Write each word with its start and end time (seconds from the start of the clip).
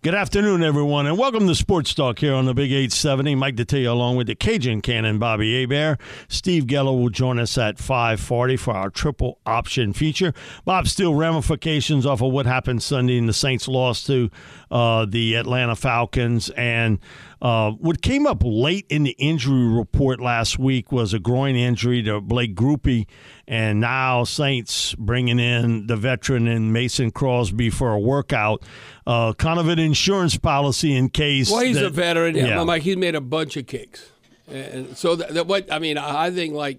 Good 0.00 0.14
afternoon, 0.14 0.62
everyone, 0.62 1.08
and 1.08 1.18
welcome 1.18 1.48
to 1.48 1.56
Sports 1.56 1.92
Talk 1.92 2.20
here 2.20 2.32
on 2.32 2.46
the 2.46 2.54
Big 2.54 2.70
870. 2.70 3.34
Mike 3.34 3.56
Detillier 3.56 3.90
along 3.90 4.14
with 4.14 4.28
the 4.28 4.36
Cajun 4.36 4.80
Cannon, 4.80 5.18
Bobby 5.18 5.60
Hebert. 5.60 6.00
Steve 6.28 6.66
Geller 6.66 6.96
will 6.96 7.08
join 7.08 7.40
us 7.40 7.58
at 7.58 7.78
540 7.78 8.56
for 8.58 8.74
our 8.74 8.90
triple 8.90 9.40
option 9.44 9.92
feature. 9.92 10.32
Bob, 10.64 10.86
still 10.86 11.16
ramifications 11.16 12.06
off 12.06 12.22
of 12.22 12.30
what 12.30 12.46
happened 12.46 12.80
Sunday 12.80 13.18
and 13.18 13.28
the 13.28 13.32
Saints 13.32 13.66
lost 13.66 14.06
to 14.06 14.30
uh, 14.70 15.04
the 15.04 15.34
Atlanta 15.34 15.74
Falcons. 15.74 16.48
And 16.50 17.00
uh, 17.42 17.72
what 17.72 18.00
came 18.00 18.24
up 18.24 18.44
late 18.44 18.86
in 18.88 19.02
the 19.02 19.16
injury 19.18 19.66
report 19.66 20.20
last 20.20 20.60
week 20.60 20.92
was 20.92 21.12
a 21.12 21.18
groin 21.18 21.56
injury 21.56 22.04
to 22.04 22.20
Blake 22.20 22.54
Grupe, 22.54 23.04
and 23.48 23.80
now 23.80 24.24
Saints 24.24 24.94
bringing 24.96 25.40
in 25.40 25.86
the 25.86 25.96
veteran 25.96 26.46
and 26.46 26.70
Mason 26.70 27.10
Crosby 27.10 27.70
for 27.70 27.92
a 27.92 27.98
workout. 27.98 28.62
Uh, 29.06 29.32
kind 29.32 29.58
of 29.58 29.68
an 29.68 29.78
insurance 29.78 30.36
policy 30.36 30.94
in 30.94 31.08
case. 31.08 31.50
Well, 31.50 31.62
he's 31.62 31.76
that, 31.76 31.86
a 31.86 31.90
veteran. 31.90 32.36
Yeah. 32.36 32.62
Mike, 32.62 32.82
he's 32.82 32.98
made 32.98 33.14
a 33.14 33.22
bunch 33.22 33.56
of 33.56 33.66
kicks, 33.66 34.10
and 34.46 34.96
so 34.96 35.16
that, 35.16 35.32
that 35.32 35.46
what 35.46 35.72
I 35.72 35.78
mean, 35.78 35.96
I 35.96 36.30
think 36.30 36.52
like, 36.52 36.78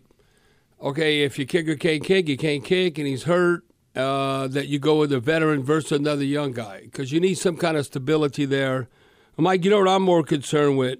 okay, 0.79 1.23
if 1.23 1.39
your 1.39 1.47
kicker 1.47 1.75
can't 1.75 2.03
kick, 2.03 2.29
you 2.29 2.37
can't 2.37 2.63
kick, 2.63 2.99
and 2.99 3.07
he's 3.07 3.23
hurt. 3.23 3.63
Uh, 3.95 4.47
that 4.47 4.67
you 4.67 4.77
go 4.77 4.99
with 4.99 5.11
a 5.11 5.19
veteran 5.19 5.63
versus 5.63 5.91
another 5.91 6.23
young 6.23 6.51
guy 6.51 6.81
because 6.83 7.11
you 7.11 7.19
need 7.19 7.33
some 7.33 7.57
kind 7.57 7.75
of 7.75 7.85
stability 7.85 8.45
there. 8.45 8.87
Mike, 9.35 9.65
you 9.65 9.71
know 9.71 9.79
what 9.79 9.89
I'm 9.89 10.03
more 10.03 10.21
concerned 10.21 10.77
with? 10.77 10.99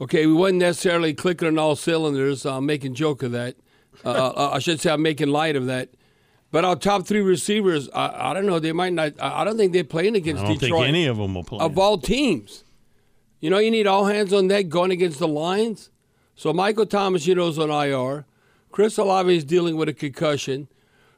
Okay, 0.00 0.26
we 0.26 0.32
wasn't 0.32 0.58
necessarily 0.58 1.14
clicking 1.14 1.46
on 1.46 1.56
all 1.56 1.76
cylinders. 1.76 2.44
I'm 2.44 2.66
making 2.66 2.94
joke 2.94 3.22
of 3.22 3.30
that. 3.30 3.54
Uh, 4.04 4.08
uh, 4.10 4.50
I 4.54 4.58
should 4.60 4.80
say 4.80 4.90
I'm 4.90 5.02
making 5.02 5.28
light 5.28 5.56
of 5.56 5.66
that. 5.66 5.90
But 6.52 6.64
our 6.64 6.74
top 6.74 7.06
three 7.06 7.20
receivers, 7.20 7.88
I, 7.94 8.30
I 8.30 8.34
don't 8.34 8.46
know. 8.46 8.58
They 8.58 8.72
might 8.72 8.92
not. 8.92 9.12
I 9.20 9.44
don't 9.44 9.56
think 9.56 9.72
they're 9.72 9.84
playing 9.84 10.16
against 10.16 10.42
I 10.42 10.48
don't 10.48 10.58
Detroit 10.58 10.80
think 10.80 10.88
any 10.88 11.06
of 11.06 11.16
them 11.18 11.34
will 11.34 11.44
play. 11.44 11.60
of 11.60 11.78
all 11.78 11.96
teams. 11.98 12.64
You 13.40 13.50
know, 13.50 13.58
you 13.58 13.70
need 13.70 13.86
all 13.86 14.06
hands 14.06 14.32
on 14.32 14.48
deck 14.48 14.68
going 14.68 14.90
against 14.90 15.18
the 15.18 15.28
Lions. 15.28 15.90
So 16.34 16.52
Michael 16.52 16.86
Thomas, 16.86 17.26
you 17.26 17.34
know, 17.34 17.48
is 17.48 17.58
on 17.58 17.70
IR. 17.70 18.26
Chris 18.72 18.98
Olave 18.98 19.34
is 19.34 19.44
dealing 19.44 19.76
with 19.76 19.88
a 19.88 19.92
concussion. 19.94 20.68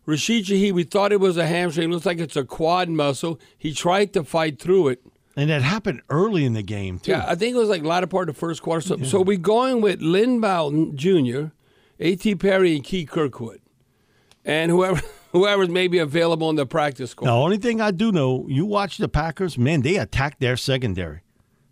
Rashid 0.04 0.46
Shaheed, 0.46 0.72
we 0.72 0.82
thought 0.84 1.12
it 1.12 1.20
was 1.20 1.36
a 1.36 1.46
hamstring. 1.46 1.90
Looks 1.90 2.06
like 2.06 2.18
it's 2.18 2.36
a 2.36 2.44
quad 2.44 2.88
muscle. 2.88 3.38
He 3.56 3.72
tried 3.72 4.12
to 4.14 4.24
fight 4.24 4.58
through 4.58 4.88
it. 4.88 5.00
and 5.36 5.48
that 5.48 5.62
happened 5.62 6.02
early 6.10 6.44
in 6.44 6.52
the 6.54 6.62
game, 6.62 6.98
too. 6.98 7.12
Yeah, 7.12 7.24
I 7.26 7.36
think 7.36 7.54
it 7.54 7.58
was 7.58 7.68
like 7.68 7.82
latter 7.84 8.06
part 8.06 8.28
of 8.28 8.34
the 8.34 8.38
first 8.40 8.62
quarter. 8.62 8.80
So, 8.80 8.96
so 8.98 9.22
we're 9.22 9.36
going 9.38 9.80
with 9.80 10.00
Lynn 10.02 10.40
Bowden 10.40 10.96
Jr., 10.96 11.46
A.T. 12.02 12.34
Perry, 12.34 12.74
and 12.74 12.84
Keith 12.84 13.08
Kirkwood. 13.08 13.60
And 14.44 14.70
whoever 14.70 15.00
whoever's 15.32 15.68
maybe 15.68 15.98
available 15.98 16.50
in 16.50 16.56
the 16.56 16.66
practice 16.66 17.10
squad. 17.12 17.26
Now, 17.28 17.36
the 17.36 17.42
only 17.42 17.56
thing 17.58 17.80
I 17.80 17.90
do 17.92 18.10
know, 18.12 18.44
you 18.48 18.66
watch 18.66 18.98
the 18.98 19.08
Packers, 19.08 19.56
man, 19.56 19.82
they 19.82 19.96
attacked 19.96 20.40
their 20.40 20.56
secondary. 20.56 21.20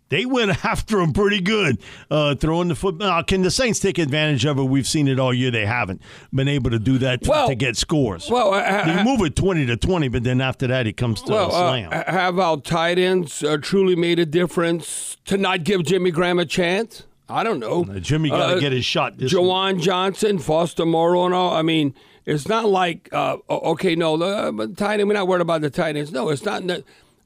They 0.07 0.25
went 0.25 0.65
after 0.65 0.97
them 0.97 1.13
pretty 1.13 1.39
good, 1.41 1.77
uh, 2.09 2.35
throwing 2.35 2.67
the 2.69 2.75
football. 2.75 3.23
Can 3.23 3.41
the 3.43 3.51
Saints 3.51 3.79
take 3.79 3.97
advantage 3.97 4.45
of 4.45 4.57
it? 4.57 4.63
We've 4.63 4.87
seen 4.87 5.07
it 5.07 5.19
all 5.19 5.33
year. 5.33 5.51
They 5.51 5.65
haven't 5.65 6.01
been 6.33 6.47
able 6.49 6.69
to 6.71 6.79
do 6.79 6.97
that 6.99 7.23
to, 7.23 7.29
Well- 7.29 7.47
to 7.49 7.55
get 7.55 7.75
scores. 7.77 8.29
Well, 8.29 8.53
uh, 8.53 8.85
they 8.85 9.03
move 9.03 9.21
it 9.21 9.35
twenty 9.35 9.65
to 9.67 9.75
twenty, 9.77 10.07
but 10.07 10.23
then 10.23 10.39
after 10.41 10.67
that, 10.67 10.87
it 10.87 10.97
comes 10.97 11.21
to 11.23 11.31
Well, 11.31 11.47
a 11.49 11.51
slam. 11.51 11.89
uh, 11.91 12.09
have 12.11 12.39
our 12.39 12.57
tight 12.57 12.99
ends 12.99 13.43
uh, 13.43 13.57
truly 13.61 13.95
made 13.95 14.17
a 14.19 14.25
difference 14.25 15.17
to 15.25 15.37
not 15.37 15.63
give 15.65 15.83
Jimmy 15.83 16.11
Graham 16.11 16.39
a 16.39 16.45
chance? 16.45 17.03
I 17.31 17.43
don't 17.43 17.59
know. 17.59 17.85
Uh, 17.89 17.99
Jimmy 17.99 18.29
got 18.29 18.47
to 18.49 18.55
Uh, 18.55 18.59
get 18.59 18.71
his 18.71 18.85
shot. 18.85 19.17
This 19.17 19.33
week. 19.33 19.41
Juwan 19.41 19.81
Johnson, 19.81 20.37
Foster 20.39 20.85
Moreau, 20.85 21.25
and 21.25 21.33
all. 21.33 21.53
I 21.53 21.61
mean, 21.61 21.93
it's 22.25 22.47
not 22.47 22.65
like 22.65 23.09
uh, 23.13 23.37
okay, 23.49 23.95
no, 23.95 24.17
the 24.17 24.51
but 24.53 24.77
tight 24.77 24.99
end. 24.99 25.07
We're 25.09 25.15
not 25.15 25.27
worried 25.27 25.41
about 25.41 25.61
the 25.61 25.69
tight 25.69 25.95
ends. 25.95 26.11
No, 26.11 26.29
it's 26.29 26.43
not. 26.45 26.65
The, 26.67 26.83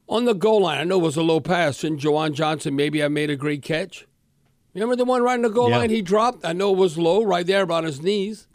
on 0.08 0.24
the 0.24 0.34
goal 0.34 0.62
line, 0.62 0.78
I 0.78 0.84
know 0.84 0.98
it 0.98 1.02
was 1.02 1.16
a 1.16 1.22
low 1.22 1.40
pass, 1.40 1.82
and 1.82 1.98
Juwan 1.98 2.32
Johnson 2.32 2.76
maybe 2.76 3.02
I 3.02 3.08
made 3.08 3.28
a 3.30 3.36
great 3.36 3.62
catch. 3.62 4.06
Remember 4.72 4.94
the 4.94 5.04
one 5.04 5.22
right 5.22 5.34
in 5.34 5.42
the 5.42 5.48
goal 5.48 5.70
Yeah. 5.70 5.78
line 5.78 5.90
he 5.90 6.00
dropped? 6.02 6.44
I 6.44 6.52
know 6.52 6.72
it 6.72 6.76
was 6.76 6.96
low, 6.98 7.24
right 7.24 7.46
there 7.46 7.62
about 7.62 7.84
his 7.84 8.00
knees. 8.02 8.46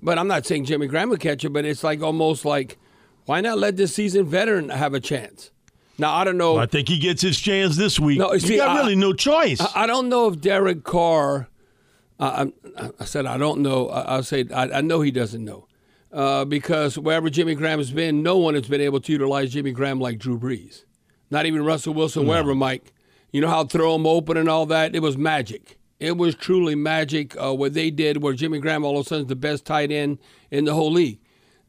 But 0.00 0.16
I'm 0.18 0.28
not 0.28 0.46
saying 0.46 0.64
Jimmy 0.66 0.86
Graham 0.86 1.10
would 1.10 1.18
catch 1.20 1.44
it, 1.44 1.48
but 1.50 1.64
it's 1.64 1.82
like 1.82 2.00
almost 2.00 2.44
like, 2.44 2.78
why 3.26 3.40
not 3.40 3.58
let 3.58 3.76
this 3.76 3.94
seasoned 3.96 4.28
veteran 4.28 4.68
have 4.68 4.94
a 4.94 5.00
chance? 5.00 5.50
Now 5.98 6.14
I 6.14 6.24
don't 6.24 6.36
know. 6.38 6.56
I 6.58 6.66
think 6.66 6.88
he 6.88 6.98
gets 6.98 7.20
his 7.22 7.38
chance 7.38 7.76
this 7.76 7.98
week. 7.98 8.18
No, 8.18 8.32
you 8.32 8.40
see, 8.40 8.56
got 8.56 8.68
I- 8.68 8.80
really 8.80 8.94
no 8.96 9.12
choice. 9.12 9.60
I, 9.60 9.82
I 9.82 9.86
don't 9.86 10.08
know 10.08 10.28
if 10.28 10.40
Derek 10.40 10.84
Carr. 10.84 11.48
I, 12.20 12.52
I 12.98 13.04
said 13.04 13.26
I 13.26 13.36
don't 13.38 13.60
know. 13.60 13.88
I, 13.88 14.00
I'll 14.02 14.22
say 14.22 14.44
I, 14.54 14.78
I 14.78 14.80
know 14.80 15.00
he 15.00 15.10
doesn't 15.10 15.44
know 15.44 15.66
uh, 16.12 16.44
because 16.44 16.98
wherever 16.98 17.30
Jimmy 17.30 17.54
Graham 17.54 17.78
has 17.78 17.90
been, 17.92 18.22
no 18.22 18.38
one 18.38 18.54
has 18.54 18.66
been 18.68 18.80
able 18.80 19.00
to 19.00 19.12
utilize 19.12 19.52
Jimmy 19.52 19.72
Graham 19.72 20.00
like 20.00 20.18
Drew 20.18 20.38
Brees. 20.38 20.84
Not 21.30 21.46
even 21.46 21.64
Russell 21.64 21.94
Wilson, 21.94 22.26
wherever 22.26 22.54
Mike. 22.54 22.92
You 23.32 23.40
know 23.42 23.48
how 23.48 23.64
throw 23.64 23.94
him 23.94 24.06
open 24.06 24.36
and 24.36 24.48
all 24.48 24.66
that. 24.66 24.94
It 24.96 25.02
was 25.02 25.18
magic. 25.18 25.78
It 26.00 26.16
was 26.16 26.34
truly 26.34 26.74
magic 26.74 27.36
uh, 27.40 27.52
what 27.54 27.74
they 27.74 27.90
did. 27.90 28.22
Where 28.22 28.32
Jimmy 28.32 28.58
Graham 28.60 28.84
all 28.84 28.98
of 28.98 29.04
a 29.06 29.08
sudden 29.08 29.24
is 29.24 29.28
the 29.28 29.36
best 29.36 29.64
tight 29.66 29.90
end 29.92 30.18
in 30.50 30.64
the 30.64 30.74
whole 30.74 30.90
league. 30.90 31.18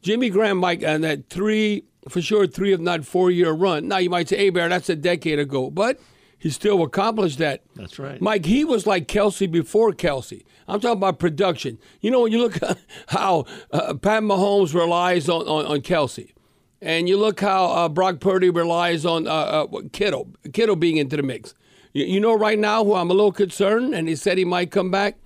Jimmy 0.02 0.30
Graham, 0.30 0.56
Mike, 0.58 0.82
and 0.82 1.04
that 1.04 1.28
three 1.28 1.84
for 2.08 2.20
sure, 2.22 2.46
three 2.46 2.72
if 2.72 2.80
not 2.80 3.04
four 3.04 3.30
year 3.30 3.52
run. 3.52 3.88
Now 3.88 3.98
you 3.98 4.10
might 4.10 4.28
say, 4.28 4.36
"Hey, 4.36 4.50
Bear, 4.50 4.68
that's 4.68 4.88
a 4.88 4.96
decade 4.96 5.38
ago," 5.38 5.70
but 5.70 6.00
he 6.38 6.50
still 6.50 6.82
accomplished 6.82 7.38
that. 7.38 7.62
That's 7.76 7.98
right. 7.98 8.20
Mike, 8.20 8.46
he 8.46 8.64
was 8.64 8.86
like 8.86 9.06
Kelce 9.06 9.50
before 9.50 9.92
Kelce. 9.92 10.42
I'm 10.66 10.80
talking 10.80 10.98
about 10.98 11.18
production. 11.18 11.78
You 12.00 12.10
know, 12.10 12.20
when 12.20 12.32
you 12.32 12.38
look 12.38 12.58
how 13.08 13.44
uh, 13.72 13.94
Pat 13.94 14.22
Mahomes 14.22 14.74
relies 14.74 15.28
on, 15.28 15.42
on, 15.46 15.66
on 15.66 15.80
Kelce, 15.80 16.32
and 16.80 17.08
you 17.08 17.18
look 17.18 17.40
how 17.40 17.66
uh, 17.66 17.88
Brock 17.88 18.20
Purdy 18.20 18.48
relies 18.50 19.04
on 19.04 19.26
uh, 19.26 19.30
uh, 19.30 19.66
Kittle, 19.92 20.30
Kittle 20.52 20.76
being 20.76 20.96
into 20.96 21.16
the 21.16 21.22
mix. 21.22 21.54
You, 21.92 22.06
you 22.06 22.20
know, 22.20 22.34
right 22.34 22.58
now, 22.58 22.84
who 22.84 22.94
I'm 22.94 23.10
a 23.10 23.14
little 23.14 23.32
concerned, 23.32 23.94
and 23.94 24.08
he 24.08 24.16
said 24.16 24.38
he 24.38 24.44
might 24.44 24.70
come 24.70 24.90
back 24.90 25.18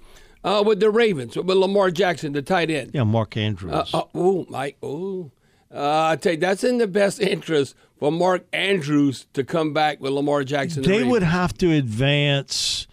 uh, 0.42 0.64
with 0.66 0.80
the 0.80 0.90
Ravens, 0.90 1.36
with 1.36 1.56
Lamar 1.56 1.90
Jackson, 1.90 2.32
the 2.32 2.42
tight 2.42 2.70
end. 2.70 2.90
yeah, 2.92 3.04
Mark 3.04 3.36
Andrews. 3.36 3.72
Uh, 3.72 3.98
uh, 3.98 4.02
oh, 4.14 4.46
Mike. 4.48 4.76
Oh, 4.82 5.30
uh, 5.74 6.08
I 6.12 6.16
tell 6.16 6.32
you, 6.32 6.38
that's 6.38 6.64
in 6.64 6.78
the 6.78 6.86
best 6.86 7.20
interest 7.20 7.74
for 7.98 8.12
Mark 8.12 8.44
Andrews 8.52 9.26
to 9.34 9.44
come 9.44 9.72
back 9.72 10.00
with 10.00 10.12
Lamar 10.12 10.44
Jackson. 10.44 10.84
and 10.84 10.92
the 10.92 10.98
they 10.98 11.04
would 11.04 11.22
have 11.22 11.52
to 11.58 11.70
advance 11.72 12.86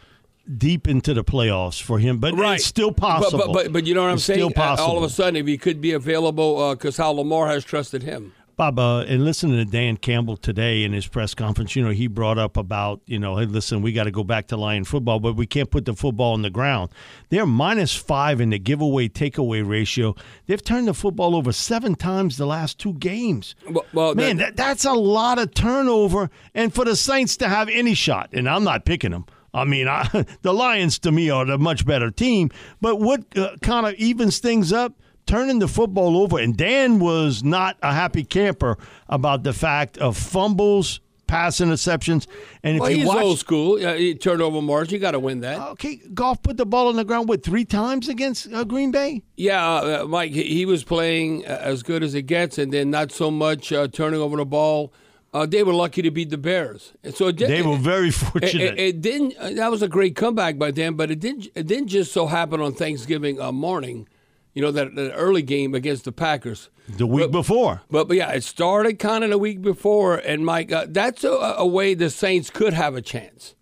deep 0.58 0.88
into 0.88 1.14
the 1.14 1.24
playoffs 1.24 1.82
for 1.82 2.00
him, 2.00 2.18
but 2.18 2.34
Right. 2.36 2.56
it's 2.56 2.66
still 2.66 2.92
possible. 2.92 3.38
But, 3.46 3.54
but, 3.54 3.74
but 3.74 3.88
you 3.88 3.94
know 3.94 4.02
what 4.02 4.10
I'm 4.10 4.16
It's 4.16 4.26
saying? 4.26 4.40
Still 4.40 4.50
Uh, 4.50 4.54
possible. 4.54 4.90
All 4.92 4.98
of 4.98 5.04
a 5.04 5.10
sudden, 5.10 5.36
if 5.38 5.48
he 5.48 5.58
could 5.58 5.80
be 5.80 5.92
available, 5.94 6.72
because 6.72 6.98
how 6.98 7.12
Lamar 7.12 7.48
has 7.48 7.64
trusted 7.64 8.04
him. 8.04 8.34
Bob, 8.58 8.80
uh, 8.80 9.00
and 9.02 9.26
listening 9.26 9.58
to 9.58 9.66
Dan 9.66 9.98
Campbell 9.98 10.38
today 10.38 10.84
in 10.84 10.94
his 10.94 11.08
press 11.08 11.34
conference, 11.34 11.76
you 11.76 11.84
know, 11.84 11.90
he 11.90 12.08
brought 12.08 12.38
up 12.38 12.58
about, 12.58 13.02
you 13.06 13.18
know, 13.18 13.38
hey, 13.38 13.46
listen, 13.46 13.82
we 13.82 13.92
got 13.92 14.04
to 14.04 14.12
go 14.12 14.24
back 14.24 14.48
to 14.48 14.58
Lion 14.58 14.84
football, 14.84 15.20
but 15.20 15.36
we 15.36 15.46
can't 15.46 15.70
put 15.70 15.86
the 15.86 15.94
football 15.94 16.34
on 16.34 16.42
the 16.42 16.50
ground. 16.50 16.90
They're 17.30 17.46
minus 17.46 17.96
five 17.96 18.42
in 18.42 18.52
the 18.52 18.60
giveaway 18.60 19.08
takeaway 19.08 19.68
ratio. 19.68 20.16
They've 20.46 20.64
turned 20.64 20.88
the 20.88 20.94
football 20.94 21.36
over 21.36 21.52
seven 21.52 21.96
times 21.96 22.38
the 22.38 22.46
last 22.46 22.78
two 22.78 22.94
games. 22.94 23.56
Well, 23.70 23.86
well 23.94 24.16
Man, 24.16 24.38
that, 24.38 24.56
that's 24.56 24.86
a 24.86 24.94
lot 24.94 25.40
of 25.40 25.54
turnover. 25.54 26.30
And 26.54 26.74
for 26.74 26.86
the 26.86 26.96
Saints 26.96 27.38
to 27.38 27.50
have 27.50 27.70
any 27.70 27.94
shot, 27.94 28.30
and 28.34 28.48
I'm 28.48 28.64
not 28.64 28.86
picking 28.86 29.12
them. 29.12 29.26
I 29.54 29.66
mean, 29.66 29.88
I, 29.88 30.08
the 30.42 30.54
Lions 30.54 31.00
to 31.00 31.12
me 31.12 31.30
are 31.30 31.46
the 31.46 31.58
much 31.58 31.86
better 31.86 32.12
team. 32.12 32.50
But 32.80 33.00
what 33.00 33.24
uh, 33.38 33.58
kind 33.62 33.86
of 33.86 33.94
evens 33.96 34.40
things 34.40 34.72
up? 34.72 34.94
Turning 35.32 35.60
the 35.60 35.68
football 35.70 36.18
over. 36.18 36.40
And 36.40 36.58
Dan 36.58 37.00
was 37.00 37.42
not 37.42 37.78
a 37.82 37.94
happy 37.94 38.26
camper 38.26 38.78
about 39.08 39.44
the 39.44 39.54
fact 39.54 39.98
of 39.98 40.18
fumbles, 40.18 41.00
pass 41.26 41.62
interceptions. 41.62 42.28
And 42.64 42.76
if 42.76 42.82
well, 42.82 42.92
you 42.92 43.08
watch, 43.08 43.24
old 43.24 43.40
school. 43.40 43.80
Yeah, 43.80 44.14
turnover 44.16 44.62
margin, 44.62 44.96
you 44.96 45.00
got 45.00 45.12
to 45.12 45.22
win 45.22 45.40
that. 45.40 45.58
Okay, 45.70 46.02
Goff 46.14 46.44
put 46.44 46.58
the 46.58 46.66
ball 46.66 46.90
on 46.90 46.98
the 46.98 47.06
ground 47.06 47.30
with 47.30 47.46
three 47.46 47.64
times 47.64 48.10
against 48.10 48.52
uh, 48.52 48.66
Green 48.66 48.92
Bay. 48.92 49.24
Yeah, 49.38 49.66
uh, 49.66 50.06
Mike, 50.06 50.34
he, 50.34 50.44
he, 50.44 50.66
was 50.66 50.84
playing 50.84 51.46
uh, 51.46 51.62
as 51.62 51.82
good 51.82 52.04
as 52.04 52.14
it 52.14 52.24
gets, 52.24 52.58
and 52.58 52.74
then 52.74 52.90
not 52.90 53.14
so 53.14 53.32
much 53.32 53.72
uh, 53.72 53.88
turning 53.88 54.20
over 54.20 54.36
the 54.36 54.46
ball. 54.46 54.92
Uh, 55.34 55.46
they 55.46 55.64
were 55.64 55.74
lucky 55.74 56.02
to 56.02 56.12
beat 56.12 56.30
the 56.30 56.38
Bears, 56.38 56.92
and 57.06 57.16
so 57.16 57.32
did, 57.32 57.50
they 57.50 57.62
were 57.62 57.78
very 57.78 58.12
fortunate. 58.12 58.56
It, 58.56 58.74
it, 58.74 58.80
it 58.80 59.02
didn't. 59.02 59.38
Uh, 59.38 59.52
that 59.52 59.72
was 59.72 59.82
a 59.82 59.88
great 59.88 60.18
comeback 60.18 60.58
by 60.58 60.72
them, 60.72 60.96
but 60.96 61.10
it 61.10 61.22
didn't. 61.22 61.48
It 61.56 61.68
didn't 61.68 61.88
just 61.88 62.12
so 62.12 62.28
happen 62.28 62.60
on 62.60 62.74
Thanksgiving 62.74 63.38
morning 63.54 64.10
you 64.54 64.62
know, 64.62 64.72
that, 64.72 64.96
that 64.96 65.14
early 65.14 65.42
game 65.42 65.74
against 65.74 66.06
the 66.06 66.12
Packers. 66.12 66.70
The 66.88 67.08
week 67.08 67.24
but, 67.24 67.32
before. 67.32 67.82
But, 67.90 68.08
but 68.08 68.18
yeah, 68.18 68.32
it 68.32 68.44
started 68.44 69.00
kind 69.00 69.24
of 69.24 69.30
the 69.30 69.38
week 69.38 69.62
before. 69.62 70.18
And, 70.18 70.46
Mike, 70.46 70.72
uh, 70.72 70.88
that's 70.90 71.24
a, 71.24 71.30
a, 71.30 71.66
way 71.66 71.94
the 71.94 72.10
Saints 72.10 72.50
could 72.50 72.74
have 72.74 72.96
a 72.96 73.02
chance 73.02 73.56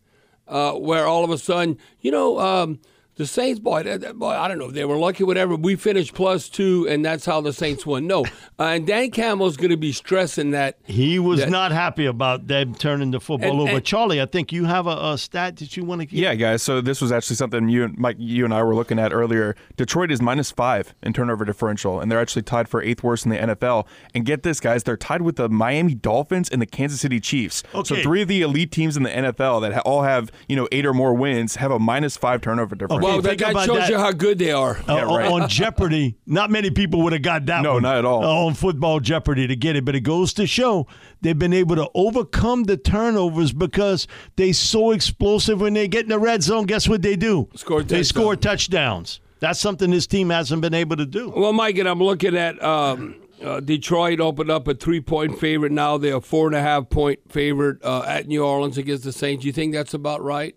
uh, 0.48 0.74
where 0.74 1.06
all 1.06 1.24
of 1.24 1.30
a 1.30 1.38
sudden, 1.38 1.78
you 2.02 2.12
know, 2.12 2.40
um, 2.40 2.80
the 3.20 3.28
Saints, 3.28 3.60
boy, 3.60 3.84
boy, 4.16 4.30
I 4.30 4.48
don't 4.48 4.58
know 4.58 4.68
if 4.68 4.74
they 4.74 4.86
were 4.86 4.96
lucky, 4.96 5.26
whatever. 5.26 5.58
We 5.58 5.76
finished 5.76 6.14
plus 6.14 6.48
two, 6.48 6.88
and 6.88 7.04
that's 7.04 7.26
how 7.26 7.42
the 7.42 7.52
Saints 7.52 7.86
won. 7.86 8.08
No, 8.08 8.24
uh, 8.58 8.64
and 8.64 8.88
Dan 8.88 9.12
Campbell's 9.12 9.58
going 9.58 9.72
to 9.72 9.78
be 9.78 9.92
stressing 9.92 10.52
that 10.52 10.78
he 10.86 11.20
was 11.20 11.42
that, 11.42 11.50
not 11.50 11.74
happy 11.74 12.06
about 12.06 12.48
them 12.48 12.74
turning 12.74 13.12
the 13.12 13.20
football 13.20 13.52
and, 13.52 13.60
over. 13.60 13.72
And, 13.72 13.84
Charlie, 13.84 14.22
I 14.22 14.26
think 14.26 14.54
you 14.54 14.64
have 14.64 14.88
a, 14.88 15.12
a 15.12 15.18
stat 15.18 15.58
that 15.58 15.76
you 15.76 15.84
want 15.84 16.10
to. 16.10 16.16
Yeah, 16.16 16.34
guys. 16.36 16.64
So 16.64 16.80
this 16.80 17.02
was 17.02 17.12
actually 17.12 17.36
something 17.36 17.68
you 17.68 17.84
and 17.84 17.98
Mike, 17.98 18.16
you 18.20 18.46
and 18.46 18.54
I 18.54 18.64
were 18.64 18.74
looking 18.74 18.98
at 18.98 19.12
earlier. 19.12 19.54
Detroit 19.76 20.14
is 20.14 20.22
minus 20.22 20.50
five 20.50 20.96
in 21.04 21.12
turnover 21.12 21.44
differential, 21.44 22.00
and 22.00 22.10
they're 22.10 22.22
actually 22.22 22.44
tied 22.44 22.70
for 22.70 22.82
eighth 22.82 23.04
worst 23.04 23.26
in 23.26 23.32
the 23.32 23.38
NFL. 23.38 23.86
And 24.16 24.26
get 24.26 24.44
this, 24.44 24.62
guys, 24.62 24.84
they're 24.84 24.96
tied 24.96 25.24
with 25.24 25.36
the 25.36 25.50
Miami 25.50 25.94
Dolphins 25.94 26.50
and 26.50 26.62
the 26.62 26.66
Kansas 26.66 27.02
City 27.02 27.20
Chiefs. 27.20 27.64
Okay. 27.76 27.84
So 27.84 28.02
three 28.02 28.22
of 28.22 28.30
the 28.30 28.44
elite 28.44 28.72
teams 28.72 28.96
in 28.96 29.04
the 29.04 29.10
NFL 29.10 29.60
that 29.70 29.78
all 29.80 30.04
have 30.04 30.32
you 30.48 30.56
know 30.56 30.70
eight 30.72 30.86
or 30.86 30.94
more 30.94 31.14
wins 31.14 31.58
have 31.58 31.72
a 31.72 31.80
minus 31.80 32.16
five 32.16 32.40
turnover 32.40 32.78
differential. 32.78 33.09
Well, 33.10 33.22
that, 33.22 33.38
that 33.38 33.66
shows 33.66 33.78
that. 33.78 33.90
you 33.90 33.98
how 33.98 34.12
good 34.12 34.40
they 34.40 34.52
are. 34.52 34.78
Uh, 34.88 34.96
yeah, 34.96 35.02
right. 35.04 35.32
On 35.32 35.50
Jeopardy, 35.50 36.16
not 36.26 36.50
many 36.50 36.70
people 36.70 37.02
would 37.04 37.14
have 37.14 37.22
got 37.22 37.46
that 37.48 37.62
no, 37.62 37.74
one. 37.74 37.84
not 37.84 37.98
at 37.98 38.06
all. 38.06 38.24
Uh, 38.24 38.46
on 38.46 38.54
football 38.54 39.00
Jeopardy 39.00 39.48
to 39.48 39.56
get 39.56 39.76
it, 39.76 39.86
but 39.86 39.96
it 39.96 40.02
goes 40.02 40.34
to 40.34 40.48
show 40.48 40.88
they've 41.22 41.38
been 41.38 41.54
able 41.54 41.76
to 41.76 41.90
overcome 41.94 42.64
the 42.64 42.78
turnovers 42.78 43.52
because 43.52 44.08
they 44.36 44.52
so 44.52 44.92
explosive 44.92 45.62
when 45.62 45.74
they 45.74 45.88
get 45.88 46.04
in 46.04 46.10
the 46.10 46.20
red 46.20 46.44
zone. 46.44 46.66
Guess 46.66 46.88
what 46.88 47.02
they 47.02 47.16
do? 47.16 47.50
Score 47.56 47.84
they 47.84 48.04
score 48.04 48.36
touchdowns. 48.36 49.20
That's 49.40 49.60
something 49.60 49.92
this 49.92 50.08
team 50.08 50.30
hasn't 50.30 50.62
been 50.62 50.74
able 50.74 50.98
to 50.98 51.06
do. 51.06 51.30
Well, 51.30 51.54
Mike, 51.54 51.78
and 51.78 51.88
I'm 51.88 52.04
looking 52.04 52.36
at 52.36 52.62
um, 52.62 53.16
uh, 53.42 53.60
Detroit 53.62 54.20
opened 54.20 54.52
up 54.52 54.68
a 54.68 54.74
three 54.74 55.02
point 55.02 55.40
favorite. 55.40 55.72
Now 55.72 55.98
they're 55.98 56.18
a 56.18 56.22
four 56.22 56.48
and 56.48 56.56
a 56.56 56.62
half 56.62 56.90
point 56.90 57.20
favorite 57.30 57.84
uh, 57.84 58.04
at 58.04 58.28
New 58.28 58.44
Orleans 58.44 58.78
against 58.78 59.04
the 59.04 59.14
Saints. 59.14 59.46
You 59.46 59.54
think 59.54 59.74
that's 59.74 59.94
about 59.94 60.22
right? 60.22 60.56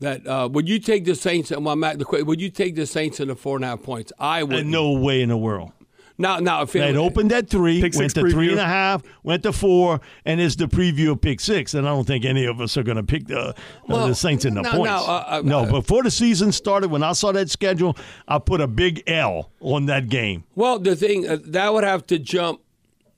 That 0.00 0.26
uh, 0.26 0.48
would 0.52 0.68
you 0.68 0.78
take 0.78 1.04
the 1.04 1.14
Saints? 1.14 1.50
And 1.50 1.64
well, 1.64 1.76
Matt, 1.76 1.98
the 1.98 2.24
would 2.24 2.40
you 2.40 2.50
take 2.50 2.74
the 2.74 2.86
Saints 2.86 3.20
in 3.20 3.28
the 3.28 3.36
four 3.36 3.56
and 3.56 3.64
a 3.64 3.68
half 3.68 3.82
points? 3.82 4.12
I 4.18 4.42
would. 4.42 4.66
No 4.66 4.92
way 4.92 5.22
in 5.22 5.28
the 5.28 5.36
world. 5.36 5.72
Now, 6.16 6.38
now, 6.38 6.62
if 6.62 6.76
it, 6.76 6.94
opened 6.94 7.32
at 7.32 7.48
three, 7.48 7.80
went 7.80 7.92
to 7.92 8.22
preview. 8.22 8.30
three 8.30 8.50
and 8.52 8.60
a 8.60 8.64
half, 8.64 9.02
went 9.24 9.42
to 9.42 9.52
four, 9.52 10.00
and 10.24 10.40
it's 10.40 10.54
the 10.54 10.66
preview 10.66 11.10
of 11.10 11.20
pick 11.20 11.40
six. 11.40 11.74
And 11.74 11.88
I 11.88 11.90
don't 11.90 12.06
think 12.06 12.24
any 12.24 12.44
of 12.44 12.60
us 12.60 12.76
are 12.76 12.84
going 12.84 12.98
to 12.98 13.02
pick 13.02 13.26
the 13.26 13.52
well, 13.88 14.06
the 14.06 14.14
Saints 14.14 14.44
in 14.44 14.54
the 14.54 14.62
no, 14.62 14.70
points. 14.70 14.86
No, 14.86 14.96
uh, 14.96 15.24
uh, 15.26 15.42
no, 15.44 15.66
before 15.66 16.04
the 16.04 16.12
season 16.12 16.52
started, 16.52 16.90
when 16.92 17.02
I 17.02 17.12
saw 17.12 17.32
that 17.32 17.50
schedule, 17.50 17.96
I 18.28 18.38
put 18.38 18.60
a 18.60 18.68
big 18.68 19.02
L 19.08 19.50
on 19.60 19.86
that 19.86 20.08
game. 20.08 20.44
Well, 20.54 20.78
the 20.78 20.94
thing 20.94 21.28
uh, 21.28 21.38
that 21.46 21.72
would 21.72 21.84
have 21.84 22.06
to 22.06 22.18
jump. 22.20 22.60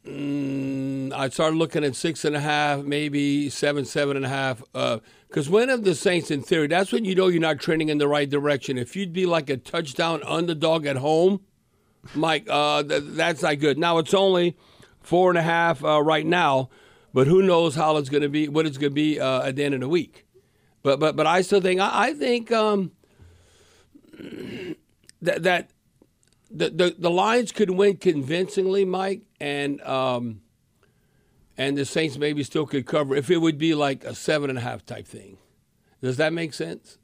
Mm, 0.06 0.66
I 1.17 1.29
started 1.31 1.57
looking 1.57 1.85
at 1.85 1.97
six 1.97 2.25
and 2.25 2.37
a 2.37 2.41
half, 2.41 2.83
maybe 2.85 3.49
seven, 3.49 3.85
seven 3.85 4.17
and 4.17 4.27
a 4.27 4.29
half. 4.29 4.63
Because 4.73 5.49
uh, 5.49 5.51
when 5.51 5.71
of 5.71 5.85
the 5.85 5.95
Saints, 5.95 6.31
in 6.31 6.43
theory, 6.43 6.67
that's 6.67 6.93
when 6.93 7.05
you 7.05 7.15
know 7.15 7.29
you're 7.29 7.41
not 7.41 7.59
trending 7.59 7.89
in 7.89 7.99
the 7.99 8.09
right 8.09 8.29
direction. 8.29 8.79
If 8.79 8.95
you'd 8.95 9.13
be 9.13 9.27
like 9.27 9.49
a 9.51 9.57
touchdown 9.57 10.23
underdog 10.25 10.87
at 10.87 10.97
home 10.97 11.41
Mike, 12.15 12.47
uh, 12.49 12.83
th- 12.83 13.03
that's 13.05 13.43
not 13.43 13.59
good. 13.59 13.79
Now 13.79 13.99
it's 13.99 14.15
only 14.15 14.57
four 15.01 15.31
and 15.31 15.39
a 15.39 15.43
half 15.43 15.85
uh, 15.85 16.03
right 16.03 16.27
now, 16.27 16.71
but 17.13 17.27
who 17.27 17.43
knows 17.43 17.75
how 17.75 17.97
it's 17.97 18.09
going 18.09 18.23
to 18.23 18.29
be, 18.29 18.49
what 18.49 18.67
it's 18.67 18.79
going 18.79 18.91
to 18.91 18.95
be 18.95 19.19
uh, 19.19 19.43
at 19.43 19.57
the 19.57 19.65
end 19.65 19.75
of 19.75 19.81
the 19.81 19.89
week. 19.89 20.27
But 20.83 21.01
but 21.01 21.17
but 21.17 21.27
I 21.27 21.43
still 21.43 21.61
think 21.61 21.81
I, 21.81 22.09
I 22.09 22.15
think 22.15 22.53
um, 22.53 22.93
that 25.23 25.43
that 25.43 25.71
the, 26.51 26.71
the 26.71 26.97
the 26.97 27.11
Lions 27.11 27.53
could 27.53 27.71
win 27.71 27.97
convincingly, 27.97 28.85
Mike, 28.85 29.23
and 29.41 29.81
um, 29.83 30.43
and 31.56 31.76
the 31.76 31.85
Saints 31.85 32.19
maybe 32.19 32.43
still 32.43 32.67
could 32.67 32.87
cover 32.87 33.14
if 33.14 33.31
it 33.31 33.38
would 33.38 33.58
be 33.58 33.75
like 33.75 34.05
a 34.05 34.14
seven 34.14 34.50
and 34.50 34.58
a 34.58 34.62
half 34.62 34.85
type 34.85 35.06
thing. 35.06 35.38
Does 36.00 36.17
that 36.19 36.32
make 36.32 36.53
sense? 36.53 36.99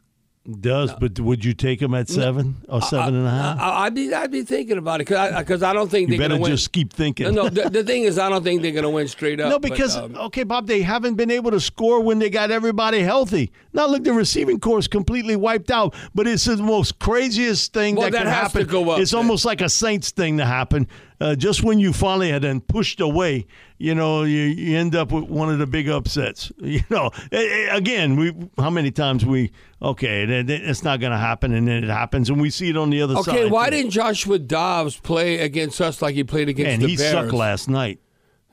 Does, 0.45 0.91
no. 0.91 0.97
but 0.99 1.21
would 1.21 1.45
you 1.45 1.55
take 1.55 1.79
them 1.79 1.95
at 1.95 2.09
seven 2.09 2.57
or 2.69 2.83
seven 2.83 3.15
I, 3.15 3.19
and 3.19 3.27
a 3.29 3.31
half? 3.31 3.61
I, 3.61 3.85
would 3.85 3.95
be, 3.95 4.13
I'd 4.13 4.33
be 4.33 4.43
thinking 4.43 4.77
about 4.77 5.01
it 5.01 5.07
because 5.07 5.63
I, 5.63 5.71
I 5.71 5.73
don't 5.73 5.89
think 5.89 6.11
you 6.11 6.19
they're 6.19 6.29
better 6.29 6.41
win. 6.41 6.51
just 6.51 6.73
keep 6.73 6.93
thinking. 6.93 7.33
No, 7.33 7.49
the, 7.49 7.71
the, 7.71 7.85
thing 7.85 8.03
is, 8.03 8.19
I 8.19 8.29
don't 8.29 8.43
think 8.43 8.61
they're 8.61 8.73
going 8.73 8.83
to 8.83 8.91
win 8.91 9.07
straight 9.07 9.39
up. 9.39 9.51
No, 9.51 9.61
because 9.61 9.95
but, 9.95 10.05
um, 10.05 10.17
okay, 10.17 10.43
Bob, 10.43 10.67
they 10.67 10.83
haven't 10.83 11.15
been 11.15 11.31
able 11.31 11.53
to 11.53 11.61
score 11.61 12.01
when 12.01 12.19
they 12.19 12.29
got 12.29 12.51
everybody 12.51 13.03
healthy. 13.03 13.53
Now 13.73 13.87
look, 13.87 14.03
the 14.03 14.13
receiving 14.13 14.59
corps 14.59 14.81
is 14.81 14.89
completely 14.89 15.37
wiped 15.37 15.71
out. 15.71 15.95
But 16.13 16.27
it's 16.27 16.47
the 16.47 16.57
most 16.57 16.99
craziest 16.99 17.73
thing 17.73 17.95
well, 17.95 18.11
that, 18.11 18.13
that 18.13 18.25
can 18.25 18.33
happen. 18.33 18.67
go 18.67 18.91
up. 18.91 18.99
It's 18.99 19.15
almost 19.15 19.45
like 19.45 19.61
a 19.61 19.69
Saints 19.69 20.11
thing 20.11 20.39
to 20.39 20.45
happen. 20.45 20.89
Uh, 21.21 21.37
just 21.37 21.63
when 21.63 21.79
you 21.79 21.93
finally 21.93 22.33
had 22.33 22.43
been 22.43 22.61
pushed 22.61 23.01
away, 23.01 23.47
you 23.83 23.97
know, 23.97 24.23
you, 24.23 24.43
you 24.43 24.79
end 24.79 24.95
up 24.95 25.11
with 25.11 25.25
one 25.25 25.51
of 25.51 25.59
the 25.59 25.67
big 25.67 25.89
upsets. 25.89 26.53
You 26.63 26.81
know, 26.89 27.11
again, 27.71 28.17
we 28.17 28.33
how 28.57 28.71
many 28.71 28.91
times 28.91 29.27
we 29.27 29.51
okay, 29.83 30.25
it's 30.25 30.83
not 30.83 31.01
going 31.01 31.11
to 31.11 31.19
happen, 31.19 31.53
and 31.53 31.69
then 31.69 31.85
it 31.85 31.91
happens, 31.91 32.31
and 32.31 32.41
we 32.41 32.49
see 32.49 32.71
it 32.71 32.77
on 32.77 32.89
the 32.89 33.03
other 33.03 33.15
okay, 33.17 33.23
side. 33.23 33.39
Okay, 33.41 33.51
why 33.51 33.69
didn't 33.69 33.91
Joshua 33.91 34.39
Dobbs 34.39 34.97
play 34.97 35.41
against 35.41 35.81
us 35.81 36.01
like 36.01 36.15
he 36.15 36.25
played 36.25 36.49
against 36.49 36.71
Man, 36.71 36.81
the 36.81 36.87
he 36.87 36.97
Bears? 36.97 37.13
sucked 37.13 37.33
last 37.33 37.69
night. 37.69 38.01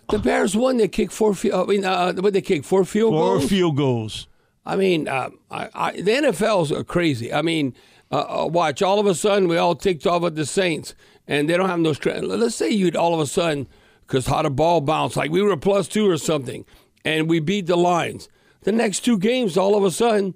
The 0.09 0.19
Bears 0.19 0.55
won. 0.55 0.77
They 0.77 0.87
kicked 0.89 1.13
four. 1.13 1.33
I 1.53 1.63
mean, 1.63 1.85
uh, 1.85 2.13
what 2.13 2.33
they 2.33 2.41
kicked 2.41 2.65
four 2.65 2.83
field 2.83 3.13
four 3.13 3.21
goals. 3.21 3.43
Four 3.43 3.49
field 3.49 3.77
goals. 3.77 4.27
I 4.65 4.75
mean, 4.75 5.07
uh, 5.07 5.29
I, 5.49 5.69
I, 5.73 5.91
the 5.93 6.11
NFL's 6.11 6.71
are 6.71 6.83
crazy. 6.83 7.31
I 7.31 7.41
mean, 7.41 7.73
uh, 8.11 8.43
uh, 8.43 8.47
watch. 8.47 8.81
All 8.81 8.99
of 8.99 9.05
a 9.05 9.15
sudden, 9.15 9.47
we 9.47 9.57
all 9.57 9.75
ticked 9.75 10.05
off 10.05 10.23
at 10.23 10.35
the 10.35 10.45
Saints, 10.45 10.95
and 11.27 11.47
they 11.47 11.55
don't 11.55 11.69
have 11.69 11.79
no 11.79 11.93
strength. 11.93 12.25
Let's 12.25 12.55
say 12.55 12.69
you'd 12.69 12.97
all 12.97 13.13
of 13.13 13.19
a 13.21 13.27
sudden, 13.27 13.67
because 14.09 14.25
how 14.25 14.41
the 14.41 14.49
ball 14.49 14.81
bounced, 14.81 15.15
like 15.15 15.29
we 15.29 15.43
were 15.43 15.55
plus 15.55 15.87
two 15.87 16.09
or 16.09 16.17
something, 16.17 16.65
and 17.05 17.29
we 17.29 17.39
beat 17.39 17.67
the 17.67 17.77
Lions. 17.77 18.27
The 18.63 18.71
next 18.71 19.01
two 19.01 19.19
games, 19.19 19.55
all 19.55 19.75
of 19.75 19.83
a 19.83 19.91
sudden, 19.91 20.33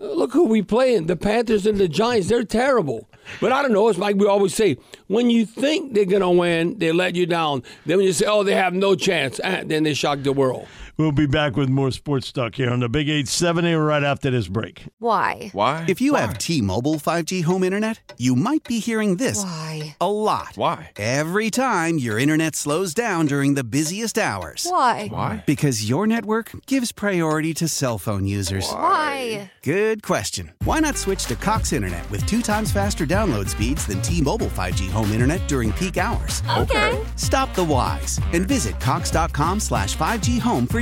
uh, 0.00 0.12
look 0.12 0.32
who 0.32 0.44
we 0.44 0.62
playing. 0.62 1.06
The 1.06 1.16
Panthers 1.16 1.66
and 1.66 1.76
the 1.76 1.88
Giants, 1.88 2.28
they're 2.28 2.44
terrible. 2.44 3.08
But 3.40 3.50
I 3.50 3.62
don't 3.62 3.72
know. 3.72 3.88
It's 3.88 3.98
like 3.98 4.14
we 4.14 4.28
always 4.28 4.54
say 4.54 4.76
when 5.08 5.28
you 5.28 5.44
think 5.44 5.92
they're 5.92 6.04
going 6.04 6.22
to 6.22 6.30
win, 6.30 6.78
they 6.78 6.92
let 6.92 7.16
you 7.16 7.26
down. 7.26 7.64
Then 7.84 7.96
when 7.96 8.06
you 8.06 8.12
say, 8.12 8.26
oh, 8.26 8.44
they 8.44 8.54
have 8.54 8.72
no 8.72 8.94
chance, 8.94 9.40
eh, 9.42 9.64
then 9.66 9.82
they 9.82 9.94
shock 9.94 10.22
the 10.22 10.32
world. 10.32 10.68
We'll 10.98 11.12
be 11.12 11.26
back 11.26 11.56
with 11.56 11.68
more 11.68 11.90
sports 11.90 12.32
talk 12.32 12.54
here 12.54 12.70
on 12.70 12.80
the 12.80 12.88
Big 12.88 13.08
870 13.10 13.74
right 13.74 14.02
after 14.02 14.30
this 14.30 14.48
break. 14.48 14.84
Why? 14.98 15.50
Why? 15.52 15.84
If 15.88 16.00
you 16.00 16.14
Why? 16.14 16.22
have 16.22 16.38
T 16.38 16.62
Mobile 16.62 16.94
5G 16.94 17.44
home 17.44 17.62
internet, 17.62 18.14
you 18.16 18.34
might 18.34 18.64
be 18.64 18.78
hearing 18.78 19.16
this 19.16 19.42
Why? 19.44 19.94
a 20.00 20.10
lot. 20.10 20.52
Why? 20.56 20.92
Every 20.96 21.50
time 21.50 21.98
your 21.98 22.18
internet 22.18 22.56
slows 22.56 22.94
down 22.94 23.26
during 23.26 23.54
the 23.54 23.62
busiest 23.64 24.16
hours. 24.16 24.66
Why? 24.70 25.08
Why? 25.08 25.44
Because 25.46 25.86
your 25.86 26.06
network 26.06 26.50
gives 26.66 26.92
priority 26.92 27.52
to 27.54 27.68
cell 27.68 27.98
phone 27.98 28.26
users. 28.26 28.66
Why? 28.70 29.50
Good 29.62 29.86
Good 29.86 30.02
question. 30.02 30.52
Why 30.64 30.80
not 30.80 30.96
switch 30.96 31.26
to 31.26 31.36
Cox 31.36 31.72
Internet 31.72 32.10
with 32.10 32.24
two 32.26 32.40
times 32.42 32.72
faster 32.72 33.06
download 33.06 33.48
speeds 33.48 33.86
than 33.86 34.00
T 34.02 34.20
Mobile 34.20 34.48
5G 34.48 34.90
home 34.90 35.12
internet 35.12 35.46
during 35.46 35.72
peak 35.74 35.96
hours? 35.98 36.42
Okay. 36.56 36.98
Stop 37.16 37.54
the 37.54 37.62
whys 37.64 38.18
and 38.32 38.48
visit 38.48 38.80
Cox.com 38.80 39.60
slash 39.60 39.96
5G 39.96 40.40
home 40.40 40.66
for 40.66 40.80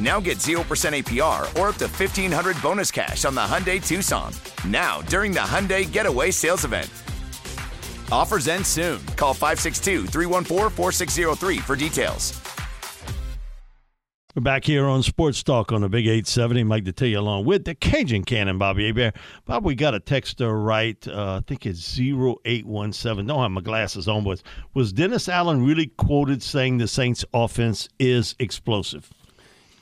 Now 0.00 0.20
get 0.20 0.38
0% 0.38 0.58
APR 0.64 1.42
or 1.58 1.68
up 1.68 1.76
to 1.76 1.86
1500 1.86 2.60
bonus 2.60 2.90
cash 2.90 3.24
on 3.24 3.34
the 3.34 3.40
Hyundai 3.40 3.84
Tucson. 3.84 4.32
Now, 4.66 5.02
during 5.02 5.32
the 5.32 5.40
Hyundai 5.40 5.90
Getaway 5.90 6.30
Sales 6.30 6.64
Event. 6.64 6.90
Offers 8.10 8.48
end 8.48 8.66
soon. 8.66 9.04
Call 9.16 9.34
562 9.34 10.06
314 10.06 10.70
4603 10.70 11.58
for 11.58 11.76
details. 11.76 12.40
We're 14.34 14.42
back 14.42 14.64
here 14.64 14.86
on 14.86 15.04
Sports 15.04 15.44
Talk 15.44 15.70
on 15.70 15.82
the 15.82 15.88
Big 15.88 16.08
870. 16.08 16.64
Mike 16.64 16.82
Detillier 16.82 17.18
along 17.18 17.44
with 17.44 17.64
the 17.64 17.76
Cajun 17.76 18.24
Cannon, 18.24 18.58
Bobby 18.58 18.90
Bear. 18.90 19.12
Bob, 19.44 19.64
we 19.64 19.76
got 19.76 19.94
a 19.94 20.00
texter 20.00 20.52
right. 20.60 21.06
Uh, 21.06 21.36
I 21.36 21.40
think 21.46 21.66
it's 21.66 21.96
0817. 22.00 23.26
Don't 23.26 23.40
have 23.40 23.50
my 23.52 23.60
glasses 23.60 24.08
on, 24.08 24.24
but 24.24 24.42
was 24.74 24.92
Dennis 24.92 25.28
Allen 25.28 25.64
really 25.64 25.86
quoted 25.86 26.42
saying 26.42 26.78
the 26.78 26.88
Saints 26.88 27.24
offense 27.32 27.88
is 28.00 28.34
explosive? 28.40 29.08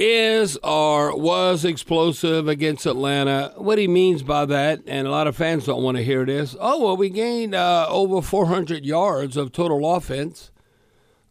Is 0.02 0.58
or 0.64 1.16
was 1.16 1.64
explosive 1.64 2.48
against 2.48 2.86
Atlanta. 2.86 3.52
What 3.56 3.78
he 3.78 3.86
means 3.86 4.22
by 4.22 4.44
that, 4.46 4.80
and 4.86 5.06
a 5.06 5.10
lot 5.10 5.28
of 5.28 5.36
fans 5.36 5.66
don't 5.66 5.82
want 5.82 5.96
to 5.96 6.02
hear 6.02 6.24
this. 6.24 6.56
Oh 6.58 6.82
well, 6.82 6.96
we 6.96 7.08
gained 7.08 7.54
uh, 7.54 7.86
over 7.88 8.20
400 8.20 8.84
yards 8.84 9.36
of 9.36 9.52
total 9.52 9.94
offense. 9.94 10.50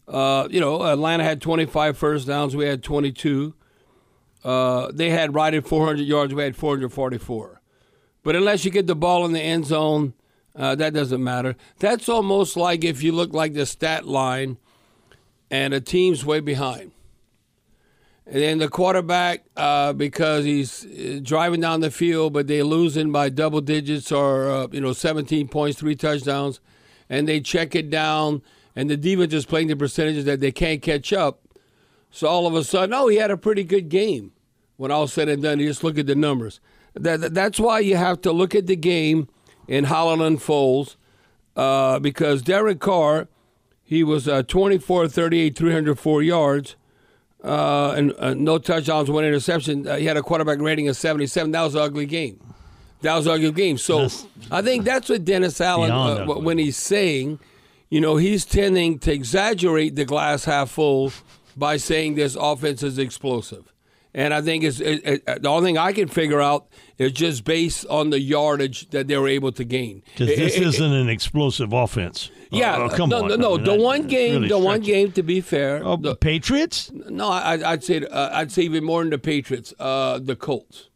Uh, 0.08 0.48
you 0.50 0.60
know, 0.60 0.84
Atlanta 0.84 1.24
had 1.24 1.42
25 1.42 1.98
first 1.98 2.28
downs. 2.28 2.56
We 2.56 2.66
had 2.66 2.82
22. 2.82 3.54
Uh, 4.44 4.92
they 4.94 5.10
had 5.10 5.36
right 5.36 5.54
at 5.54 5.68
400 5.68 6.04
yards. 6.04 6.34
We 6.34 6.44
had 6.44 6.56
444. 6.56 7.62
But 8.24 8.36
unless 8.36 8.64
you 8.64 8.72
get 8.72 8.88
the 8.88 8.96
ball 8.96 9.26
in 9.26 9.34
the 9.34 9.42
end 9.42 9.66
zone, 9.66 10.14
uh, 10.56 10.76
that 10.76 10.94
doesn't 10.94 11.24
matter. 11.24 11.56
That's 11.80 12.08
almost 12.08 12.56
like 12.56 12.84
if 12.84 13.04
you 13.04 13.12
look 13.12 13.34
like 13.34 13.54
the 13.54 13.66
stat 13.66 14.08
line, 14.08 14.58
and 15.50 15.74
a 15.74 15.82
team's 15.82 16.26
way 16.26 16.40
behind. 16.40 16.94
And 18.32 18.42
then 18.42 18.58
the 18.60 18.70
quarterback, 18.70 19.44
uh, 19.58 19.92
because 19.92 20.46
he's 20.46 20.86
uh, 20.86 21.20
driving 21.22 21.60
down 21.60 21.82
the 21.82 21.92
field, 21.92 22.32
but 22.32 22.48
they're 22.48 22.64
losing 22.64 23.12
by 23.12 23.28
double 23.28 23.60
digits 23.60 24.10
or, 24.10 24.50
uh, 24.50 24.68
you 24.72 24.80
know, 24.80 24.94
17 24.94 25.50
points, 25.50 25.78
three 25.78 25.98
touchdowns, 25.98 26.62
and 27.10 27.28
they 27.28 27.42
check 27.42 27.76
it 27.76 27.90
down, 27.90 28.42
and 28.74 28.90
the 28.90 28.96
defense 28.96 29.34
is 29.34 29.46
playing 29.46 29.68
the 29.68 29.76
percentages 29.76 30.24
that 30.24 30.40
they 30.40 30.54
can't 30.54 30.82
catch 30.82 31.12
up. 31.12 31.42
So 32.10 32.26
all 32.30 32.48
of 32.48 32.56
a 32.56 32.64
sudden, 32.64 32.94
oh, 32.94 33.10
he 33.10 33.18
had 33.18 33.32
a 33.32 33.38
pretty 33.38 33.66
good 33.66 33.90
game. 33.90 34.32
When 34.78 34.92
all 34.92 35.08
said 35.08 35.28
and 35.28 35.44
done, 35.44 35.60
you 35.60 35.68
just 35.68 35.84
look 35.84 35.98
at 35.98 36.08
the 36.08 36.16
numbers. 36.16 36.62
That, 36.94 37.34
that's 37.34 37.60
why 37.60 37.80
you 37.80 37.98
have 37.98 38.22
to 38.22 38.32
look 38.32 38.56
at 38.56 38.66
the 38.66 38.78
game 38.78 39.28
and 39.68 39.88
how 39.88 40.10
it 40.14 40.22
unfolds, 40.22 40.96
uh, 41.58 42.00
because 42.00 42.42
Derek 42.42 42.80
Carr, 42.80 43.28
he 43.84 44.06
was 44.06 44.30
uh, 44.30 44.44
24 44.44 45.10
38, 45.10 45.58
304 45.58 46.24
yards 46.24 46.76
uh, 47.44 47.94
and 47.98 48.14
uh, 48.18 48.34
no 48.34 48.58
touchdowns, 48.58 49.10
one 49.10 49.26
interception. 49.26 49.88
Uh, 49.88 49.96
he 49.96 50.06
had 50.06 50.18
a 50.18 50.22
quarterback 50.22 50.60
rating 50.60 50.88
of 50.88 50.96
77. 50.98 51.52
That 51.52 51.62
was 51.62 51.76
an 51.76 51.82
ugly 51.82 52.06
game. 52.06 52.40
That 53.02 53.16
was 53.16 53.26
an 53.26 53.34
ugly 53.34 53.52
game. 53.52 53.78
So 53.78 54.02
That's 54.02 54.26
I 54.52 54.62
think 54.62 54.86
that's 54.86 55.10
what 55.10 55.26
Dennis 55.26 55.60
Allen, 55.60 55.92
uh, 55.92 56.26
when 56.26 56.58
he's 56.58 56.78
saying, 56.78 57.40
you 57.90 58.00
know, 58.00 58.16
he's 58.18 58.46
tending 58.46 59.00
to 59.00 59.12
exaggerate 59.12 59.96
the 59.96 60.06
glass 60.06 60.46
half 60.46 60.70
full 60.70 61.12
by 61.58 61.78
saying 61.78 62.16
this 62.16 62.38
offense 62.40 62.84
is 62.84 62.98
explosive. 62.98 63.72
And 64.14 64.34
I 64.34 64.42
think 64.42 64.66
it's 64.66 64.82
it, 64.82 65.02
it, 65.06 65.42
the 65.42 65.48
only 65.48 65.70
thing 65.70 65.78
I 65.78 65.94
can 65.94 66.10
figure 66.10 66.42
out 66.42 66.68
is 66.98 67.14
just 67.14 67.46
based 67.46 67.86
on 67.90 68.10
the 68.10 68.20
yardage 68.20 68.90
that 68.90 69.08
they 69.08 69.18
were 69.18 69.30
able 69.30 69.54
to 69.54 69.64
gain. 69.64 70.04
Because 70.18 70.36
this 70.36 70.56
isn't 70.58 70.94
an 70.94 71.08
explosive 71.08 71.72
offense. 71.72 72.30
yeah, 72.52 72.76
Oh, 72.76 72.90
come 72.90 73.10
no, 73.10 73.24
on. 73.24 73.40
no, 73.40 73.54
I 73.54 73.56
mean, 73.56 73.64
the 73.64 73.72
that- 73.72 73.80
one 73.80 74.08
game, 74.08 74.34
really 74.34 74.48
the 74.50 74.58
one 74.58 74.82
game. 74.82 75.14
To 75.14 75.24
be 75.24 75.40
fair, 75.40 75.82
Oh, 75.86 75.96
the- 75.96 76.16
Patriots? 76.18 76.92
no, 76.94 77.30
I, 77.30 77.72
I'd 77.72 77.84
say 77.86 78.06
uh, 78.06 78.38
I'd 78.38 78.52
say 78.52 78.64
even 78.64 78.84
more 78.84 79.02
than 79.02 79.12
the 79.12 79.18
Patriots. 79.18 79.74
Uh, 79.80 80.20
the 80.20 80.36
Colts, 80.36 80.90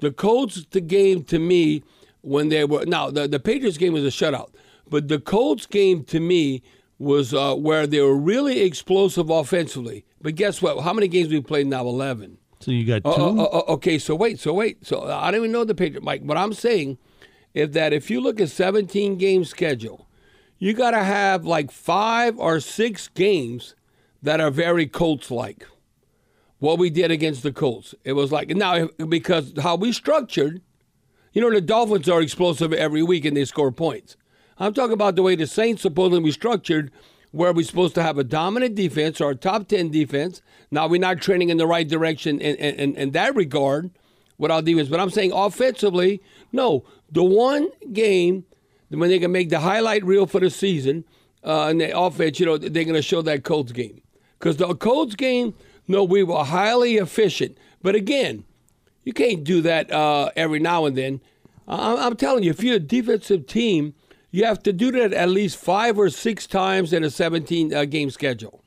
the 0.00 0.12
Colts, 0.12 0.64
the 0.70 0.80
game 0.80 1.24
to 1.24 1.40
me 1.40 1.82
when 2.20 2.50
they 2.50 2.64
were 2.64 2.84
now 2.86 3.10
the 3.10 3.26
the 3.26 3.40
Patriots 3.40 3.78
game 3.78 3.94
was 3.94 4.04
a 4.04 4.08
shutout, 4.16 4.50
but 4.88 5.08
the 5.08 5.18
Colts 5.18 5.66
game 5.66 6.04
to 6.04 6.20
me 6.20 6.62
was 7.00 7.34
uh, 7.34 7.54
where 7.56 7.86
they 7.88 8.00
were 8.00 8.16
really 8.16 8.60
explosive 8.60 9.28
offensively. 9.28 10.04
But 10.20 10.34
guess 10.34 10.60
what? 10.60 10.82
How 10.82 10.92
many 10.92 11.08
games 11.08 11.28
we 11.28 11.40
played 11.40 11.66
now? 11.66 11.82
Eleven. 11.82 12.38
So 12.60 12.70
you 12.70 12.84
got 12.84 13.02
uh, 13.04 13.14
two? 13.14 13.22
Oh, 13.22 13.38
oh, 13.38 13.48
oh, 13.52 13.72
okay, 13.74 13.98
so 13.98 14.14
wait, 14.14 14.40
so 14.40 14.52
wait, 14.52 14.84
so 14.84 15.04
I 15.04 15.30
don't 15.30 15.40
even 15.40 15.52
know 15.52 15.64
the 15.64 15.74
Patriot, 15.74 16.02
Mike. 16.02 16.22
What 16.22 16.36
I'm 16.36 16.52
saying 16.52 16.98
is 17.54 17.70
that 17.70 17.92
if 17.92 18.10
you 18.10 18.20
look 18.20 18.40
at 18.40 18.50
17 18.50 19.16
game 19.16 19.44
schedule, 19.44 20.08
you 20.58 20.72
got 20.72 20.90
to 20.90 21.04
have 21.04 21.44
like 21.44 21.70
five 21.70 22.38
or 22.38 22.60
six 22.60 23.08
games 23.08 23.74
that 24.22 24.40
are 24.40 24.50
very 24.50 24.86
Colts 24.86 25.30
like. 25.30 25.66
What 26.58 26.78
we 26.78 26.90
did 26.90 27.12
against 27.12 27.44
the 27.44 27.52
Colts, 27.52 27.94
it 28.02 28.14
was 28.14 28.32
like 28.32 28.48
now 28.48 28.88
because 29.08 29.52
how 29.62 29.76
we 29.76 29.92
structured. 29.92 30.60
You 31.32 31.42
know 31.42 31.52
the 31.52 31.60
Dolphins 31.60 32.08
are 32.08 32.20
explosive 32.20 32.72
every 32.72 33.02
week 33.02 33.24
and 33.24 33.36
they 33.36 33.44
score 33.44 33.70
points. 33.70 34.16
I'm 34.58 34.74
talking 34.74 34.94
about 34.94 35.14
the 35.14 35.22
way 35.22 35.36
the 35.36 35.46
Saints 35.46 35.82
supposedly 35.82 36.32
structured, 36.32 36.90
where 37.30 37.52
we're 37.52 37.64
supposed 37.64 37.94
to 37.94 38.02
have 38.02 38.18
a 38.18 38.24
dominant 38.24 38.74
defense 38.74 39.20
or 39.20 39.30
a 39.30 39.34
top 39.34 39.68
10 39.68 39.90
defense. 39.90 40.42
Now, 40.70 40.86
we're 40.86 41.00
not 41.00 41.20
trending 41.20 41.50
in 41.50 41.56
the 41.56 41.66
right 41.66 41.86
direction 41.86 42.40
in, 42.40 42.56
in, 42.56 42.94
in 42.96 43.10
that 43.12 43.34
regard 43.34 43.90
with 44.38 44.50
our 44.50 44.62
defense. 44.62 44.88
But 44.88 45.00
I'm 45.00 45.10
saying 45.10 45.32
offensively, 45.32 46.22
no. 46.52 46.84
The 47.10 47.24
one 47.24 47.68
game 47.92 48.44
when 48.88 49.10
they 49.10 49.18
can 49.18 49.32
make 49.32 49.50
the 49.50 49.60
highlight 49.60 50.04
reel 50.04 50.26
for 50.26 50.40
the 50.40 50.50
season 50.50 51.04
uh, 51.44 51.66
and 51.66 51.80
the 51.80 51.98
offense, 51.98 52.40
you 52.40 52.46
know, 52.46 52.56
they're 52.56 52.84
going 52.84 52.94
to 52.94 53.02
show 53.02 53.22
that 53.22 53.44
Colts 53.44 53.72
game. 53.72 54.00
Because 54.38 54.56
the 54.56 54.74
Colts 54.74 55.14
game, 55.14 55.54
no, 55.86 56.04
we 56.04 56.22
were 56.22 56.44
highly 56.44 56.96
efficient. 56.96 57.58
But 57.82 57.94
again, 57.94 58.44
you 59.04 59.12
can't 59.12 59.44
do 59.44 59.60
that 59.62 59.90
uh, 59.90 60.30
every 60.36 60.58
now 60.58 60.86
and 60.86 60.96
then. 60.96 61.20
I'm 61.66 62.16
telling 62.16 62.44
you, 62.44 62.50
if 62.50 62.62
you're 62.62 62.76
a 62.76 62.80
defensive 62.80 63.46
team, 63.46 63.94
you 64.30 64.44
have 64.44 64.62
to 64.64 64.72
do 64.72 64.90
that 64.92 65.12
at 65.12 65.28
least 65.28 65.56
five 65.56 65.98
or 65.98 66.10
six 66.10 66.46
times 66.46 66.92
in 66.92 67.04
a 67.04 67.10
17 67.10 67.72
uh, 67.72 67.84
game 67.84 68.10
schedule. 68.10 68.62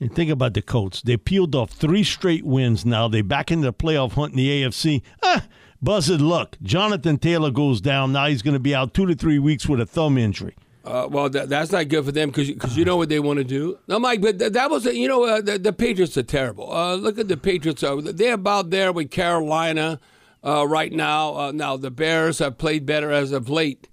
And 0.00 0.14
think 0.14 0.30
about 0.30 0.54
the 0.54 0.62
Colts. 0.62 1.02
They 1.02 1.16
peeled 1.16 1.54
off 1.54 1.70
three 1.70 2.04
straight 2.04 2.44
wins 2.44 2.86
now. 2.86 3.08
They 3.08 3.22
back 3.22 3.50
into 3.50 3.66
the 3.66 3.72
playoff 3.72 4.12
hunt 4.12 4.32
in 4.32 4.36
the 4.36 4.62
AFC. 4.62 5.02
Ah, 5.22 5.46
buzzard 5.82 6.20
luck. 6.20 6.56
Jonathan 6.62 7.18
Taylor 7.18 7.50
goes 7.50 7.80
down. 7.80 8.12
Now 8.12 8.26
he's 8.26 8.42
going 8.42 8.54
to 8.54 8.60
be 8.60 8.74
out 8.74 8.94
two 8.94 9.06
to 9.06 9.14
three 9.14 9.40
weeks 9.40 9.68
with 9.68 9.80
a 9.80 9.86
thumb 9.86 10.16
injury. 10.16 10.54
Uh, 10.84 11.06
well, 11.10 11.28
that, 11.28 11.50
that's 11.50 11.70
not 11.70 11.86
good 11.88 12.04
for 12.04 12.12
them 12.12 12.30
because 12.30 12.76
you 12.76 12.84
know 12.84 12.96
what 12.96 13.10
they 13.10 13.20
want 13.20 13.38
to 13.38 13.44
do. 13.44 13.78
No, 13.88 13.98
Mike, 13.98 14.22
but 14.22 14.38
th- 14.38 14.52
that 14.52 14.70
was 14.70 14.86
a, 14.86 14.96
you 14.96 15.06
know 15.06 15.24
uh, 15.24 15.40
the, 15.42 15.58
the, 15.58 15.72
Patriots 15.72 16.16
are 16.16 16.22
terrible. 16.22 16.72
Uh, 16.72 16.94
look 16.94 17.18
at 17.18 17.28
the 17.28 17.36
Patriots; 17.36 17.82
uh, 17.82 18.00
they're 18.02 18.34
about 18.34 18.70
there 18.70 18.90
with 18.90 19.10
Carolina 19.10 20.00
uh, 20.42 20.66
right 20.66 20.90
now. 20.90 21.36
Uh, 21.36 21.52
now 21.52 21.76
the 21.76 21.90
Bears 21.90 22.38
have 22.38 22.56
played 22.56 22.86
better 22.86 23.12
as 23.12 23.32
of 23.32 23.50
late, 23.50 23.88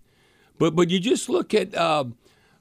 but 0.58 0.76
but 0.76 0.90
you 0.90 1.00
just 1.00 1.30
look 1.30 1.54
at 1.54 1.76
um, 1.76 2.16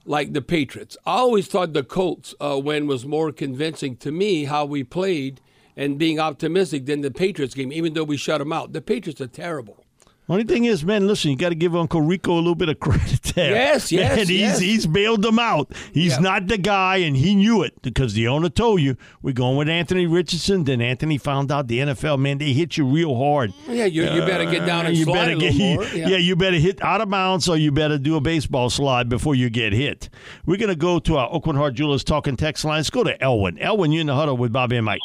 like 0.04 0.32
the 0.32 0.42
Patriots. 0.42 0.96
I 1.06 1.16
always 1.16 1.46
thought 1.46 1.72
the 1.72 1.82
Colts 1.84 2.34
win 2.40 2.86
was 2.86 3.06
more 3.06 3.32
convincing 3.32 3.96
to 3.98 4.12
me 4.12 4.44
how 4.44 4.64
we 4.64 4.84
played 4.84 5.40
and 5.76 5.98
being 5.98 6.20
optimistic 6.20 6.86
than 6.86 7.00
the 7.00 7.10
Patriots 7.10 7.54
game, 7.54 7.72
even 7.72 7.94
though 7.94 8.04
we 8.04 8.16
shut 8.16 8.38
them 8.38 8.52
out. 8.52 8.72
The 8.72 8.80
Patriots 8.80 9.20
are 9.20 9.26
terrible. 9.26 9.83
Only 10.26 10.44
thing 10.44 10.64
is, 10.64 10.82
man, 10.86 11.06
listen, 11.06 11.30
you 11.30 11.36
got 11.36 11.50
to 11.50 11.54
give 11.54 11.76
Uncle 11.76 12.00
Rico 12.00 12.32
a 12.32 12.36
little 12.36 12.54
bit 12.54 12.70
of 12.70 12.80
credit 12.80 13.20
there. 13.34 13.50
Yes, 13.50 13.92
yes, 13.92 14.16
man, 14.16 14.26
he's, 14.26 14.30
yes. 14.30 14.58
He's 14.58 14.86
bailed 14.86 15.20
them 15.20 15.38
out. 15.38 15.70
He's 15.92 16.12
yep. 16.12 16.20
not 16.22 16.46
the 16.46 16.56
guy, 16.56 16.96
and 16.98 17.14
he 17.14 17.34
knew 17.34 17.62
it 17.62 17.80
because 17.82 18.14
the 18.14 18.26
owner 18.28 18.48
told 18.48 18.80
you, 18.80 18.96
we're 19.20 19.34
going 19.34 19.58
with 19.58 19.68
Anthony 19.68 20.06
Richardson. 20.06 20.64
Then 20.64 20.80
Anthony 20.80 21.18
found 21.18 21.52
out 21.52 21.68
the 21.68 21.80
NFL, 21.80 22.18
man, 22.18 22.38
they 22.38 22.54
hit 22.54 22.78
you 22.78 22.86
real 22.86 23.14
hard. 23.14 23.52
Yeah, 23.68 23.84
you, 23.84 24.04
you 24.04 24.20
better 24.22 24.46
get 24.46 24.64
down 24.64 24.86
and 24.86 24.96
you 24.96 25.04
slide 25.04 25.26
better 25.26 25.36
get, 25.36 25.56
more. 25.56 25.84
Yeah. 25.84 26.08
yeah, 26.08 26.16
you 26.16 26.36
better 26.36 26.56
hit 26.56 26.82
out 26.82 27.02
of 27.02 27.10
bounds 27.10 27.46
or 27.46 27.58
you 27.58 27.70
better 27.70 27.98
do 27.98 28.16
a 28.16 28.20
baseball 28.20 28.70
slide 28.70 29.10
before 29.10 29.34
you 29.34 29.50
get 29.50 29.74
hit. 29.74 30.08
We're 30.46 30.56
going 30.56 30.70
to 30.70 30.76
go 30.76 30.98
to 31.00 31.18
our 31.18 31.30
Aucoin 31.30 31.56
Hart 31.56 31.74
Jewelers 31.74 32.02
talking 32.02 32.36
text 32.36 32.64
lines. 32.64 32.88
Go 32.88 33.04
to 33.04 33.22
Elwin. 33.22 33.58
Elwin, 33.58 33.92
you're 33.92 34.00
in 34.00 34.06
the 34.06 34.14
huddle 34.14 34.38
with 34.38 34.52
Bobby 34.52 34.76
and 34.76 34.86
Mike. 34.86 35.00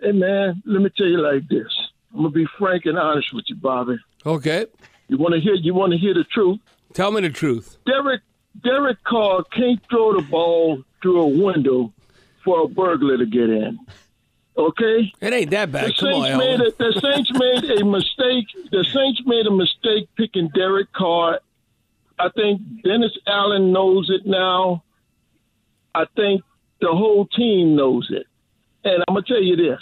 Hey, 0.00 0.12
man, 0.12 0.62
let 0.64 0.80
me 0.80 0.90
tell 0.96 1.08
you 1.08 1.20
like 1.20 1.48
this. 1.48 1.66
I'm 2.12 2.18
gonna 2.18 2.30
be 2.30 2.46
frank 2.58 2.86
and 2.86 2.98
honest 2.98 3.32
with 3.32 3.44
you, 3.48 3.56
Bobby. 3.56 3.96
Okay. 4.26 4.66
You 5.08 5.18
want 5.18 5.34
to 5.34 5.40
hear? 5.40 5.54
You 5.54 5.74
want 5.74 5.92
to 5.92 5.98
hear 5.98 6.14
the 6.14 6.24
truth? 6.24 6.58
Tell 6.92 7.10
me 7.10 7.20
the 7.20 7.30
truth. 7.30 7.78
Derek 7.86 8.22
Derek 8.62 9.02
Carr 9.04 9.44
can't 9.52 9.80
throw 9.88 10.14
the 10.20 10.22
ball 10.22 10.82
through 11.02 11.20
a 11.20 11.26
window 11.28 11.92
for 12.44 12.62
a 12.64 12.68
burglar 12.68 13.18
to 13.18 13.26
get 13.26 13.48
in. 13.50 13.78
Okay. 14.56 15.12
It 15.20 15.32
ain't 15.32 15.50
that 15.50 15.70
bad. 15.72 15.90
The 15.90 15.94
Come 15.94 16.12
Saints 16.12 16.30
on, 16.30 16.38
made 16.38 16.60
a, 16.60 16.70
The 16.76 17.00
Saints 17.00 17.30
made 17.32 17.80
a 17.80 17.84
mistake. 17.84 18.46
The 18.70 18.84
Saints 18.92 19.22
made 19.24 19.46
a 19.46 19.50
mistake 19.50 20.08
picking 20.16 20.48
Derek 20.54 20.92
Carr. 20.92 21.40
I 22.18 22.28
think 22.34 22.60
Dennis 22.82 23.16
Allen 23.26 23.72
knows 23.72 24.10
it 24.10 24.26
now. 24.26 24.82
I 25.94 26.04
think 26.16 26.42
the 26.80 26.88
whole 26.88 27.26
team 27.26 27.76
knows 27.76 28.08
it. 28.10 28.26
And 28.84 29.02
I'm 29.08 29.14
gonna 29.14 29.26
tell 29.26 29.42
you 29.42 29.56
this: 29.56 29.80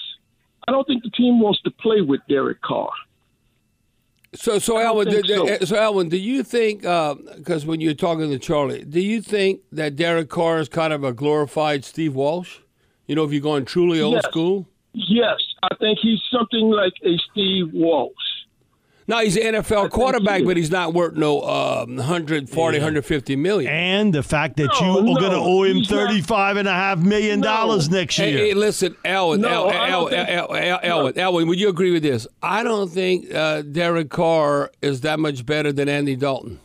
I 0.68 0.70
don't 0.70 0.86
think 0.86 1.02
the 1.02 1.10
team 1.10 1.40
wants 1.40 1.62
to 1.62 1.70
play 1.70 2.02
with 2.02 2.20
Derek 2.28 2.60
Carr. 2.60 2.90
So, 4.34 4.58
so 4.58 4.78
Alvin, 4.78 5.10
so. 5.24 5.56
so. 5.64 5.76
Alvin, 5.76 6.10
do 6.10 6.18
you 6.18 6.42
think? 6.42 6.82
Because 6.82 7.64
uh, 7.64 7.66
when 7.66 7.80
you're 7.80 7.94
talking 7.94 8.28
to 8.28 8.38
Charlie, 8.38 8.84
do 8.84 9.00
you 9.00 9.22
think 9.22 9.62
that 9.72 9.96
Derek 9.96 10.28
Carr 10.28 10.58
is 10.58 10.68
kind 10.68 10.92
of 10.92 11.04
a 11.04 11.14
glorified 11.14 11.86
Steve 11.86 12.14
Walsh? 12.14 12.58
You 13.06 13.14
know, 13.14 13.24
if 13.24 13.32
you're 13.32 13.40
going 13.40 13.64
truly 13.64 14.02
old 14.02 14.16
yes. 14.16 14.24
school. 14.26 14.68
Yes, 14.92 15.38
I 15.62 15.74
think 15.76 16.00
he's 16.02 16.20
something 16.30 16.68
like 16.68 16.92
a 17.02 17.16
Steve 17.30 17.72
Walsh. 17.72 18.12
No, 19.08 19.20
he's 19.20 19.38
an 19.38 19.54
NFL 19.54 19.88
quarterback, 19.88 20.44
but 20.44 20.58
he's 20.58 20.70
not 20.70 20.92
worth 20.92 21.14
no 21.14 21.40
uh, 21.40 21.86
140, 21.86 22.76
yeah. 22.76 22.82
150 22.82 23.36
million. 23.36 23.72
And 23.72 24.12
the 24.12 24.22
fact 24.22 24.58
that 24.58 24.68
no, 24.78 24.98
you 24.98 25.02
no, 25.02 25.12
are 25.12 25.20
going 25.20 25.32
to 25.32 25.38
owe 25.38 25.62
him 25.62 25.82
thirty-five 25.82 26.58
and 26.58 26.68
a 26.68 26.72
half 26.72 26.98
million 26.98 27.40
dollars 27.40 27.88
no. 27.88 27.96
next 27.96 28.18
year. 28.18 28.28
Hey, 28.28 28.48
hey 28.48 28.54
listen, 28.54 28.94
Elwin, 29.06 29.40
no, 29.40 29.70
Elwin, 29.70 30.12
Elwin, 30.12 30.62
Elwin, 30.62 31.18
Elwin, 31.18 31.48
would 31.48 31.58
you 31.58 31.70
agree 31.70 31.90
with 31.90 32.02
this? 32.02 32.26
I 32.42 32.62
don't 32.62 32.90
think 32.90 33.34
uh, 33.34 33.62
Derek 33.62 34.10
Carr 34.10 34.70
is 34.82 35.00
that 35.00 35.18
much 35.18 35.46
better 35.46 35.72
than 35.72 35.88
Andy 35.88 36.14
Dalton. 36.14 36.60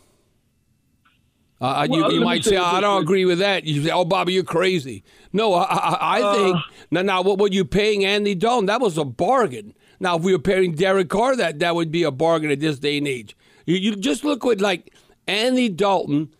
Uh, 1.61 1.87
well, 1.89 2.11
you, 2.11 2.19
you 2.19 2.25
might 2.25 2.43
say, 2.43 2.57
I 2.57 2.81
don't 2.81 3.01
agree 3.01 3.23
with 3.23 3.39
that. 3.39 3.63
You 3.63 3.81
say, 3.83 3.89
oh, 3.89 4.03
Bobby, 4.03 4.33
you're 4.33 4.43
crazy. 4.43 5.05
No, 5.31 5.53
I, 5.53 5.63
I, 5.63 5.97
I 6.19 6.21
uh, 6.21 6.35
think, 6.35 6.57
now, 6.91 7.01
now, 7.03 7.21
what 7.21 7.39
were 7.39 7.47
you 7.47 7.63
paying 7.63 8.03
Andy 8.03 8.35
Dalton? 8.35 8.65
That 8.65 8.81
was 8.81 8.97
a 8.97 9.05
bargain. 9.05 9.73
Now, 10.03 10.17
if 10.17 10.23
we 10.23 10.33
were 10.33 10.39
paying 10.39 10.73
Derek 10.73 11.07
Carr, 11.07 11.37
that 11.37 11.59
that 11.59 11.75
would 11.75 11.89
be 11.89 12.03
a 12.03 12.11
bargain 12.11 12.51
at 12.51 12.59
this 12.59 12.77
day 12.77 12.97
and 12.97 13.07
age. 13.07 13.37
You, 13.65 13.77
you 13.77 13.95
just 13.95 14.25
look 14.25 14.45
at 14.45 14.59
like 14.59 14.93
Andy 15.27 15.69
Dalton, 15.69 16.35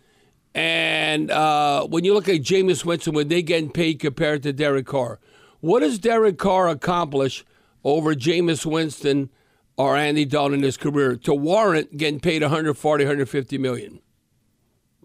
and 0.54 1.30
uh, 1.30 1.86
when 1.86 2.04
you 2.04 2.12
look 2.12 2.28
at 2.28 2.42
Jameis 2.42 2.84
Winston, 2.84 3.14
when 3.14 3.28
they 3.28 3.40
getting 3.40 3.70
paid 3.70 4.00
compared 4.00 4.42
to 4.42 4.52
Derek 4.52 4.84
Carr, 4.84 5.18
what 5.60 5.80
does 5.80 5.98
Derek 5.98 6.36
Carr 6.36 6.68
accomplish 6.68 7.42
over 7.84 8.14
Jameis 8.14 8.66
Winston 8.66 9.30
or 9.78 9.96
Andy 9.96 10.26
Dalton 10.26 10.58
in 10.58 10.62
his 10.62 10.76
career 10.76 11.16
to 11.16 11.32
warrant 11.32 11.96
getting 11.96 12.20
paid 12.20 12.42
140, 12.42 13.04
150 13.04 13.56
million? 13.56 13.98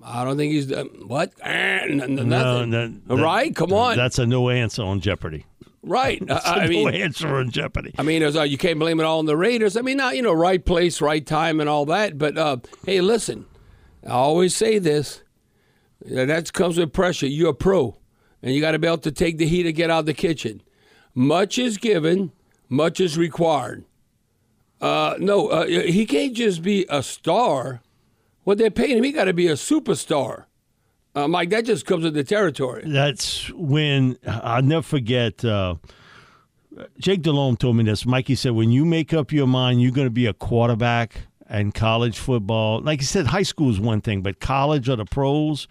I 0.04 0.26
don't 0.26 0.36
think 0.36 0.52
he's 0.52 0.70
uh, 0.70 0.84
what 1.08 1.32
nothing. 1.46 2.16
No, 2.28 2.66
that, 2.66 3.08
that, 3.08 3.16
right? 3.16 3.56
Come 3.56 3.72
on, 3.72 3.96
that's 3.96 4.20
a 4.20 4.26
no 4.26 4.50
answer 4.50 4.84
on 4.84 5.00
Jeopardy. 5.00 5.46
Right. 5.82 6.22
I 6.30 6.68
mean, 6.68 6.94
answer 6.94 7.40
in 7.40 7.52
jeopardy. 7.52 7.94
I 7.98 8.04
mean, 8.04 8.24
uh, 8.24 8.44
you 8.44 8.58
can't 8.58 8.80
blame 8.80 9.00
it 9.00 9.04
all 9.04 9.20
on 9.20 9.26
the 9.26 9.38
Raiders. 9.38 9.78
I 9.78 9.82
mean, 9.82 9.98
not 9.98 10.16
you 10.16 10.22
know, 10.22 10.34
right 10.34 10.64
place, 10.64 11.02
right 11.02 11.26
time, 11.26 11.60
and 11.60 11.70
all 11.70 11.86
that. 11.86 12.18
But 12.18 12.38
uh, 12.38 12.58
hey, 12.86 13.02
listen, 13.02 13.46
I 14.06 14.12
always 14.12 14.56
say 14.56 14.80
this. 14.80 15.24
That 16.02 16.52
comes 16.54 16.78
with 16.78 16.94
pressure. 16.94 17.28
You're 17.28 17.50
a 17.50 17.54
pro, 17.54 17.98
and 18.42 18.54
you 18.54 18.62
got 18.62 18.72
to 18.72 18.80
be 18.80 18.88
able 18.88 19.00
to 19.00 19.12
take 19.12 19.38
the 19.38 19.48
heat 19.48 19.66
and 19.66 19.76
get 19.76 19.90
out 19.90 20.00
of 20.00 20.06
the 20.06 20.14
kitchen. 20.14 20.62
Much 21.14 21.58
is 21.58 21.78
given, 21.78 22.32
much 22.70 23.00
is 23.00 23.18
required. 23.18 23.84
Uh, 24.80 25.16
no, 25.20 25.48
uh, 25.48 25.66
he 25.66 26.06
can't 26.06 26.34
just 26.34 26.62
be 26.62 26.86
a 26.90 27.04
star. 27.04 27.82
What 28.44 28.58
they're 28.58 28.72
paying 28.72 28.98
him, 28.98 29.04
he 29.04 29.12
got 29.12 29.26
to 29.26 29.34
be 29.34 29.48
a 29.48 29.54
superstar. 29.54 30.46
Uh, 31.16 31.28
Mike, 31.28 31.50
that 31.50 31.66
just 31.66 31.86
comes 31.86 32.04
with 32.04 32.14
the 32.14 32.24
territory. 32.24 32.84
That's 32.86 33.50
when 33.52 34.18
I'll 34.28 34.62
never 34.62 34.84
forget. 34.84 35.44
Uh, 35.44 35.76
Jake 37.00 37.22
Delhomme 37.22 37.58
told 37.58 37.76
me 37.76 37.84
this. 37.84 38.06
Mikey 38.06 38.36
said, 38.36 38.52
when 38.52 38.72
you 38.72 38.86
make 38.86 39.14
up 39.14 39.32
your 39.32 39.48
mind 39.48 39.82
you're 39.82 39.92
going 39.92 40.08
to 40.08 40.12
be 40.12 40.28
a 40.28 40.34
quarterback 40.34 41.22
in 41.50 41.72
college 41.72 42.20
football, 42.20 42.80
like 42.82 43.00
he 43.00 43.06
said, 43.06 43.28
high 43.28 43.44
school 43.44 43.70
is 43.70 43.80
one 43.80 44.02
thing, 44.02 44.22
but 44.22 44.40
college 44.40 44.88
or 44.88 44.96
the 44.96 45.06
pros, 45.06 45.68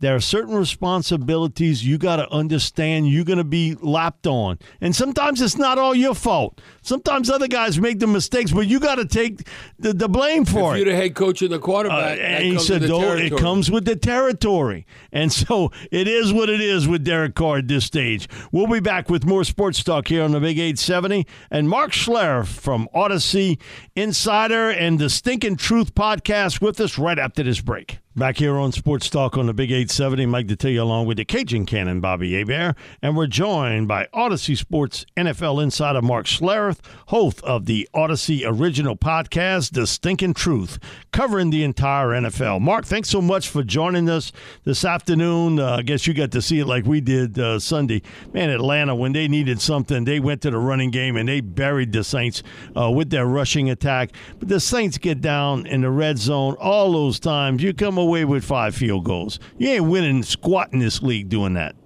there 0.00 0.14
are 0.14 0.20
certain 0.20 0.54
responsibilities 0.54 1.84
you 1.84 1.98
got 1.98 2.16
to 2.16 2.30
understand 2.30 3.08
you're 3.08 3.24
going 3.24 3.38
to 3.38 3.44
be 3.44 3.74
lapped 3.80 4.26
on. 4.26 4.58
And 4.80 4.94
sometimes 4.94 5.40
it's 5.40 5.56
not 5.56 5.78
all 5.78 5.94
your 5.94 6.14
fault. 6.14 6.60
Sometimes 6.82 7.28
other 7.28 7.48
guys 7.48 7.80
make 7.80 7.98
the 7.98 8.06
mistakes, 8.06 8.52
but 8.52 8.66
you 8.66 8.78
got 8.78 8.96
to 8.96 9.04
take 9.04 9.46
the, 9.78 9.92
the 9.92 10.08
blame 10.08 10.44
for 10.44 10.74
if 10.74 10.80
it. 10.80 10.84
You're 10.84 10.94
the 10.94 11.00
head 11.00 11.14
coach 11.14 11.42
and 11.42 11.50
the 11.50 11.58
quarterback. 11.58 12.18
Uh, 12.18 12.22
and 12.22 12.44
he 12.44 12.58
said, 12.58 12.82
it 12.84 13.36
comes 13.36 13.70
with 13.70 13.84
the 13.84 13.96
territory. 13.96 14.86
And 15.12 15.32
so 15.32 15.72
it 15.90 16.06
is 16.06 16.32
what 16.32 16.48
it 16.48 16.60
is 16.60 16.86
with 16.86 17.04
Derek 17.04 17.34
Carr 17.34 17.58
at 17.58 17.68
this 17.68 17.84
stage. 17.84 18.28
We'll 18.52 18.66
be 18.66 18.80
back 18.80 19.10
with 19.10 19.26
more 19.26 19.44
sports 19.44 19.82
talk 19.82 20.08
here 20.08 20.22
on 20.22 20.32
the 20.32 20.40
Big 20.40 20.58
870. 20.58 21.26
And 21.50 21.68
Mark 21.68 21.90
Schlereth 21.90 22.46
from 22.46 22.88
Audacy 22.94 23.60
Insider 23.96 24.70
and 24.70 24.98
the 24.98 25.10
Stinking 25.10 25.56
Truth 25.56 25.94
podcast 25.94 26.60
with 26.60 26.80
us 26.80 26.98
right 26.98 27.18
after 27.18 27.42
this 27.42 27.60
break. 27.60 27.98
Back 28.18 28.38
here 28.38 28.56
on 28.56 28.72
Sports 28.72 29.08
Talk 29.08 29.38
on 29.38 29.46
the 29.46 29.54
Big 29.54 29.70
870, 29.70 30.26
Mike 30.26 30.48
Detillier 30.48 30.80
along 30.80 31.06
with 31.06 31.18
the 31.18 31.24
Cajun 31.24 31.66
Cannon, 31.66 32.00
Bobby 32.00 32.32
Hebert. 32.32 32.74
And 33.00 33.16
we're 33.16 33.28
joined 33.28 33.86
by 33.86 34.08
Audacy 34.12 34.56
Sports 34.56 35.06
NFL 35.16 35.62
insider 35.62 36.02
Mark 36.02 36.26
Schlereth, 36.26 36.80
host 37.06 37.40
of 37.42 37.66
the 37.66 37.88
Audacy 37.94 38.42
original 38.44 38.96
podcast, 38.96 39.70
The 39.70 39.86
Stinking 39.86 40.34
Truth, 40.34 40.80
covering 41.12 41.50
the 41.50 41.62
entire 41.62 42.08
NFL. 42.08 42.60
Mark, 42.60 42.86
thanks 42.86 43.08
so 43.08 43.22
much 43.22 43.48
for 43.48 43.62
joining 43.62 44.10
us 44.10 44.32
this 44.64 44.84
afternoon. 44.84 45.60
Uh, 45.60 45.76
I 45.76 45.82
guess 45.82 46.08
you 46.08 46.12
got 46.12 46.32
to 46.32 46.42
see 46.42 46.58
it 46.58 46.66
like 46.66 46.86
we 46.86 47.00
did 47.00 47.38
uh, 47.38 47.60
Sunday. 47.60 48.02
Man, 48.32 48.50
Atlanta, 48.50 48.96
when 48.96 49.12
they 49.12 49.28
needed 49.28 49.60
something, 49.60 50.04
they 50.04 50.18
went 50.18 50.42
to 50.42 50.50
the 50.50 50.58
running 50.58 50.90
game 50.90 51.16
and 51.16 51.28
they 51.28 51.40
buried 51.40 51.92
the 51.92 52.02
Saints 52.02 52.42
uh, 52.76 52.90
with 52.90 53.10
their 53.10 53.26
rushing 53.26 53.70
attack. 53.70 54.10
But 54.40 54.48
the 54.48 54.58
Saints 54.58 54.98
get 54.98 55.20
down 55.20 55.66
in 55.68 55.82
the 55.82 55.90
red 55.90 56.18
zone 56.18 56.56
all 56.58 56.90
those 56.90 57.20
times. 57.20 57.62
You 57.62 57.72
come 57.72 57.96
away 58.08 58.24
with 58.24 58.44
five 58.44 58.74
field 58.74 59.04
goals. 59.04 59.38
You 59.58 59.68
ain't 59.68 59.84
winning 59.84 60.22
squat 60.22 60.72
in 60.72 60.78
this 60.78 61.02
league 61.02 61.28
doing 61.28 61.54
that. 61.54 61.76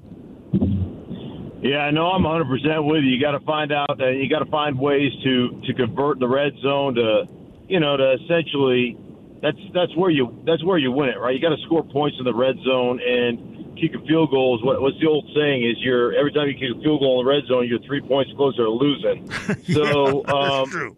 Yeah, 1.63 1.79
I 1.79 1.91
know 1.93 2.07
I'm 2.07 2.25
100 2.25 2.45
percent 2.47 2.85
with 2.85 3.05
you. 3.05 3.11
You 3.11 3.21
got 3.21 3.33
to 3.33 3.41
find 3.41 3.73
out 3.73 3.99
that 3.99 4.17
you 4.17 4.29
got 4.29 4.41
to 4.41 4.51
find 4.51 4.79
ways 4.79 5.13
to 5.23 5.61
to 5.65 5.75
convert 5.75 6.19
the 6.19 6.27
red 6.27 6.53
zone 6.61 6.95
to, 6.97 7.25
you 7.69 7.79
know, 7.79 7.97
to 7.97 8.13
essentially 8.15 8.99
that's 9.41 9.59
that's 9.73 9.95
where 9.97 10.11
you 10.11 10.43
that's 10.45 10.65
where 10.65 10.79
you 10.79 10.91
win 10.91 11.09
it, 11.11 11.19
right? 11.19 11.35
You 11.35 11.41
got 11.41 11.55
to 11.55 11.63
score 11.63 11.85
points 11.85 12.17
in 12.19 12.25
the 12.25 12.35
red 12.35 12.57
zone 12.65 13.01
and 13.01 13.77
kicking 13.79 14.05
field 14.07 14.31
goals. 14.31 14.63
What, 14.65 14.83
what's 14.83 14.99
the 15.01 15.07
old 15.07 15.29
saying 15.35 15.65
is 15.65 15.77
you're 15.79 16.13
every 16.15 16.33
time 16.33 16.49
you 16.49 16.55
kick 16.55 16.77
a 16.77 16.83
field 16.83 17.01
goal 17.01 17.21
in 17.21 17.27
the 17.27 17.31
red 17.31 17.45
zone, 17.47 17.69
you're 17.69 17.81
three 17.87 18.01
points 18.01 18.33
closer 18.37 18.65
to 18.65 18.71
losing. 18.71 19.31
So, 19.73 20.25
yeah, 20.27 20.35
um, 20.35 20.69
true. 20.69 20.97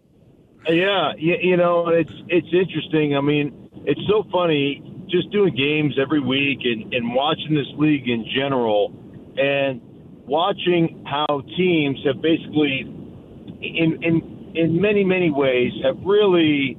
yeah, 0.67 1.13
you, 1.17 1.35
you 1.41 1.57
know, 1.57 1.89
it's 1.89 2.11
it's 2.27 2.47
interesting. 2.51 3.15
I 3.15 3.21
mean, 3.21 3.69
it's 3.85 4.01
so 4.07 4.25
funny 4.31 4.81
just 5.15 5.31
doing 5.31 5.55
games 5.55 5.95
every 6.01 6.19
week 6.19 6.59
and, 6.63 6.93
and 6.93 7.13
watching 7.13 7.55
this 7.55 7.71
league 7.77 8.07
in 8.07 8.25
general 8.35 8.91
and 9.37 9.81
watching 10.27 11.05
how 11.05 11.41
teams 11.55 11.99
have 12.05 12.21
basically 12.21 12.81
in 13.61 14.03
in 14.03 14.51
in 14.55 14.81
many 14.81 15.03
many 15.03 15.31
ways 15.31 15.71
have 15.83 15.97
really 16.03 16.77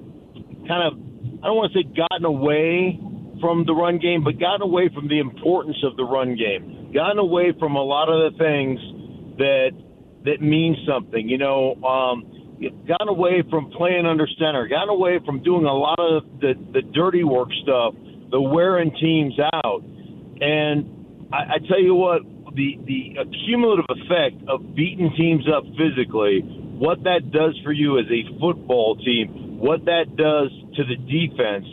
kind 0.68 0.83
of 0.85 0.99
I 1.42 1.49
don't 1.49 1.57
want 1.57 1.72
to 1.72 1.79
say 1.79 1.88
gotten 1.94 2.25
away 2.25 2.99
from 3.40 3.64
the 3.66 3.75
run 3.75 3.99
game, 3.99 4.25
but 4.25 4.38
gotten 4.40 4.62
away 4.62 4.88
from 4.92 5.09
the 5.09 5.20
importance 5.20 5.77
of 5.85 5.96
the 5.96 6.05
run 6.05 6.37
game. 6.37 6.90
Gotten 6.92 7.18
away 7.18 7.53
from 7.59 7.77
a 7.77 7.83
lot 7.83 8.09
of 8.09 8.33
the 8.33 8.38
things 8.38 8.81
that 9.38 9.70
that 10.25 10.40
mean 10.40 10.77
something. 10.88 11.29
You 11.29 11.38
know, 11.38 11.75
um, 11.85 12.25
gotten 12.88 13.09
away 13.09 13.44
from 13.51 13.70
playing 13.70 14.07
under 14.07 14.27
center. 14.38 14.66
Gotten 14.66 14.88
away 14.88 15.20
from 15.25 15.42
doing 15.42 15.64
a 15.64 15.75
lot 15.75 15.99
of 15.99 16.25
the 16.40 16.55
the 16.72 16.83
dirty 16.83 17.25
work 17.25 17.49
stuff, 17.62 17.94
the 18.30 18.40
wearing 18.40 18.92
teams 19.00 19.34
out. 19.40 19.82
And 20.40 21.28
I, 21.32 21.56
I 21.56 21.58
tell 21.68 21.80
you 21.80 21.94
what, 21.94 22.22
the 22.54 22.78
the 22.86 23.16
cumulative 23.44 23.86
effect 23.90 24.48
of 24.48 24.74
beating 24.74 25.12
teams 25.16 25.44
up 25.46 25.64
physically, 25.76 26.40
what 26.78 27.04
that 27.04 27.30
does 27.30 27.58
for 27.62 27.72
you 27.72 27.98
as 27.98 28.06
a 28.10 28.24
football 28.40 28.96
team, 28.96 29.58
what 29.58 29.84
that 29.84 30.16
does 30.16 30.50
to 30.76 30.82
the 30.84 30.96
defense. 30.96 31.66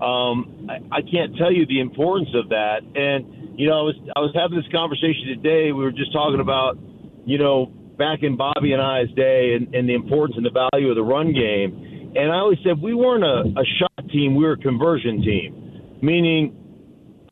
Um, 0.00 0.68
I, 0.70 0.98
I 0.98 1.00
can't 1.02 1.36
tell 1.36 1.52
you 1.52 1.66
the 1.66 1.80
importance 1.80 2.30
of 2.34 2.48
that. 2.50 2.80
And 2.94 3.58
you 3.60 3.68
know, 3.68 3.76
I 3.76 3.82
was 3.82 3.96
I 4.16 4.20
was 4.20 4.32
having 4.34 4.56
this 4.56 4.70
conversation 4.72 5.36
today. 5.36 5.72
We 5.72 5.84
were 5.84 5.92
just 5.92 6.12
talking 6.12 6.40
about, 6.40 6.78
you 7.26 7.36
know, 7.36 7.66
back 8.00 8.22
in 8.22 8.36
Bobby 8.36 8.72
and 8.72 8.80
I's 8.80 9.12
day, 9.12 9.52
and, 9.52 9.74
and 9.74 9.86
the 9.86 9.92
importance 9.92 10.36
and 10.40 10.46
the 10.46 10.56
value 10.72 10.88
of 10.88 10.96
the 10.96 11.04
run 11.04 11.34
game. 11.34 12.12
And 12.16 12.32
I 12.32 12.40
always 12.40 12.58
said 12.64 12.80
we 12.80 12.94
weren't 12.94 13.22
a, 13.22 13.60
a 13.60 13.64
shot 13.76 14.08
team; 14.08 14.34
we 14.34 14.44
were 14.44 14.52
a 14.52 14.56
conversion 14.56 15.20
team, 15.20 15.59
meaning 16.02 16.60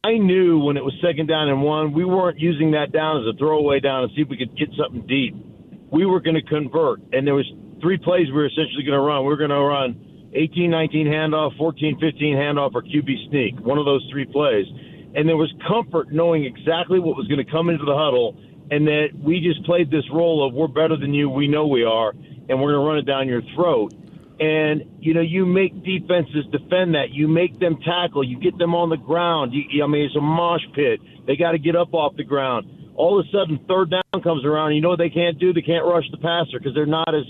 I 0.05 0.17
knew 0.17 0.61
when 0.61 0.77
it 0.77 0.85
was 0.85 0.95
second 1.03 1.27
down 1.27 1.49
and 1.49 1.63
one, 1.63 1.93
we 1.93 2.05
weren't 2.05 2.39
using 2.39 2.71
that 2.73 2.93
down 2.93 3.21
as 3.21 3.35
a 3.35 3.37
throwaway 3.37 3.81
down 3.81 4.05
and 4.05 4.13
see 4.15 4.23
if 4.23 4.29
we 4.29 4.37
could 4.37 4.57
get 4.57 4.71
something 4.79 5.07
deep. 5.07 5.35
We 5.91 6.07
were 6.07 6.21
going 6.21 6.37
to 6.37 6.43
convert, 6.43 7.01
and 7.13 7.27
there 7.27 7.35
was 7.35 7.51
three 7.81 7.99
plays 7.99 8.27
we 8.29 8.33
were 8.33 8.47
essentially 8.47 8.85
going 8.85 8.97
to 8.97 9.01
run. 9.01 9.23
We 9.23 9.29
were 9.29 9.37
going 9.37 9.51
to 9.51 9.61
run 9.61 10.31
18, 10.35 10.71
19 10.71 11.07
handoff, 11.07 11.57
14, 11.57 11.99
15 11.99 12.37
handoff, 12.37 12.75
or 12.75 12.83
QB 12.83 13.29
sneak. 13.29 13.59
One 13.61 13.79
of 13.79 13.87
those 13.87 14.07
three 14.13 14.27
plays, 14.27 14.67
and 15.17 15.29
there 15.29 15.37
was 15.37 15.53
comfort 15.67 16.13
knowing 16.13 16.45
exactly 16.45 17.01
what 17.01 17.17
was 17.17 17.27
going 17.27 17.45
to 17.45 17.51
come 17.51 17.69
into 17.69 17.85
the 17.85 17.97
huddle, 17.97 18.37
and 18.71 18.87
that 18.87 19.09
we 19.19 19.41
just 19.41 19.65
played 19.65 19.91
this 19.91 20.05
role 20.13 20.47
of 20.47 20.55
we're 20.55 20.69
better 20.69 20.97
than 20.97 21.13
you, 21.13 21.29
we 21.29 21.49
know 21.49 21.67
we 21.67 21.85
are, 21.85 22.11
and 22.11 22.61
we're 22.61 22.73
going 22.73 22.85
to 22.85 22.89
run 22.89 22.99
it 22.99 23.07
down 23.07 23.27
your 23.27 23.43
throat 23.55 23.93
and 24.41 24.83
you 25.01 25.15
know 25.15 25.21
you 25.21 25.47
make 25.47 25.73
defenses 25.85 26.47
defend 26.53 26.95
that. 26.95 27.11
You 27.11 27.29
make 27.29 27.59
them 27.59 27.79
tackle. 27.85 28.23
You 28.23 28.39
get 28.39 28.57
them 28.59 28.75
on 28.75 28.89
the 28.89 28.97
ground. 28.97 29.53
You, 29.53 29.83
I 29.83 29.87
mean, 29.87 30.05
it's 30.05 30.17
a 30.17 30.21
mosh 30.21 30.63
pit. 30.75 31.01
They 31.27 31.37
got 31.37 31.53
to 31.53 31.59
get 31.59 31.77
up 31.77 31.93
off 31.95 32.17
the 32.17 32.25
ground. 32.25 32.67
All 32.95 33.19
of 33.19 33.27
a 33.27 33.29
sudden, 33.31 33.61
third 33.69 33.91
down 33.91 34.23
comes 34.23 34.45
around. 34.45 34.75
You 34.75 34.81
know 34.81 34.91
what 34.91 34.99
they 34.99 35.11
can't 35.11 35.39
do? 35.39 35.53
They 35.53 35.63
can't 35.63 35.85
rush 35.85 36.05
the 36.11 36.19
passer 36.19 36.59
because 36.59 36.75
they're 36.75 36.87
not 36.87 37.15
as 37.15 37.25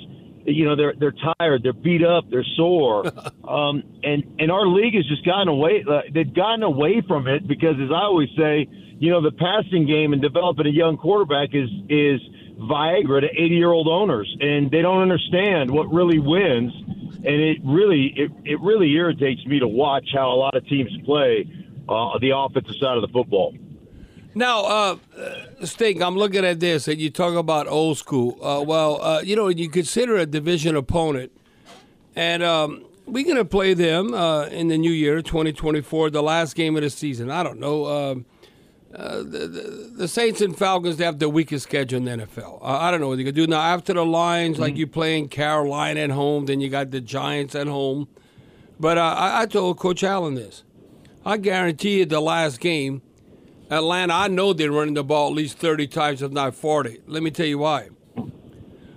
you 0.45 0.65
know 0.65 0.77
they're 0.77 0.95
they're 0.99 1.15
tired, 1.39 1.63
they're 1.63 1.73
beat 1.73 2.05
up, 2.05 2.25
they're 2.31 2.47
sore, 2.57 3.07
um, 3.49 3.83
and 4.03 4.25
and 4.39 4.51
our 4.51 4.67
league 4.67 4.95
has 4.95 5.07
just 5.07 5.25
gotten 5.25 5.49
away. 5.49 5.85
Uh, 5.89 6.03
they've 6.13 6.33
gotten 6.35 6.63
away 6.63 7.03
from 7.07 7.27
it 7.27 7.47
because, 7.47 7.77
as 7.83 7.91
I 7.91 8.05
always 8.05 8.29
say, 8.37 8.67
you 8.99 9.11
know, 9.11 9.23
the 9.23 9.33
passing 9.33 9.87
game 9.87 10.13
and 10.13 10.21
developing 10.21 10.67
a 10.67 10.71
young 10.71 10.97
quarterback 10.97 11.51
is 11.53 11.69
is 11.89 12.21
Viagra 12.59 13.21
to 13.21 13.29
80 13.29 13.55
year 13.55 13.71
old 13.71 13.87
owners, 13.87 14.35
and 14.41 14.71
they 14.71 14.83
don't 14.83 15.01
understand 15.01 15.71
what 15.71 15.93
really 15.93 16.19
wins. 16.19 16.73
And 17.25 17.35
it 17.35 17.59
really, 17.65 18.15
it, 18.17 18.31
it 18.45 18.61
really 18.61 18.93
irritates 18.93 19.45
me 19.45 19.59
to 19.59 19.69
watch 19.69 20.09
how 20.15 20.31
a 20.33 20.37
lot 20.37 20.57
of 20.57 20.67
teams 20.67 20.91
play 21.05 21.47
uh, 21.89 22.19
the 22.21 22.31
offensive 22.35 22.77
side 22.81 22.97
of 22.97 23.03
the 23.03 23.09
football. 23.09 23.55
Now, 24.35 24.65
uh, 24.65 24.97
Stink, 25.65 26.01
I'm 26.01 26.17
looking 26.17 26.45
at 26.45 26.61
this, 26.61 26.87
and 26.87 27.01
you 27.01 27.11
talk 27.11 27.35
about 27.35 27.67
old 27.67 27.99
school. 27.99 28.39
Uh, 28.45 28.63
well, 28.63 29.03
uh, 29.03 29.21
you 29.21 29.35
know, 29.35 29.49
you 29.49 29.69
consider 29.69 30.17
a 30.17 30.27
division 30.27 30.77
opponent, 30.77 31.33
and 32.15 32.43
um, 32.45 32.85
we're 33.05 33.25
going 33.25 33.37
to 33.37 33.45
play 33.45 33.75
them 33.75 34.15
uh, 34.15 34.45
in 34.45 34.69
the 34.69 34.79
new 34.79 34.93
year, 34.93 35.23
2024, 35.23 36.11
the 36.11 36.23
last 36.23 36.55
game 36.55 36.77
of 36.77 36.83
the 36.83 36.91
season. 36.91 37.31
I 37.31 37.43
don't 37.43 37.59
know. 37.59 37.87
Um, 37.87 38.27
uh, 38.95 39.19
the, 39.19 39.93
the, 39.97 40.09
Saints 40.09 40.41
and 40.41 40.57
Falcons 40.57 40.97
they 40.97 41.05
have 41.05 41.19
the 41.19 41.29
weakest 41.29 41.65
schedule 41.65 41.99
in 41.99 42.05
the 42.05 42.27
NFL. 42.27 42.63
Uh, 42.63 42.79
I 42.79 42.91
don't 42.91 43.01
know 43.01 43.09
what 43.09 43.19
they 43.19 43.25
can 43.25 43.35
do 43.35 43.47
now. 43.47 43.61
After 43.61 43.93
the 43.93 44.05
Lions, 44.05 44.55
mm-hmm. 44.55 44.63
like 44.63 44.77
you 44.77 44.87
playing 44.87 45.29
Carolina 45.29 46.01
at 46.01 46.11
home, 46.11 46.47
then 46.47 46.61
you 46.61 46.71
got 46.71 46.91
the 46.91 47.01
Giants 47.01 47.55
at 47.55 47.67
home. 47.67 48.09
But 48.81 48.97
uh, 48.97 49.03
I, 49.03 49.43
I, 49.43 49.47
told 49.47 49.79
Coach 49.79 50.03
Allen 50.03 50.37
this. 50.37 50.63
I 51.27 51.37
guarantee 51.37 51.99
you, 51.99 52.07
the 52.07 52.21
last 52.21 52.61
game, 52.61 53.03
Atlanta. 53.71 54.15
I 54.15 54.29
know 54.29 54.55
they're 54.55 54.73
running 54.73 54.95
the 54.95 55.05
ball 55.05 55.29
at 55.29 55.35
least 55.35 55.59
thirty 55.59 55.87
times, 55.87 56.23
if 56.23 56.33
not 56.33 56.55
forty. 56.55 57.01
Let 57.07 57.23
me 57.23 57.31
tell 57.31 57.47
you 57.47 57.59
why. 57.59 57.91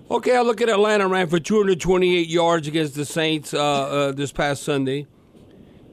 Okay, 0.10 0.36
I 0.36 0.41
look 0.41 0.62
at 0.62 0.67
Atlanta 0.67 1.08
ran 1.08 1.27
for 1.27 1.39
228 1.39 2.27
yards 2.27 2.67
against 2.67 2.95
the 2.95 3.06
Saints 3.06 3.54
uh, 3.54 3.60
uh, 3.60 4.12
this 4.12 4.34
past 4.34 4.62
Sunday 4.62 5.08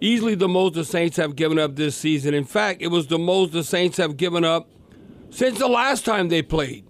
easily 0.00 0.34
the 0.34 0.48
most 0.48 0.74
the 0.74 0.84
Saints 0.84 1.16
have 1.16 1.37
given 1.37 1.58
up 1.58 1.76
this 1.76 1.96
season. 1.96 2.34
In 2.34 2.44
fact, 2.44 2.82
it 2.82 2.88
was 2.88 3.06
the 3.06 3.18
most 3.18 3.52
the 3.52 3.64
Saints 3.64 3.96
have 3.96 4.16
given 4.16 4.44
up 4.44 4.68
since 5.30 5.58
the 5.58 5.68
last 5.68 6.04
time 6.04 6.28
they 6.28 6.42
played. 6.42 6.84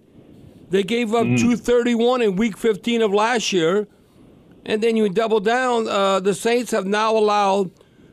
They 0.71 0.83
gave 0.83 1.15
up 1.15 1.27
mm. 1.27 1.39
231 1.39 2.23
in 2.23 2.37
week 2.37 2.57
15 2.57 3.03
of 3.03 3.13
last 3.13 3.53
year. 3.53 3.89
And 4.67 4.83
then 4.83 4.97
you 4.97 5.09
double 5.09 5.41
down, 5.41 5.89
uh, 5.89 6.21
the 6.21 6.35
Saints 6.35 6.73
have 6.73 6.87
now 6.87 7.17
allowed 7.17 7.71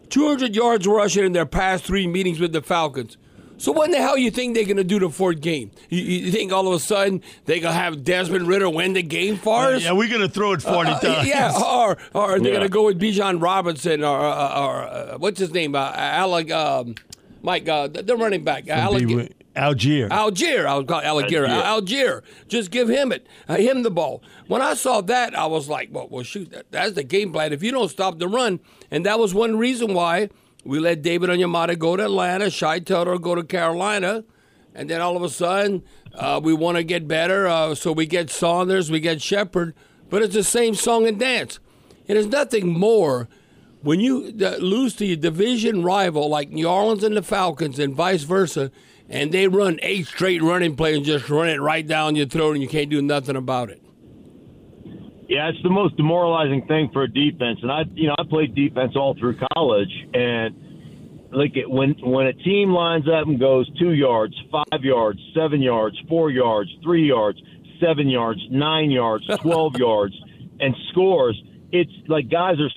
200 0.09 0.55
yards 0.55 0.87
rushing 0.87 1.25
in 1.25 1.33
their 1.33 1.45
past 1.45 1.83
three 1.83 2.07
meetings 2.07 2.39
with 2.39 2.53
the 2.53 2.61
Falcons. 2.61 3.17
So 3.57 3.71
what 3.71 3.85
in 3.85 3.91
the 3.91 3.97
hell 3.97 4.17
you 4.17 4.31
think 4.31 4.53
they're 4.53 4.65
going 4.65 4.77
to 4.77 4.83
do 4.83 4.99
the 4.99 5.09
fourth 5.09 5.39
game? 5.39 5.71
You, 5.89 6.01
you, 6.01 6.31
think 6.31 6.51
all 6.51 6.67
of 6.67 6.73
a 6.73 6.79
sudden 6.79 7.21
they're 7.45 7.59
going 7.59 7.73
to 7.73 7.79
have 7.79 8.03
Desmond 8.03 8.47
Ridder 8.47 8.69
win 8.69 8.93
the 8.93 9.03
game 9.03 9.37
for 9.37 9.73
us? 9.73 9.83
Yeah, 9.83 9.93
we're 9.93 10.09
going 10.09 10.21
to 10.21 10.29
throw 10.29 10.53
it 10.53 10.61
40 10.61 10.89
uh, 10.89 10.99
times. 10.99 11.27
Yeah, 11.27 11.53
or, 11.55 11.97
or 12.13 12.39
they're 12.39 12.51
yeah. 12.51 12.57
going 12.57 12.61
to 12.61 12.69
go 12.69 12.85
with 12.85 12.99
Bijan 12.99 13.41
Robinson 13.41 14.03
or, 14.03 14.19
or, 14.19 14.57
or 14.57 14.83
uh, 14.83 15.17
what's 15.17 15.39
his 15.39 15.51
name? 15.51 15.75
Uh, 15.75 15.91
Alec, 15.95 16.51
um, 16.51 16.95
Mike, 17.41 17.67
uh, 17.67 17.87
the 17.87 18.15
running 18.17 18.43
back. 18.43 18.67
Alec, 18.67 19.03
Allgeier. 19.55 20.09
Allgeier. 20.09 20.65
I 20.65 20.75
was 20.75 20.85
called 20.85 21.05
Allgeier. 21.05 21.47
Allgeier. 21.47 22.23
Just 22.49 22.71
give 22.71 22.89
him 22.89 23.13
it. 23.13 23.25
Uh, 23.47 23.55
him 23.55 23.83
the 23.83 23.91
ball. 23.91 24.21
When 24.47 24.61
I 24.61 24.73
saw 24.73 24.99
that, 25.01 25.37
I 25.37 25.45
was 25.45 25.69
like, 25.69 25.89
well, 25.91 26.07
well 26.09 26.23
shoot, 26.23 26.51
that, 26.51 26.71
that's 26.71 26.93
the 26.93 27.03
game 27.03 27.31
plan. 27.31 27.53
If 27.53 27.63
you 27.63 27.71
don't 27.71 27.89
stop 27.89 28.19
the 28.19 28.27
run, 28.27 28.59
and 28.91 29.05
that 29.05 29.17
was 29.17 29.33
one 29.33 29.57
reason 29.57 29.93
why– 29.93 30.29
we 30.65 30.79
let 30.79 31.03
David 31.03 31.29
Onyemata 31.29 31.77
go 31.77 31.95
to 31.95 32.03
Atlanta, 32.03 32.49
Shy 32.49 32.79
Tuttle 32.79 33.19
go 33.19 33.35
to 33.35 33.43
Carolina, 33.43 34.23
and 34.73 34.89
then 34.89 34.99
all 34.99 35.15
of 35.15 35.21
a 35.21 35.29
sudden 35.29 35.83
uh, 36.15 36.41
we 36.43 36.53
want 36.53 36.77
to 36.77 36.83
get 36.83 37.07
better, 37.07 37.47
uh, 37.47 37.75
so 37.75 37.91
we 37.91 38.07
get 38.07 38.29
Saunders, 38.29 38.89
we 38.89 38.99
get 38.99 39.21
Shepherd, 39.21 39.75
but 40.09 40.23
it's 40.23 40.33
the 40.33 40.43
same 40.43 40.73
song 40.73 41.07
and 41.07 41.19
dance. 41.19 41.59
It 42.07 42.17
is 42.17 42.27
nothing 42.27 42.67
more 42.67 43.29
when 43.81 43.99
you 43.99 44.31
lose 44.31 44.95
to 44.95 45.05
your 45.05 45.17
division 45.17 45.83
rival 45.83 46.27
like 46.27 46.49
New 46.49 46.67
Orleans 46.67 47.03
and 47.03 47.15
the 47.15 47.21
Falcons 47.21 47.77
and 47.77 47.95
vice 47.95 48.23
versa, 48.23 48.71
and 49.07 49.31
they 49.31 49.47
run 49.47 49.79
eight 49.83 50.07
straight 50.07 50.41
running 50.41 50.75
plays 50.75 50.97
and 50.97 51.05
just 51.05 51.29
run 51.29 51.47
it 51.47 51.61
right 51.61 51.85
down 51.85 52.15
your 52.15 52.25
throat, 52.25 52.53
and 52.53 52.63
you 52.63 52.67
can't 52.67 52.89
do 52.89 53.03
nothing 53.03 53.35
about 53.35 53.69
it. 53.69 53.84
Yeah, 55.27 55.49
it's 55.49 55.61
the 55.63 55.69
most 55.69 55.97
demoralizing 55.97 56.67
thing 56.67 56.89
for 56.93 57.03
a 57.03 57.07
defense. 57.07 57.59
And 57.61 57.71
I, 57.71 57.83
you 57.93 58.07
know, 58.07 58.15
I 58.17 58.23
played 58.29 58.53
defense 58.53 58.93
all 58.95 59.15
through 59.15 59.37
college, 59.53 59.91
and 60.13 61.29
like 61.31 61.57
it, 61.57 61.69
when 61.69 61.95
when 62.01 62.27
a 62.27 62.33
team 62.33 62.69
lines 62.69 63.05
up 63.07 63.27
and 63.27 63.39
goes 63.39 63.69
two 63.79 63.91
yards, 63.93 64.35
five 64.51 64.83
yards, 64.83 65.19
seven 65.35 65.61
yards, 65.61 65.97
four 66.07 66.29
yards, 66.29 66.69
three 66.83 67.07
yards, 67.07 67.39
seven 67.81 68.07
yards, 68.07 68.39
nine 68.51 68.91
yards, 68.91 69.25
twelve 69.41 69.75
yards, 69.79 70.15
and 70.59 70.75
scores, 70.91 71.41
it's 71.71 71.91
like 72.07 72.29
guys 72.29 72.55
are 72.59 72.69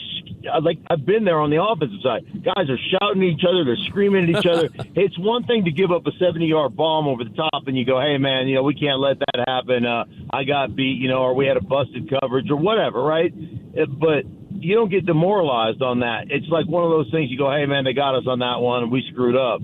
like 0.63 0.79
I've 0.91 1.05
been 1.05 1.25
there 1.25 1.41
on 1.41 1.51
the 1.51 1.63
offensive 1.63 2.01
side. 2.03 2.25
Guys 2.45 2.71
are 2.71 2.79
shouting 2.91 3.23
at 3.23 3.29
each 3.29 3.45
other, 3.49 3.65
they're 3.65 3.85
screaming 3.89 4.25
at 4.25 4.39
each 4.39 4.47
other. 4.47 4.69
it's 4.95 5.19
one 5.19 5.45
thing 5.45 5.65
to 5.65 5.71
give 5.71 5.91
up 5.91 6.07
a 6.07 6.13
70-yard 6.23 6.77
bomb 6.77 7.09
over 7.09 7.25
the 7.25 7.35
top, 7.35 7.67
and 7.67 7.77
you 7.77 7.85
go, 7.85 8.01
"Hey, 8.01 8.19
man, 8.19 8.49
you 8.49 8.55
know 8.55 8.63
we 8.63 8.75
can't 8.75 9.01
let 9.01 9.19
that 9.19 9.45
happen. 9.47 9.85
Uh, 9.85 10.05
I 10.31 10.45
got 10.45 10.75
beat, 10.75 10.99
you 10.99 11.09
know, 11.09 11.23
or 11.23 11.35
we 11.35 11.47
had 11.47 11.57
a 11.57 11.63
busted 11.63 12.11
coverage, 12.11 12.51
or 12.51 12.57
whatever, 12.57 13.03
right?" 13.03 13.33
Uh, 13.33 13.87
but 13.87 14.25
you 14.51 14.75
don't 14.75 14.91
get 14.91 15.07
demoralized 15.07 15.83
on 15.83 16.01
that. 16.01 16.27
It's 16.31 16.49
like 16.49 16.67
one 16.67 16.85
of 16.85 16.91
those 16.91 17.11
things. 17.11 17.31
You 17.31 17.39
go, 17.39 17.51
"Hey, 17.51 17.67
man, 17.67 17.85
they 17.85 17.93
got 17.93 18.15
us 18.15 18.25
on 18.27 18.41
that 18.41 18.61
one, 18.61 18.85
and 18.85 18.93
we 18.93 19.05
screwed 19.11 19.37
up." 19.37 19.61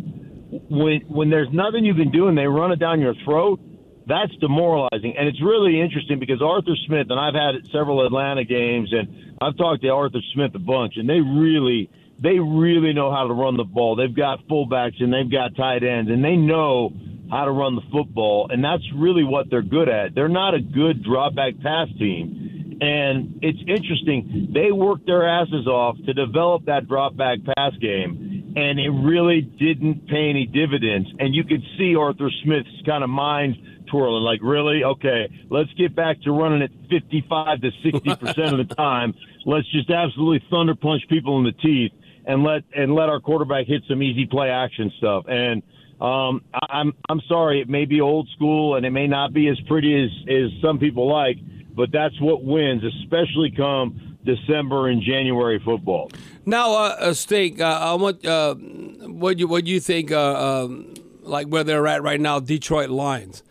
When 0.70 1.00
when 1.08 1.30
there's 1.30 1.52
nothing 1.52 1.84
you 1.84 1.94
can 1.94 2.10
do, 2.10 2.28
and 2.28 2.38
they 2.38 2.46
run 2.46 2.72
it 2.72 2.78
down 2.78 3.00
your 3.00 3.14
throat 3.24 3.60
that's 4.06 4.34
demoralizing. 4.36 5.16
And 5.16 5.28
it's 5.28 5.42
really 5.42 5.80
interesting 5.80 6.18
because 6.18 6.42
Arthur 6.42 6.76
Smith, 6.86 7.06
and 7.10 7.18
I've 7.18 7.34
had 7.34 7.66
several 7.72 8.04
Atlanta 8.04 8.44
games, 8.44 8.92
and 8.92 9.36
I've 9.40 9.56
talked 9.56 9.82
to 9.82 9.88
Arthur 9.88 10.20
Smith 10.34 10.54
a 10.54 10.58
bunch, 10.58 10.94
and 10.96 11.08
they 11.08 11.20
really, 11.20 11.90
they 12.18 12.38
really 12.38 12.92
know 12.92 13.10
how 13.10 13.26
to 13.26 13.32
run 13.32 13.56
the 13.56 13.64
ball. 13.64 13.96
They've 13.96 14.14
got 14.14 14.46
fullbacks 14.46 15.02
and 15.02 15.12
they've 15.12 15.30
got 15.30 15.56
tight 15.56 15.82
ends, 15.82 16.10
and 16.10 16.22
they 16.22 16.36
know 16.36 16.92
how 17.30 17.46
to 17.46 17.50
run 17.50 17.74
the 17.74 17.82
football, 17.90 18.48
and 18.50 18.62
that's 18.62 18.84
really 18.94 19.24
what 19.24 19.48
they're 19.50 19.62
good 19.62 19.88
at. 19.88 20.14
They're 20.14 20.28
not 20.28 20.54
a 20.54 20.60
good 20.60 21.02
drop 21.02 21.34
back 21.34 21.54
pass 21.62 21.88
team. 21.98 22.78
And 22.80 23.38
it's 23.40 23.60
interesting. 23.60 24.50
They 24.52 24.72
worked 24.72 25.06
their 25.06 25.26
asses 25.26 25.66
off 25.66 25.96
to 26.04 26.12
develop 26.12 26.66
that 26.66 26.86
drop 26.86 27.16
back 27.16 27.38
pass 27.56 27.72
game, 27.80 28.52
and 28.56 28.78
it 28.78 28.90
really 28.90 29.40
didn't 29.40 30.06
pay 30.08 30.28
any 30.28 30.46
dividends. 30.46 31.08
And 31.18 31.34
you 31.34 31.44
could 31.44 31.62
see 31.78 31.96
Arthur 31.96 32.30
Smith's 32.42 32.82
kind 32.84 33.02
of 33.02 33.10
mind 33.10 33.56
twirling. 33.86 34.22
Like, 34.22 34.40
really? 34.42 34.84
Okay, 34.84 35.28
let's 35.50 35.72
get 35.74 35.94
back 35.94 36.20
to 36.22 36.32
running 36.32 36.62
it 36.62 36.72
55 36.90 37.60
to 37.60 37.70
60 37.82 38.16
percent 38.16 38.60
of 38.60 38.68
the 38.68 38.74
time. 38.76 39.14
Let's 39.46 39.70
just 39.70 39.90
absolutely 39.90 40.46
thunder 40.50 40.74
punch 40.74 41.02
people 41.08 41.38
in 41.38 41.44
the 41.44 41.52
teeth. 41.52 41.92
and 42.26 42.42
let 42.42 42.62
and 42.74 42.94
let 42.94 43.08
our 43.08 43.20
quarterback 43.20 43.66
hit 43.66 43.82
some 43.88 44.02
easy 44.02 44.26
play 44.26 44.50
action 44.50 44.92
stuff. 44.98 45.24
And 45.28 45.62
um, 46.00 46.42
I, 46.52 46.66
I'm 46.70 46.92
I'm 47.08 47.20
sorry, 47.28 47.60
it 47.60 47.68
may 47.68 47.84
be 47.84 48.00
old 48.00 48.28
school 48.34 48.76
and 48.76 48.86
it 48.86 48.90
may 48.90 49.06
not 49.06 49.32
be 49.32 49.48
as 49.48 49.60
pretty 49.68 50.04
as 50.04 50.10
as 50.28 50.50
some 50.62 50.78
people 50.78 51.10
like, 51.10 51.38
but 51.74 51.90
that's 51.92 52.18
what 52.20 52.44
wins, 52.44 52.82
especially 52.84 53.50
come 53.50 54.18
December 54.24 54.88
and 54.88 55.02
January 55.02 55.60
football. 55.64 56.10
Now, 56.46 56.72
uh, 56.72 56.96
uh 56.98 57.14
Stink, 57.14 57.60
uh, 57.60 57.64
I 57.64 57.94
want 57.94 58.24
uh, 58.24 58.54
what 58.54 59.38
you 59.38 59.46
what 59.46 59.64
do 59.64 59.70
you 59.70 59.80
think, 59.80 60.10
uh, 60.10 60.64
um, 60.64 60.94
like 61.22 61.46
where 61.46 61.64
they're 61.64 61.86
at 61.86 62.02
right 62.02 62.20
now, 62.20 62.40
Detroit 62.40 62.90
Lions. 62.90 63.42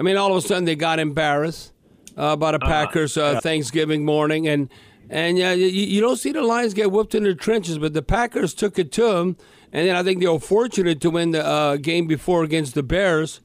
I 0.00 0.02
mean, 0.02 0.16
all 0.16 0.34
of 0.34 0.42
a 0.42 0.48
sudden 0.48 0.64
they 0.64 0.76
got 0.76 0.98
embarrassed 0.98 1.72
uh, 2.16 2.34
by 2.34 2.52
the 2.52 2.58
Packers 2.58 3.18
uh, 3.18 3.38
Thanksgiving 3.42 4.02
morning, 4.02 4.48
and 4.48 4.70
and 5.10 5.36
yeah, 5.36 5.52
you, 5.52 5.66
you 5.66 6.00
don't 6.00 6.16
see 6.16 6.32
the 6.32 6.40
Lions 6.40 6.72
get 6.72 6.90
whooped 6.90 7.14
in 7.14 7.24
the 7.24 7.34
trenches, 7.34 7.76
but 7.78 7.92
the 7.92 8.00
Packers 8.00 8.54
took 8.54 8.78
it 8.78 8.92
to 8.92 9.02
them, 9.02 9.36
and 9.74 9.86
then 9.86 9.94
I 9.94 10.02
think 10.02 10.20
they 10.22 10.26
were 10.26 10.40
fortunate 10.40 11.02
to 11.02 11.10
win 11.10 11.32
the 11.32 11.44
uh, 11.46 11.76
game 11.76 12.06
before 12.06 12.42
against 12.44 12.74
the 12.74 12.82
Bears. 12.82 13.42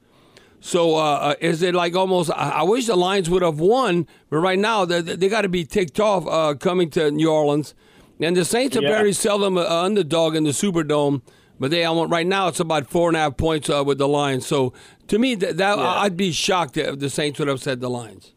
So 0.58 0.96
uh, 0.96 0.98
uh, 0.98 1.34
is 1.42 1.60
it 1.60 1.74
like 1.74 1.94
almost? 1.94 2.30
I, 2.30 2.50
I 2.50 2.62
wish 2.62 2.86
the 2.86 2.96
Lions 2.96 3.28
would 3.28 3.42
have 3.42 3.60
won, 3.60 4.06
but 4.30 4.38
right 4.38 4.58
now 4.58 4.86
they, 4.86 5.02
they 5.02 5.28
got 5.28 5.42
to 5.42 5.50
be 5.50 5.66
ticked 5.66 6.00
off 6.00 6.26
uh, 6.26 6.54
coming 6.54 6.88
to 6.92 7.10
New 7.10 7.30
Orleans, 7.30 7.74
and 8.18 8.34
the 8.34 8.46
Saints 8.46 8.78
are 8.78 8.82
Yeah. 8.82 8.88
very 8.88 9.12
seldom 9.12 9.58
an 9.58 9.66
underdog 9.66 10.34
in 10.34 10.44
the 10.44 10.52
Superdome. 10.52 11.20
But 11.58 11.70
they 11.70 11.86
right 11.86 12.26
now 12.26 12.48
it's 12.48 12.60
about 12.60 12.86
four 12.86 13.08
and 13.08 13.16
a 13.16 13.20
half 13.20 13.36
points 13.38 13.70
uh, 13.70 13.82
with 13.82 13.96
the 13.96 14.06
Lions. 14.06 14.46
So 14.46 14.74
to 15.08 15.18
me, 15.18 15.34
that, 15.36 15.56
that 15.56 15.78
I'd 15.78 16.16
be 16.16 16.32
shocked 16.32 16.76
if 16.76 16.98
the 16.98 17.10
Saints 17.10 17.38
would 17.38 17.48
have 17.48 17.62
said 17.62 17.80
the 17.80 17.90
Lions. 17.90 18.32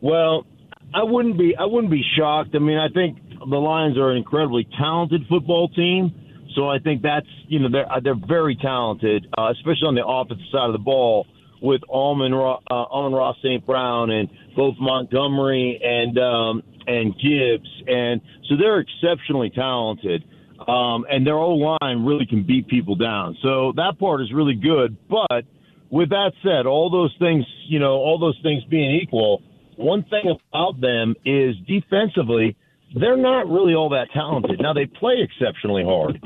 Well, 0.00 0.46
I 0.94 1.02
wouldn't 1.04 1.38
be. 1.38 1.54
I 1.56 1.64
wouldn't 1.64 1.90
be 1.92 2.04
shocked. 2.16 2.54
I 2.54 2.58
mean, 2.58 2.78
I 2.78 2.88
think 2.88 3.18
the 3.38 3.56
Lions 3.56 3.96
are 3.98 4.10
an 4.10 4.16
incredibly 4.16 4.66
talented 4.78 5.22
football 5.28 5.68
team. 5.68 6.14
So 6.54 6.68
I 6.68 6.78
think 6.78 7.02
that's 7.02 7.26
you 7.48 7.58
know 7.58 7.68
they're 7.70 7.86
they're 8.02 8.26
very 8.26 8.56
talented, 8.56 9.26
uh, 9.38 9.52
especially 9.52 9.86
on 9.88 9.94
the 9.94 10.06
offensive 10.06 10.44
side 10.52 10.66
of 10.66 10.72
the 10.72 10.78
ball 10.78 11.26
with 11.62 11.80
Almond 11.88 12.34
uh, 12.34 12.56
Amon-Ra 12.70 13.34
St. 13.42 13.64
Brown 13.64 14.10
and 14.10 14.28
both 14.56 14.74
Montgomery 14.80 15.80
and 15.82 16.18
um, 16.18 16.62
and 16.86 17.14
Gibbs, 17.14 17.70
and 17.86 18.20
so 18.48 18.56
they're 18.56 18.80
exceptionally 18.80 19.50
talented. 19.50 20.24
Um, 20.66 21.06
and 21.10 21.26
their 21.26 21.38
O 21.38 21.54
line 21.54 22.04
really 22.04 22.26
can 22.26 22.44
beat 22.44 22.68
people 22.68 22.94
down. 22.94 23.36
So 23.42 23.72
that 23.76 23.98
part 23.98 24.20
is 24.20 24.32
really 24.32 24.54
good. 24.54 24.96
But 25.08 25.44
with 25.92 26.08
that 26.08 26.32
said, 26.42 26.64
all 26.66 26.88
those 26.88 27.14
things, 27.18 27.44
you 27.68 27.78
know, 27.78 27.92
all 27.92 28.18
those 28.18 28.38
things 28.42 28.64
being 28.64 28.98
equal, 29.02 29.42
one 29.76 30.02
thing 30.04 30.34
about 30.50 30.80
them 30.80 31.14
is 31.26 31.54
defensively, 31.68 32.56
they're 32.98 33.18
not 33.18 33.46
really 33.46 33.74
all 33.74 33.90
that 33.90 34.08
talented. 34.12 34.58
Now 34.58 34.72
they 34.72 34.86
play 34.86 35.16
exceptionally 35.20 35.84
hard. 35.84 36.18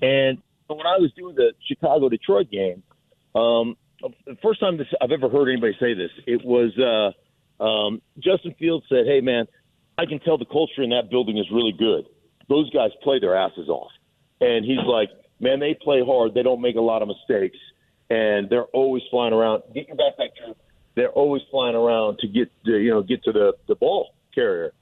And 0.00 0.38
when 0.68 0.86
I 0.86 0.96
was 0.96 1.12
doing 1.16 1.34
the 1.34 1.52
Chicago 1.68 2.08
Detroit 2.08 2.50
game, 2.50 2.82
um, 3.34 3.76
the 4.00 4.38
first 4.42 4.58
time 4.58 4.78
this, 4.78 4.86
I've 5.02 5.12
ever 5.12 5.28
heard 5.28 5.50
anybody 5.50 5.76
say 5.78 5.92
this, 5.92 6.10
it 6.26 6.42
was 6.42 6.72
uh, 6.80 7.62
um, 7.62 8.00
Justin 8.18 8.54
Fields 8.58 8.86
said, 8.88 9.04
"Hey 9.06 9.20
man, 9.20 9.46
I 9.98 10.06
can 10.06 10.18
tell 10.20 10.38
the 10.38 10.46
culture 10.46 10.82
in 10.82 10.90
that 10.90 11.10
building 11.10 11.36
is 11.36 11.44
really 11.52 11.74
good. 11.78 12.06
Those 12.48 12.70
guys 12.70 12.90
play 13.02 13.20
their 13.20 13.36
asses 13.36 13.68
off." 13.68 13.90
And 14.40 14.64
he's 14.64 14.80
like, 14.86 15.10
"Man, 15.38 15.60
they 15.60 15.74
play 15.74 16.02
hard. 16.02 16.32
They 16.32 16.42
don't 16.42 16.62
make 16.62 16.76
a 16.76 16.80
lot 16.80 17.02
of 17.02 17.08
mistakes, 17.08 17.58
and 18.10 18.50
they're 18.50 18.64
always 18.64 19.02
flying 19.10 19.32
around. 19.32 19.62
Get 19.74 19.88
your 19.88 19.96
backpack, 19.96 20.30
Drew. 20.36 20.56
They're 20.96 21.10
always 21.10 21.42
flying 21.50 21.76
around 21.76 22.18
to 22.18 22.28
get 22.28 22.50
to, 22.66 22.78
you 22.78 22.90
know 22.90 23.02
get 23.02 23.22
to 23.24 23.32
the 23.32 23.52
the 23.68 23.74
ball 23.74 24.14
carrier." 24.34 24.72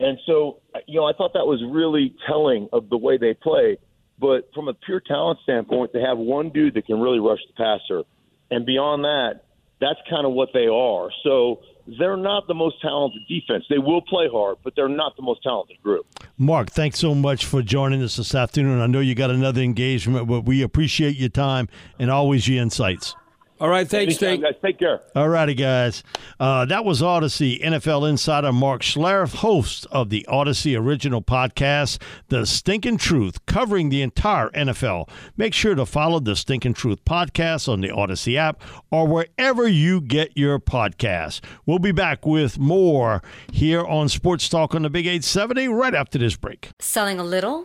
And 0.00 0.18
so, 0.26 0.60
you 0.86 1.00
know, 1.00 1.06
I 1.06 1.12
thought 1.12 1.32
that 1.34 1.46
was 1.46 1.60
really 1.68 2.14
telling 2.28 2.68
of 2.72 2.88
the 2.88 2.96
way 2.96 3.18
they 3.18 3.34
play. 3.34 3.78
But 4.20 4.48
from 4.54 4.68
a 4.68 4.74
pure 4.74 5.00
talent 5.00 5.40
standpoint, 5.42 5.92
to 5.92 6.00
have 6.00 6.18
one 6.18 6.50
dude 6.50 6.74
that 6.74 6.86
can 6.86 7.00
really 7.00 7.18
rush 7.18 7.40
the 7.46 7.54
passer, 7.54 8.04
and 8.50 8.64
beyond 8.64 9.04
that, 9.04 9.44
that's 9.80 9.98
kind 10.10 10.26
of 10.26 10.32
what 10.32 10.50
they 10.52 10.66
are. 10.66 11.10
So 11.22 11.60
they're 11.98 12.16
not 12.16 12.46
the 12.46 12.54
most 12.54 12.80
talented 12.82 13.22
defense. 13.28 13.64
They 13.70 13.78
will 13.78 14.02
play 14.02 14.28
hard, 14.30 14.58
but 14.62 14.74
they're 14.76 14.88
not 14.88 15.16
the 15.16 15.22
most 15.22 15.42
talented 15.42 15.80
group. 15.82 16.06
Mark, 16.36 16.70
thanks 16.70 16.98
so 16.98 17.14
much 17.14 17.46
for 17.46 17.62
joining 17.62 18.02
us 18.02 18.16
this 18.16 18.34
afternoon. 18.34 18.80
I 18.80 18.86
know 18.86 19.00
you 19.00 19.14
got 19.14 19.30
another 19.30 19.62
engagement, 19.62 20.28
but 20.28 20.42
we 20.42 20.62
appreciate 20.62 21.16
your 21.16 21.30
time 21.30 21.68
and 21.98 22.10
always 22.10 22.46
your 22.46 22.62
insights. 22.62 23.14
All 23.60 23.68
right, 23.68 23.88
thanks, 23.88 24.22
Anytime, 24.22 24.42
guys. 24.42 24.60
Take 24.62 24.78
care. 24.78 25.00
All 25.16 25.28
righty, 25.28 25.54
guys. 25.54 26.04
Uh, 26.38 26.64
that 26.66 26.84
was 26.84 27.02
Audacy 27.02 27.60
NFL 27.60 28.08
insider 28.08 28.52
Mark 28.52 28.82
Schlereth, 28.82 29.34
host 29.36 29.84
of 29.90 30.10
the 30.10 30.24
Audacy 30.28 30.78
original 30.78 31.20
podcast, 31.22 32.00
The 32.28 32.46
Stinking 32.46 32.98
Truth, 32.98 33.44
covering 33.46 33.88
the 33.88 34.00
entire 34.02 34.50
NFL. 34.50 35.08
Make 35.36 35.54
sure 35.54 35.74
to 35.74 35.84
follow 35.86 36.20
the 36.20 36.36
Stinking 36.36 36.74
Truth 36.74 37.04
podcast 37.04 37.68
on 37.68 37.80
the 37.80 37.88
Audacy 37.88 38.36
app 38.36 38.62
or 38.92 39.08
wherever 39.08 39.66
you 39.66 40.00
get 40.00 40.36
your 40.36 40.60
podcasts. 40.60 41.40
We'll 41.66 41.80
be 41.80 41.92
back 41.92 42.24
with 42.24 42.58
more 42.60 43.22
here 43.52 43.84
on 43.84 44.08
Sports 44.08 44.48
Talk 44.48 44.74
on 44.76 44.82
the 44.82 44.90
Big 44.90 45.06
870 45.06 45.66
right 45.66 45.94
after 45.94 46.18
this 46.18 46.36
break. 46.36 46.70
Selling 46.78 47.18
a 47.18 47.24
little 47.24 47.64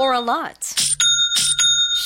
or 0.00 0.12
a 0.12 0.20
lot? 0.20 0.74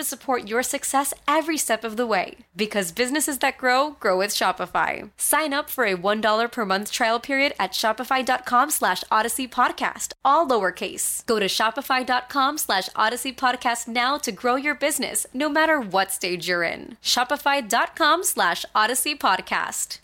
to 0.00 0.04
support 0.04 0.48
your 0.48 0.62
success 0.62 1.12
every 1.28 1.58
step 1.58 1.84
of 1.84 1.96
the 1.96 2.06
way. 2.06 2.38
Because 2.56 2.90
businesses 2.90 3.38
that 3.38 3.58
grow, 3.58 3.90
grow 4.00 4.16
with 4.18 4.30
Shopify. 4.30 5.10
Sign 5.16 5.52
up 5.52 5.68
for 5.68 5.84
a 5.84 5.96
$1 5.96 6.52
per 6.52 6.64
month 6.64 6.90
trial 6.90 7.20
period 7.20 7.52
at 7.58 7.72
shopify.com 7.72 8.70
slash 8.70 9.04
audacy 9.12 9.48
podcast, 9.48 10.12
all 10.24 10.48
lowercase. 10.48 11.24
Go 11.26 11.38
to 11.38 11.46
shopify.com 11.46 12.58
slash 12.58 12.88
audacy 12.90 13.34
podcast 13.36 13.86
now 13.88 14.16
to 14.18 14.32
grow 14.32 14.56
your 14.56 14.74
business, 14.74 15.26
no 15.34 15.48
matter 15.48 15.78
what 15.80 16.10
stage 16.10 16.48
you're 16.48 16.62
in. 16.62 16.96
Shopify.com 17.02 18.24
slash 18.24 18.64
audacy 18.74 19.16
podcast. 19.18 19.98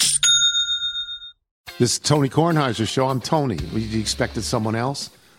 This 1.78 1.92
is 1.92 1.98
Tony 1.98 2.28
Kornheiser's 2.28 2.88
show. 2.88 3.08
I'm 3.08 3.20
Tony. 3.20 3.56
You 3.74 4.00
expected 4.00 4.42
someone 4.44 4.74
else? 4.74 5.10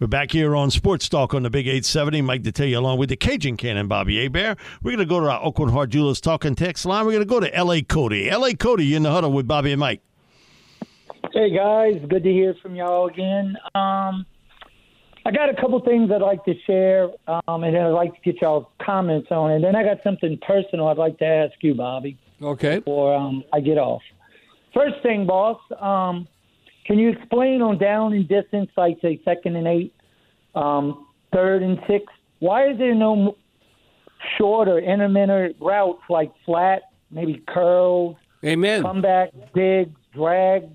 We're 0.00 0.06
back 0.06 0.30
here 0.30 0.56
on 0.56 0.70
Sports 0.70 1.10
Talk 1.10 1.34
on 1.34 1.42
the 1.42 1.50
Big 1.50 1.66
870. 1.66 2.22
Mike 2.22 2.42
Detillier 2.42 2.78
along 2.78 2.96
with 2.96 3.10
the 3.10 3.16
Cajun 3.16 3.58
Cannon, 3.58 3.86
Bobby 3.86 4.22
Hebert. 4.22 4.56
We're 4.82 4.92
going 4.92 4.98
to 5.00 5.04
go 5.04 5.20
to 5.20 5.28
our 5.28 5.42
Aucoin 5.42 5.70
Hart 5.70 5.90
Jewelers 5.90 6.22
talking 6.22 6.54
text 6.54 6.86
line. 6.86 7.04
We're 7.04 7.12
going 7.12 7.24
to 7.24 7.28
go 7.28 7.38
to 7.38 7.54
L.A. 7.54 7.82
Cody. 7.82 8.30
L.A. 8.30 8.54
Cody, 8.54 8.86
you're 8.86 8.96
in 8.96 9.02
the 9.02 9.10
huddle 9.10 9.30
with 9.30 9.46
Bobby 9.46 9.72
and 9.72 9.80
Mike. 9.80 10.00
Hey 11.34 11.54
guys, 11.54 12.00
good 12.08 12.22
to 12.22 12.32
hear 12.32 12.54
from 12.62 12.76
y'all 12.76 13.08
again. 13.08 13.58
Um, 13.74 14.24
I 15.26 15.32
got 15.34 15.50
a 15.50 15.60
couple 15.60 15.78
things 15.80 16.10
I'd 16.10 16.22
like 16.22 16.46
to 16.46 16.54
share, 16.66 17.10
um, 17.26 17.62
and 17.64 17.76
then 17.76 17.82
I'd 17.82 17.90
like 17.90 18.14
to 18.14 18.20
get 18.22 18.40
y'all's 18.40 18.68
comments 18.80 19.28
on 19.30 19.50
it. 19.50 19.56
And 19.56 19.64
then 19.64 19.76
I 19.76 19.82
got 19.82 19.98
something 20.02 20.38
personal 20.38 20.88
I'd 20.88 20.96
like 20.96 21.18
to 21.18 21.26
ask 21.26 21.52
you, 21.60 21.74
Bobby. 21.74 22.16
Okay. 22.40 22.78
Before 22.78 23.14
um, 23.14 23.44
I 23.52 23.60
get 23.60 23.76
off. 23.76 24.00
First 24.72 25.02
thing, 25.02 25.26
boss, 25.26 25.60
um, 25.78 26.26
can 26.90 26.98
you 26.98 27.10
explain 27.10 27.62
on 27.62 27.78
down 27.78 28.14
and 28.14 28.26
distance, 28.26 28.68
like 28.76 28.98
say 29.00 29.20
second 29.24 29.54
and 29.54 29.68
eight, 29.68 29.94
um, 30.56 31.06
third 31.32 31.62
and 31.62 31.78
six, 31.86 32.04
why 32.40 32.68
is 32.68 32.78
there 32.78 32.96
no 32.96 33.36
shorter 34.36 34.76
intermittent 34.80 35.54
routes 35.60 36.02
like 36.08 36.32
flat, 36.44 36.82
maybe 37.12 37.44
curls, 37.46 38.16
Amen. 38.44 38.82
comeback, 38.82 39.30
digs, 39.54 39.96
drags? 40.12 40.66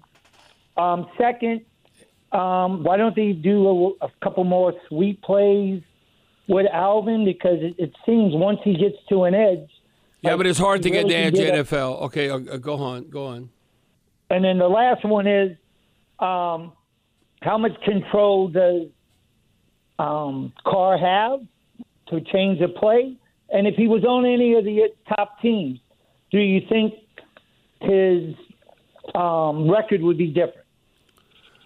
Um, 0.78 1.10
second, 1.18 1.66
um, 2.32 2.86
why 2.86 2.96
don't 2.96 3.14
they 3.14 3.34
do 3.34 3.68
a, 4.02 4.06
a 4.06 4.10
couple 4.24 4.46
more 4.46 4.74
sweep 4.88 5.22
plays 5.22 5.82
with 6.48 6.66
Alvin? 6.72 7.26
Because 7.26 7.58
it, 7.60 7.76
it 7.78 7.94
seems 8.06 8.34
once 8.34 8.60
he 8.64 8.78
gets 8.78 8.96
to 9.10 9.26
an 9.26 9.36
edge. 9.36 9.70
Yeah, 10.22 10.38
but 10.38 10.48
it's 10.48 10.60
hard 10.60 10.82
to 10.84 10.90
get 10.90 11.04
really 11.04 11.10
the 11.10 11.18
edge 11.18 11.34
get. 11.34 11.54
NFL. 11.56 12.04
Okay, 12.04 12.30
uh, 12.30 12.38
uh, 12.38 12.56
go 12.56 12.76
on, 12.76 13.10
go 13.10 13.26
on. 13.26 13.50
And 14.30 14.46
then 14.46 14.60
the 14.60 14.70
last 14.70 15.04
one 15.04 15.28
is 15.28 15.58
um, 16.20 16.74
how 17.42 17.58
much 17.58 17.80
control 17.84 18.48
does 18.48 18.88
um, 20.00 20.54
Carr 20.66 20.98
have 20.98 21.40
to 22.08 22.22
change 22.32 22.60
the 22.60 22.68
play? 22.68 23.18
And 23.50 23.68
if 23.68 23.76
he 23.76 23.88
was 23.88 24.04
on 24.04 24.26
any 24.26 24.56
of 24.56 24.66
the 24.66 24.90
top 25.08 25.40
teams, 25.42 25.80
do 26.32 26.40
you 26.40 26.62
think 26.68 26.94
his 27.82 28.36
um, 29.14 29.70
record 29.70 30.02
would 30.02 30.18
be 30.18 30.28
different? 30.28 30.66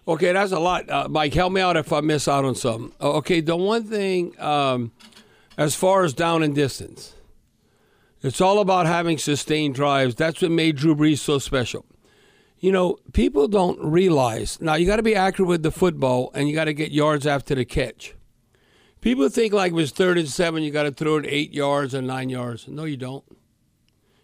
Okay, 0.06 0.32
that's 0.32 0.52
a 0.52 0.58
lot. 0.58 0.88
Uh, 0.90 1.08
Mike, 1.08 1.34
help 1.34 1.52
me 1.52 1.60
out 1.60 1.76
if 1.76 1.92
I 1.92 2.00
miss 2.00 2.26
out 2.26 2.44
on 2.44 2.54
something. 2.54 2.92
Okay, 3.00 3.40
the 3.40 3.56
one 3.56 3.84
thing, 3.84 4.38
um, 4.40 4.92
as 5.56 5.74
far 5.74 6.04
as 6.04 6.14
down 6.14 6.42
and 6.42 6.54
distance, 6.54 7.14
it's 8.22 8.40
all 8.40 8.58
about 8.58 8.86
having 8.86 9.18
sustained 9.18 9.74
drives. 9.74 10.14
That's 10.14 10.42
what 10.42 10.50
made 10.50 10.76
Drew 10.76 10.94
Brees 10.94 11.18
so 11.18 11.38
special. 11.38 11.84
You 12.60 12.72
know, 12.72 12.98
people 13.14 13.48
don't 13.48 13.82
realize 13.82 14.60
now 14.60 14.74
you 14.74 14.86
got 14.86 14.96
to 14.96 15.02
be 15.02 15.16
accurate 15.16 15.48
with 15.48 15.62
the 15.62 15.70
football 15.70 16.30
and 16.34 16.46
you 16.46 16.54
got 16.54 16.66
to 16.66 16.74
get 16.74 16.92
yards 16.92 17.26
after 17.26 17.54
the 17.54 17.64
catch. 17.64 18.14
People 19.00 19.30
think 19.30 19.54
like 19.54 19.72
it 19.72 19.74
was 19.74 19.92
third 19.92 20.18
and 20.18 20.28
seven, 20.28 20.62
you 20.62 20.70
got 20.70 20.82
to 20.82 20.92
throw 20.92 21.16
it 21.16 21.24
eight 21.26 21.54
yards 21.54 21.94
or 21.94 22.02
nine 22.02 22.28
yards. 22.28 22.68
No, 22.68 22.84
you 22.84 22.98
don't. 22.98 23.24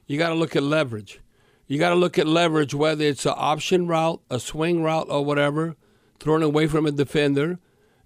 You 0.07 0.19
got 0.19 0.29
to 0.29 0.35
look 0.35 0.55
at 0.55 0.63
leverage. 0.63 1.21
You 1.67 1.79
got 1.79 1.89
to 1.91 1.97
look 1.97 2.19
at 2.19 2.27
leverage, 2.27 2.75
whether 2.75 3.05
it's 3.05 3.25
an 3.25 3.35
option 3.35 3.87
route, 3.87 4.21
a 4.31 4.39
swing 4.39 4.83
route, 4.83 5.07
or 5.09 5.25
whatever, 5.25 5.75
throwing 6.21 6.43
away 6.43 6.67
from 6.67 6.85
a 6.85 6.93
defender. 6.93 7.59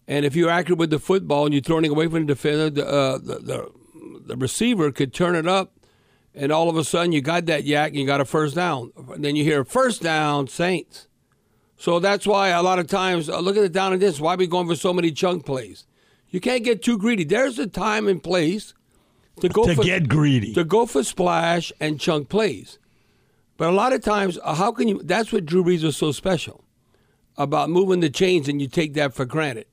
And 0.07 0.25
if 0.25 0.37
you're 0.37 0.49
accurate 0.49 0.79
with 0.79 0.90
the 0.90 1.01
football 1.01 1.45
and 1.45 1.53
you're 1.53 1.62
throwing 1.62 1.85
it 1.85 1.90
away 1.90 2.07
from 2.07 2.27
the 2.27 2.35
defender, 2.35 2.71
the, 2.71 2.87
uh, 2.87 3.19
the, 3.19 3.38
the, 3.40 3.73
the 4.27 4.37
receiver 4.37 4.93
could 4.93 5.12
turn 5.12 5.35
it 5.35 5.49
up, 5.49 5.75
and 6.35 6.53
all 6.53 6.69
of 6.69 6.77
a 6.77 6.85
sudden 6.85 7.12
you 7.12 7.21
got 7.21 7.47
that 7.47 7.64
YAC 7.64 7.88
and 7.88 7.97
you 7.97 8.07
got 8.07 8.21
a 8.21 8.25
first 8.25 8.55
down. 8.55 8.93
Then 9.16 9.37
you 9.37 9.45
hear 9.45 9.64
first 9.64 10.03
down, 10.03 10.49
Saints. 10.49 11.09
So 11.77 11.99
that's 11.99 12.27
why 12.27 12.49
a 12.49 12.62
lot 12.62 12.79
of 12.79 12.87
times, 12.88 13.29
uh, 13.29 13.40
look 13.40 13.57
at 13.57 13.62
the 13.62 13.69
down 13.69 13.93
and 13.93 14.03
this, 14.03 14.21
why 14.21 14.35
we 14.37 14.47
going 14.47 14.69
for 14.69 14.77
so 14.77 14.93
many 14.93 15.11
chunk 15.11 15.47
plays? 15.47 15.87
You 16.29 16.38
can't 16.38 16.62
get 16.62 16.83
too 16.83 16.99
greedy. 16.99 17.25
There's 17.25 17.59
a 17.59 17.66
time 17.66 18.07
and 18.07 18.23
place 18.23 18.75
to 19.40 19.49
go 19.49 19.64
To 19.64 19.75
for, 19.75 19.83
get 19.83 20.09
greedy. 20.09 20.53
To 20.55 20.64
go 20.64 20.87
for 20.87 21.03
splash 21.03 21.73
and 21.81 21.99
chunk 21.99 22.29
plays. 22.29 22.79
But 23.57 23.69
a 23.69 23.73
lot 23.73 23.93
of 23.93 24.03
times, 24.03 24.38
uh, 24.43 24.55
how 24.55 24.73
can 24.73 24.88
you? 24.88 25.03
That's 25.03 25.33
what 25.33 25.45
Drew 25.45 25.64
Brees 25.64 25.83
was 25.83 25.97
so 25.97 26.12
special 26.12 26.64
about 27.37 27.71
moving 27.71 28.01
the 28.01 28.11
chains, 28.11 28.49
and 28.49 28.61
you 28.61 28.69
take 28.69 28.95
that 28.95 29.14
for 29.14 29.25
granted. 29.25 29.66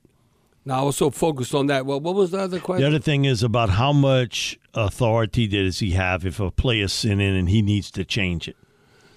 Now 0.64 0.80
I 0.80 0.82
was 0.82 0.96
so 0.96 1.10
focused 1.10 1.54
on 1.54 1.66
that. 1.68 1.86
Well, 1.86 2.00
what 2.00 2.14
was 2.14 2.30
the 2.30 2.38
other 2.40 2.60
question? 2.60 2.82
The 2.82 2.88
other 2.88 2.98
thing 3.02 3.24
is 3.24 3.42
about 3.42 3.70
how 3.70 3.92
much 3.92 4.58
authority 4.74 5.46
does 5.46 5.78
he 5.78 5.92
have 5.92 6.26
if 6.26 6.40
a 6.40 6.50
player's 6.50 7.04
in 7.04 7.20
and 7.20 7.48
he 7.48 7.62
needs 7.62 7.90
to 7.92 8.04
change 8.04 8.48
it? 8.48 8.56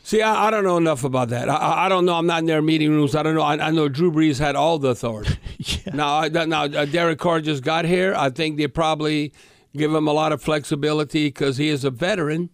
See, 0.04 0.22
I, 0.22 0.48
I 0.48 0.52
don't 0.52 0.64
know 0.64 0.78
enough 0.78 1.04
about 1.04 1.30
that. 1.30 1.48
I- 1.50 1.86
I, 1.86 1.90
don't 1.90 2.06
know. 2.06 2.16
I'm 2.16 2.26
not 2.26 2.40
in 2.40 2.46
their 2.46 2.62
meeting 2.62 2.90
rooms. 2.90 3.16
I 3.16 3.22
don't 3.24 3.36
know. 3.36 3.42
I, 3.42 3.68
I 3.68 3.70
know 3.72 3.88
Drew 3.88 4.12
Brees 4.12 4.40
had 4.40 4.56
all 4.56 4.80
the 4.80 4.90
authority. 4.90 5.36
Now, 5.94 6.20
I, 6.20 6.30
now 6.30 6.64
uh, 6.64 6.86
Derek 6.86 7.20
Carr 7.20 7.42
just 7.42 7.64
got 7.64 7.86
here. 7.86 8.16
I 8.16 8.30
think 8.30 8.58
they 8.58 8.68
probably 8.68 9.32
give 9.76 9.94
him 9.94 10.08
a 10.08 10.14
lot 10.14 10.32
of 10.32 10.42
flexibility 10.42 11.28
because 11.28 11.58
he 11.58 11.68
is 11.70 11.84
a 11.84 11.92
veteran 11.92 12.50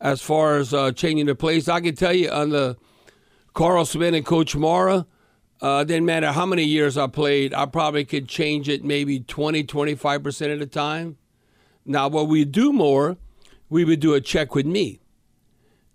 as 0.00 0.20
far 0.22 0.56
as 0.56 0.72
uh, 0.74 0.90
changing 0.92 1.26
the 1.26 1.34
plays. 1.34 1.68
I 1.68 1.80
can 1.80 1.94
tell 1.94 2.12
you 2.12 2.30
on 2.30 2.50
the 2.50 2.76
Carl 3.54 3.84
Smith 3.84 4.14
and 4.14 4.24
Coach 4.24 4.56
Mora, 4.56 5.06
uh, 5.60 5.84
didn't 5.84 6.06
matter 6.06 6.32
how 6.32 6.46
many 6.46 6.64
years 6.64 6.96
I 6.96 7.06
played, 7.06 7.52
I 7.54 7.66
probably 7.66 8.04
could 8.04 8.28
change 8.28 8.68
it 8.68 8.84
maybe 8.84 9.20
20, 9.20 9.64
25% 9.64 10.52
of 10.52 10.58
the 10.58 10.66
time. 10.66 11.16
Now, 11.84 12.08
what 12.08 12.28
we 12.28 12.44
do 12.44 12.72
more, 12.72 13.16
we 13.68 13.84
would 13.84 14.00
do 14.00 14.14
a 14.14 14.20
check 14.20 14.54
with 14.54 14.66
me 14.66 15.00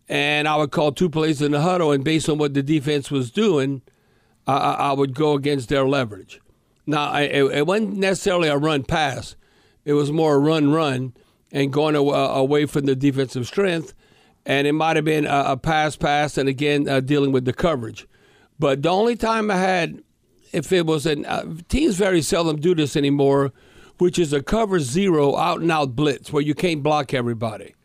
and 0.07 0.47
I 0.47 0.55
would 0.57 0.71
call 0.71 0.91
two 0.91 1.09
plays 1.09 1.41
in 1.41 1.51
the 1.51 1.61
huddle, 1.61 1.91
and 1.91 2.03
based 2.03 2.29
on 2.29 2.37
what 2.37 2.53
the 2.53 2.63
defense 2.63 3.09
was 3.09 3.31
doing, 3.31 3.81
I, 4.45 4.53
I 4.55 4.93
would 4.93 5.15
go 5.15 5.33
against 5.33 5.69
their 5.69 5.85
leverage. 5.85 6.39
Now, 6.85 7.09
I, 7.09 7.21
it, 7.21 7.65
wasn't 7.65 7.97
necessarily 7.97 8.47
a 8.47 8.57
run 8.57 8.83
pass; 8.83 9.35
it 9.83 9.93
was 9.93 10.11
more 10.11 10.35
a 10.35 10.39
run 10.39 10.71
run 10.71 11.13
and 11.51 11.73
going 11.73 11.95
aw- 11.95 12.35
away 12.35 12.65
from 12.67 12.85
the 12.85 12.95
defensive 12.95 13.47
strength, 13.47 13.93
and 14.45 14.67
it 14.67 14.73
might 14.73 14.95
have 14.95 15.05
been 15.05 15.25
a, 15.25 15.43
a 15.47 15.57
pass 15.57 15.95
pass, 15.95 16.37
and 16.37 16.47
again 16.47 16.87
uh, 16.87 16.99
dealing 16.99 17.31
with 17.31 17.45
the 17.45 17.53
coverage. 17.53 18.07
But 18.57 18.83
the 18.83 18.89
only 18.89 19.15
time 19.15 19.51
I 19.51 19.57
had, 19.57 20.01
if 20.51 20.71
it 20.71 20.85
was 20.85 21.05
an 21.05 21.25
uh, 21.25 21.55
teams 21.67 21.95
very 21.95 22.21
seldom 22.21 22.57
do 22.57 22.73
this 22.73 22.95
anymore, 22.95 23.51
which 23.97 24.19
is 24.19 24.33
a 24.33 24.41
cover 24.41 24.79
zero 24.79 25.35
out 25.35 25.61
and 25.61 25.71
out 25.71 25.95
blitz 25.95 26.31
where 26.31 26.41
you 26.41 26.53
can't 26.53 26.83
block 26.83 27.13
everybody. 27.13 27.75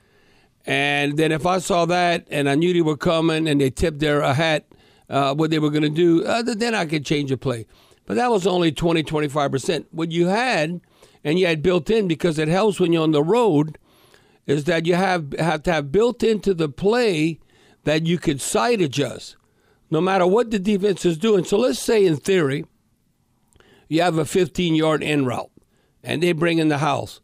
And 0.66 1.16
then 1.16 1.33
if 1.33 1.46
I 1.46 1.59
saw 1.59 1.87
that 1.87 2.26
and 2.30 2.48
I 2.48 2.54
knew 2.54 2.72
they 2.72 2.83
were 2.83 2.96
coming 2.96 3.48
and 3.48 3.61
they 3.61 3.70
tipped 3.70 4.00
their 4.00 4.20
a 4.20 4.35
hat, 4.35 4.66
uh, 5.09 5.35
what 5.35 5.50
they 5.50 5.59
were 5.59 5.70
going 5.70 5.83
to 5.83 5.88
do, 5.88 6.24
uh, 6.24 6.42
then 6.42 6.74
I 6.74 6.87
could 6.87 7.04
change 7.04 7.33
a 7.33 7.37
play. 7.37 7.66
But 8.06 8.14
that 8.14 8.30
was 8.30 8.46
only 8.46 8.70
20, 8.70 9.02
25%. 9.02 9.87
What 9.90 10.12
you 10.12 10.26
had, 10.26 10.80
and 11.24 11.38
you 11.38 11.46
had 11.46 11.62
built 11.62 11.90
in 11.90 12.06
because 12.09 12.38
it 12.38 12.48
helps 12.48 12.78
when 12.78 12.92
you're 12.92 13.02
on 13.02 13.12
the 13.12 13.22
road, 13.22 13.78
is 14.46 14.64
that 14.64 14.87
you 14.87 14.94
have, 14.94 15.33
have 15.38 15.62
to 15.64 15.72
have 15.72 15.92
built 15.92 16.22
into 16.22 16.54
the 16.54 16.68
play 16.68 17.40
that 17.85 18.06
you 18.06 18.18
could 18.18 18.40
side 18.40 18.80
adjust 18.80 19.37
no 19.90 20.00
matter 20.00 20.26
what 20.26 20.50
the 20.50 20.59
defense 20.59 21.05
is 21.05 21.18
doing. 21.18 21.44
So 21.44 21.59
let's 21.59 21.79
say, 21.79 22.05
in 22.07 22.16
theory, 22.16 22.64
you 23.88 24.03
have 24.03 24.18
a 24.18 24.24
15 24.24 24.74
yard 24.74 25.03
in 25.03 25.26
route 25.26 25.50
and 26.03 26.22
they 26.22 26.33
bring 26.33 26.59
in 26.59 26.68
the 26.68 26.79
house. 26.79 27.20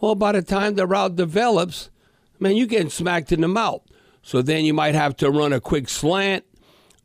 Well, 0.00 0.14
by 0.14 0.32
the 0.32 0.42
time 0.42 0.74
the 0.74 0.86
route 0.86 1.16
develops, 1.16 1.90
man, 2.38 2.56
you're 2.56 2.66
getting 2.66 2.90
smacked 2.90 3.32
in 3.32 3.40
the 3.40 3.48
mouth. 3.48 3.82
So 4.22 4.42
then 4.42 4.64
you 4.64 4.74
might 4.74 4.94
have 4.94 5.16
to 5.18 5.30
run 5.30 5.52
a 5.52 5.60
quick 5.60 5.88
slant, 5.88 6.44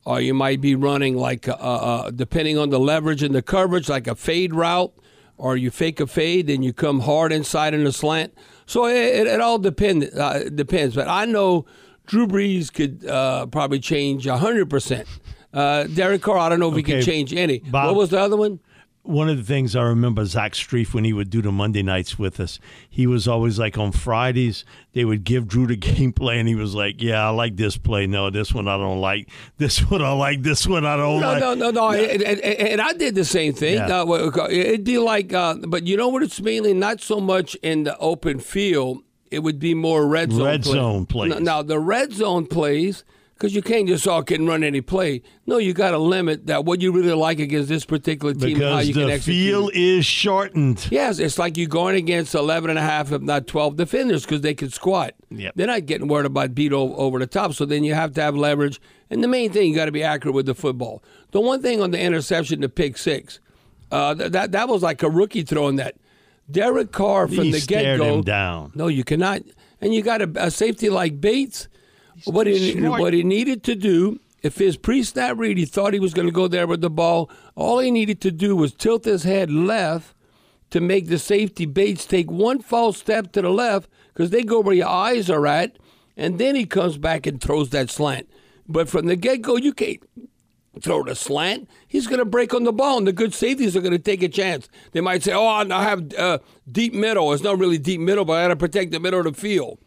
or 0.06 0.20
you 0.20 0.34
might 0.34 0.60
be 0.60 0.74
running 0.74 1.16
like, 1.16 1.48
uh, 1.48 1.52
uh, 1.54 2.10
depending 2.10 2.58
on 2.58 2.72
the 2.72 2.80
leverage 2.80 3.22
and 3.22 3.36
the 3.36 3.44
coverage, 3.44 3.88
like 3.88 4.08
a 4.08 4.16
fade 4.16 4.56
route, 4.56 4.92
or 5.38 5.56
you 5.56 5.70
fake 5.70 6.00
a 6.00 6.08
fade 6.08 6.50
and 6.50 6.66
you 6.66 6.74
come 6.74 7.02
hard 7.02 7.32
inside 7.32 7.74
in 7.74 7.84
the 7.84 7.92
slant. 7.92 8.34
So 8.66 8.88
it, 8.88 8.96
it, 8.96 9.28
it 9.28 9.42
all 9.42 9.60
depend, 9.60 10.10
uh, 10.18 10.50
depends. 10.50 10.96
But 10.96 11.08
I 11.08 11.26
know 11.26 11.66
Drew 12.12 12.28
Brees 12.28 12.72
could 12.74 13.06
uh, 13.08 13.46
probably 13.46 13.80
change 13.80 14.26
100%. 14.26 15.08
Uh, 15.54 15.84
Derek 15.86 16.22
Carr, 16.22 16.38
I 16.40 16.50
don't 16.50 16.60
know 16.60 16.68
if 16.70 16.76
he 16.76 16.82
Okay, 16.82 16.94
can 16.96 17.02
change 17.04 17.34
any. 17.34 17.60
Bob- 17.60 17.88
what 17.88 17.96
was 17.96 18.10
the 18.10 18.20
other 18.20 18.36
one? 18.36 18.60
One 19.04 19.30
of 19.30 19.38
the 19.38 19.44
things 19.44 19.78
I 19.78 19.82
remember 19.84 20.26
Zach 20.26 20.52
Strief 20.54 20.94
when 20.94 21.06
he 21.06 21.14
would 21.14 21.30
do 21.30 21.42
the 21.42 21.52
Monday 21.54 21.82
nights 21.82 22.20
with 22.20 22.38
us, 22.40 22.60
he 22.90 23.08
was 23.08 23.28
always 23.30 23.58
like 23.58 23.78
on 23.78 23.94
Fridays, 23.94 24.66
they 24.92 25.06
would 25.06 25.24
give 25.24 25.48
Drew 25.48 25.66
the 25.68 25.78
gameplay 25.90 26.38
and 26.38 26.48
he 26.50 26.54
was 26.56 26.76
like, 26.76 27.02
Yeah, 27.02 27.26
I 27.26 27.30
like 27.30 27.56
this 27.56 27.78
play. 27.78 28.08
No, 28.08 28.30
this 28.30 28.54
one 28.54 28.68
I 28.68 28.76
don't 28.78 29.00
like. 29.00 29.30
This 29.58 29.80
one 29.90 30.02
I 30.04 30.12
like. 30.12 30.44
This 30.44 30.68
one 30.68 30.86
I 30.86 30.98
don't 30.98 31.22
No, 31.22 31.28
like. 31.30 31.40
no, 31.40 31.54
no, 31.56 31.72
no. 31.72 31.90
And, 31.92 32.22
and, 32.22 32.40
and 32.42 32.82
I 32.82 32.92
did 32.94 33.16
the 33.16 33.26
same 33.26 33.54
thing. 33.54 33.76
Yeah. 33.76 34.02
Uh, 34.04 34.48
it'd 34.52 34.84
be 34.84 34.98
like, 35.00 35.34
uh, 35.34 35.56
but 35.68 35.88
you 35.88 35.96
know 35.96 36.10
what? 36.10 36.22
It's 36.24 36.42
mainly 36.42 36.74
not 36.74 37.00
so 37.02 37.22
much 37.22 37.56
in 37.64 37.86
the 37.86 37.98
open 37.98 38.40
field. 38.40 39.02
It 39.32 39.40
would 39.40 39.60
be 39.60 39.74
more 39.74 40.06
red 40.06 40.32
zone. 40.32 40.46
Red 40.46 40.64
plays. 40.64 40.74
zone 40.76 41.06
plays. 41.06 41.40
Now, 41.40 41.62
the 41.64 41.80
red 41.80 42.12
zone 42.14 42.46
plays 42.46 43.04
because 43.36 43.56
you 43.56 43.62
can't 43.64 43.88
just 43.88 44.08
all 44.08 44.22
can 44.22 44.46
run 44.46 44.64
any 44.64 44.82
play. 44.82 45.24
No, 45.48 45.58
you 45.58 45.74
got 45.74 45.92
to 45.92 45.98
limit 45.98 46.46
that 46.46 46.64
what 46.66 46.80
you 46.80 46.92
really 46.92 47.14
like 47.14 47.40
against 47.40 47.70
this 47.70 47.86
particular 47.86 48.36
team. 48.36 48.62
and 48.62 48.64
how 48.64 48.70
because 48.76 48.88
you 48.90 48.94
can 48.94 49.08
the 49.08 49.14
execute. 49.14 49.48
field 49.48 49.72
is 49.74 50.06
shortened. 50.06 50.88
Yes, 50.92 51.18
it's 51.18 51.40
like 51.40 51.58
you're 51.58 51.68
going 51.68 51.96
against 51.96 52.36
11 52.36 52.70
and 52.70 52.78
a 52.78 52.84
half, 52.84 53.12
if 53.12 53.22
not 53.22 53.48
12 53.48 53.78
defenders 53.78 54.24
because 54.26 54.42
they 54.42 54.54
can 54.54 54.70
squat. 54.70 55.16
Yep. 55.32 55.54
They're 55.56 55.66
not 55.66 55.88
getting 55.88 56.08
worried 56.08 56.28
about 56.28 56.54
beat 56.54 56.72
over 56.72 57.18
the 57.18 57.26
top. 57.26 57.54
So 57.54 57.66
then 57.66 57.84
you 57.84 57.96
have 57.96 58.14
to 58.14 58.22
have 58.22 58.36
leverage. 58.36 58.80
And 59.10 59.24
the 59.24 59.28
main 59.28 59.52
thing, 59.52 59.70
you 59.70 59.76
got 59.76 59.86
to 59.86 59.92
be 59.92 60.04
accurate 60.04 60.36
with 60.36 60.46
the 60.46 60.54
football. 60.54 61.04
The 61.32 61.42
one 61.42 61.62
thing 61.64 61.82
on 61.82 61.90
the 61.92 62.00
interception, 62.00 62.62
the 62.62 62.70
pick 62.70 62.96
six, 62.98 63.40
uh, 63.92 64.14
th- 64.14 64.32
that 64.34 64.52
that 64.52 64.68
was 64.68 64.84
like 64.84 65.02
a 65.02 65.10
rookie 65.10 65.42
throwing 65.42 65.78
that. 65.78 65.96
Derek 66.52 66.92
Carr 66.92 67.28
from 67.28 67.46
He 67.46 67.52
the 67.52 67.62
get 67.62 67.98
go. 67.98 68.22
down. 68.22 68.72
No, 68.76 68.88
you 68.88 69.04
cannot. 69.04 69.42
And 69.80 69.94
you 69.94 70.02
got 70.02 70.22
a, 70.22 70.32
a 70.36 70.52
safety 70.52 70.90
like 70.90 71.20
Bates. 71.22 71.68
What 72.26 72.46
he 72.46 72.74
Smart. 72.74 73.00
what 73.02 73.14
he 73.14 73.24
needed 73.24 73.64
to 73.64 73.76
do 73.76 74.20
if 74.44 74.58
his 74.58 74.76
pre-snap 74.78 75.38
read, 75.38 75.58
he 75.58 75.66
thought 75.66 75.94
he 75.94 76.00
was 76.00 76.14
going 76.14 76.28
to 76.28 76.32
go 76.32 76.48
there 76.48 76.68
with 76.68 76.82
the 76.82 76.90
ball. 76.90 77.30
All 77.56 77.80
he 77.80 77.92
needed 77.92 78.22
to 78.22 78.32
do 78.32 78.56
was 78.56 78.74
tilt 78.74 79.06
his 79.06 79.24
head 79.24 79.52
left 79.52 80.14
to 80.72 80.82
make 80.82 81.08
the 81.08 81.20
safety 81.20 81.66
Bates 81.66 82.06
take 82.06 82.30
one 82.32 82.60
false 82.60 82.98
step 82.98 83.32
to 83.34 83.42
the 83.42 83.50
left 83.50 83.90
because 84.14 84.30
they 84.32 84.44
go 84.44 84.60
where 84.60 84.76
your 84.76 84.88
eyes 84.88 85.30
are 85.30 85.46
at, 85.46 85.78
and 86.18 86.40
then 86.40 86.56
he 86.56 86.66
comes 86.66 86.98
back 86.98 87.26
and 87.28 87.40
throws 87.42 87.70
that 87.70 87.90
slant. 87.90 88.30
But 88.68 88.90
from 88.90 89.06
the 89.06 89.16
get-go, 89.16 89.58
you 89.58 89.74
can't 89.74 90.00
throw 90.80 91.04
the 91.04 91.16
slant. 91.16 91.70
He's 91.88 92.08
going 92.08 92.20
to 92.20 92.26
break 92.26 92.54
on 92.54 92.64
the 92.64 92.72
ball, 92.72 92.98
and 92.98 93.08
the 93.08 93.12
good 93.14 93.34
safeties 93.34 93.76
are 93.76 93.82
going 93.82 93.92
to 93.92 94.00
take 94.00 94.24
a 94.24 94.30
chance. 94.30 94.70
They 94.94 95.02
might 95.02 95.24
say, 95.24 95.34
"Oh, 95.34 95.46
I 95.46 95.66
have 95.84 96.14
uh, 96.16 96.40
deep 96.72 96.94
middle. 96.94 97.34
It's 97.34 97.44
not 97.44 97.60
really 97.60 97.78
deep 97.78 98.00
middle, 98.00 98.26
but 98.26 98.34
I 98.34 98.44
got 98.44 98.48
to 98.50 98.56
protect 98.56 98.92
the 98.92 99.00
middle 99.00 99.20
of 99.20 99.26
the 99.26 99.34
field." 99.40 99.80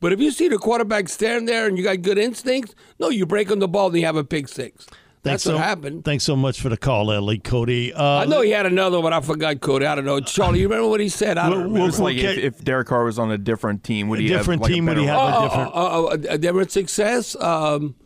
But 0.00 0.12
if 0.12 0.20
you 0.20 0.30
see 0.30 0.46
the 0.46 0.58
quarterback 0.58 1.08
standing 1.08 1.46
there 1.46 1.66
and 1.66 1.76
you 1.76 1.82
got 1.82 2.02
good 2.02 2.18
instincts, 2.18 2.74
no, 3.00 3.08
you 3.08 3.26
break 3.26 3.50
on 3.50 3.58
the 3.58 3.66
ball 3.66 3.88
and 3.88 3.96
you 3.98 4.04
have 4.06 4.14
a 4.14 4.22
pick 4.22 4.46
six. 4.46 4.86
That's 5.24 5.42
Thanks 5.42 5.46
what 5.46 5.64
happened. 5.66 6.04
Thanks 6.04 6.22
so 6.22 6.36
much 6.36 6.60
for 6.60 6.68
the 6.68 6.76
call, 6.76 7.10
Ellie 7.10 7.40
Cody. 7.40 7.92
Uh, 7.92 8.18
I 8.20 8.24
know 8.24 8.40
he 8.40 8.50
had 8.50 8.64
another 8.66 9.00
one. 9.00 9.12
I 9.12 9.20
forgot 9.20 9.60
Cody. 9.60 9.84
I 9.86 9.96
don't 9.96 10.04
know. 10.04 10.20
Charlie, 10.20 10.60
you 10.60 10.68
remember 10.68 10.88
what 10.88 11.00
he 11.00 11.08
said? 11.08 11.36
I 11.36 11.48
don't 11.50 11.50
We'll- 11.50 11.58
remember. 11.62 11.78
we'll- 11.80 11.88
It's 11.88 11.98
like 11.98 12.16
if, 12.18 12.38
if 12.38 12.64
Derek 12.64 12.86
Carr 12.86 13.02
was 13.02 13.18
on 13.18 13.32
a 13.32 13.36
different 13.38 13.82
team, 13.82 14.06
would 14.08 14.20
A 14.20 14.22
he 14.22 14.28
different 14.28 14.62
have 14.64 14.70
like 14.70 14.70
a 14.70 14.74
different 14.74 14.76
team, 14.76 14.86
would 14.86 14.98
he 14.98 15.06
better 15.06 15.18
have 15.18 15.28
a 15.28 15.32
role? 15.32 15.48
different- 15.48 15.74
Uh, 15.74 16.04
uh, 16.30 16.34
a 16.34 16.38
different 16.38 16.70
success. 16.70 17.34
Um, 17.40 17.96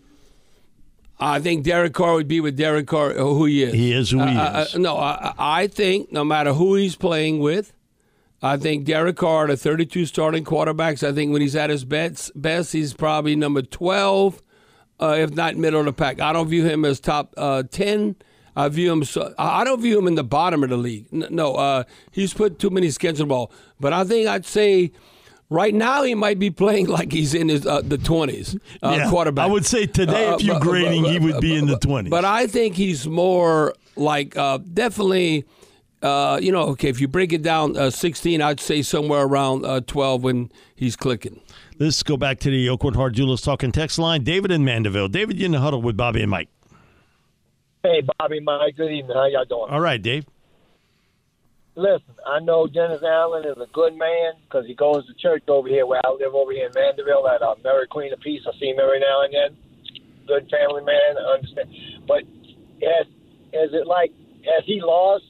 I 1.25 1.41
think 1.41 1.65
Derek 1.65 1.93
Carr 1.95 2.15
would 2.15 2.29
be 2.29 2.41
with 2.41 2.57
Derek 2.57 2.87
Carr, 2.87 3.11
uh, 3.13 3.15
who 3.23 3.45
he 3.47 3.63
is. 3.63 3.73
He 3.75 3.93
is 3.93 4.11
who 4.11 4.19
he 4.19 4.37
Uh, 4.37 4.41
uh, 4.59 4.65
is. 4.67 4.75
uh, 4.75 4.79
no, 4.79 4.97
I, 4.97 5.33
I 5.39 5.67
think 5.67 6.11
no 6.13 6.25
matter 6.25 6.53
who 6.55 6.75
he's 6.75 6.97
playing 6.97 7.39
with, 7.39 7.73
I 8.43 8.57
think 8.57 8.85
Derek 8.87 9.17
Carr, 9.17 9.47
the 9.47 9.57
32 9.57 10.07
starting 10.07 10.45
quarterbacks, 10.45 11.07
I 11.07 11.13
think 11.13 11.33
when 11.33 11.41
he's 11.43 11.55
at 11.55 11.71
his 11.71 11.85
best, 11.85 12.33
best 12.35 12.73
he's 12.73 12.93
probably 12.93 13.37
number 13.37 13.63
12, 13.63 14.43
uh, 15.01 15.17
if 15.19 15.31
not 15.35 15.57
middle 15.57 15.81
of 15.81 15.87
the 15.87 15.93
pack. 15.93 16.21
I 16.21 16.33
don't 16.33 16.49
view 16.49 16.65
him 16.65 16.85
as 16.85 16.99
top 16.99 17.35
uh, 17.37 17.63
10. 17.71 18.17
I 18.57 18.69
view 18.69 18.93
him. 18.93 19.05
So, 19.05 19.33
I 19.39 19.63
don't 19.65 19.81
view 19.81 19.99
him 19.99 20.07
in 20.09 20.15
the 20.17 20.25
bottom 20.25 20.63
of 20.65 20.71
the 20.71 20.77
league. 20.77 21.07
No, 21.13 21.55
uh, 21.55 21.85
he's 22.11 22.35
put 22.35 22.59
too 22.59 22.69
many 22.71 22.91
skins 22.91 23.21
in 23.21 23.29
the 23.29 23.33
ball. 23.33 23.53
But 23.81 23.93
I 23.93 24.05
think 24.05 24.27
I'd 24.29 24.45
say 24.45 24.93
right 25.53 25.75
now 25.75 26.03
he 26.03 26.15
might 26.15 26.39
be 26.39 26.51
playing 26.51 26.87
like 26.87 27.13
he's 27.13 27.35
in 27.35 27.49
his 27.49 27.67
uh, 27.67 27.83
the 27.83 27.99
20s. 27.99 28.59
Uh, 28.83 28.97
Yeah, 28.99 29.11
quarterback. 29.11 29.49
I 29.49 29.51
would 29.53 29.67
say 29.67 29.87
today, 29.87 30.27
Uh, 30.29 30.35
if 30.35 30.43
you're 30.43 30.55
but- 30.59 30.63
grading, 30.63 31.03
but- 31.03 31.13
he 31.13 31.19
would 31.19 31.41
be 31.41 31.55
in 31.55 31.67
the 31.67 31.79
20s. 31.79 32.11
But 32.11 32.25
I 32.25 32.47
think 32.47 32.75
he's 32.77 33.07
more 33.07 33.75
like 33.97 34.37
uh, 34.37 34.59
definitely. 34.73 35.45
Uh, 36.03 36.37
you 36.43 36.51
know, 36.51 36.63
okay, 36.63 36.89
if 36.89 37.01
you 37.01 37.07
break 37.07 37.33
it 37.33 37.43
down, 37.43 37.77
uh, 37.77 37.89
16, 37.89 38.43
I'd 38.43 38.59
say 38.59 38.83
somewhere 38.83 39.23
around 39.23 39.65
uh, 39.65 39.81
12 39.87 40.25
when 40.25 40.51
he's 40.75 40.97
clicking. 40.97 41.41
Let's 41.79 42.03
go 42.03 42.17
back 42.17 42.41
to 42.41 42.51
the 42.51 42.67
Aucoin 42.67 42.97
Hart 42.97 43.13
Jewelers 43.13 43.41
talking 43.41 43.71
text 43.71 44.01
line. 44.01 44.25
David 44.25 44.51
in 44.51 44.65
Mandeville. 44.65 45.07
David, 45.07 45.39
you 45.39 45.47
in 45.47 45.53
the 45.53 45.61
huddle 45.61 45.81
with 45.81 45.97
Bobby 45.97 46.21
and 46.21 46.29
Mike. 46.29 46.49
Hey, 47.85 48.03
Bobby, 48.19 48.41
Mike. 48.41 48.77
Good 48.77 48.91
evening. 48.91 49.17
How 49.17 49.27
y'all 49.27 49.45
doing? 49.45 49.71
All 49.71 49.81
right, 49.81 50.03
Dave. 50.03 50.25
Listen, 51.75 52.15
I 52.27 52.39
know 52.41 52.67
Dennis 52.67 53.03
Allen 53.03 53.45
is 53.47 53.57
a 53.57 53.67
good 53.73 53.97
man 53.97 54.33
because 54.45 54.67
he 54.67 54.75
goes 54.75 55.07
to 55.07 55.15
church 55.15 55.45
over 55.49 55.69
here 55.69 55.87
where 55.87 56.01
I 56.05 56.11
live 56.11 56.35
over 56.35 56.53
here 56.53 56.67
in 56.67 56.73
Mandeville 56.75 57.27
at 57.29 57.41
uh, 57.41 57.55
Mary 57.65 57.87
Queen 57.87 58.13
of 58.13 58.21
Peace. 58.21 58.43
I 58.47 58.53
see 58.61 58.67
him 58.67 58.77
every 58.79 59.01
now 59.01 59.23
and 59.25 59.33
then. 59.33 59.57
Good 60.27 60.51
family 60.51 60.85
man. 60.85 61.17
I 61.17 61.33
understand. 61.33 61.73
But 62.07 62.25
has, 62.85 63.07
is 63.57 63.73
it 63.73 63.87
like, 63.87 64.13
has 64.45 64.65
he 64.67 64.83
lost 64.83 65.25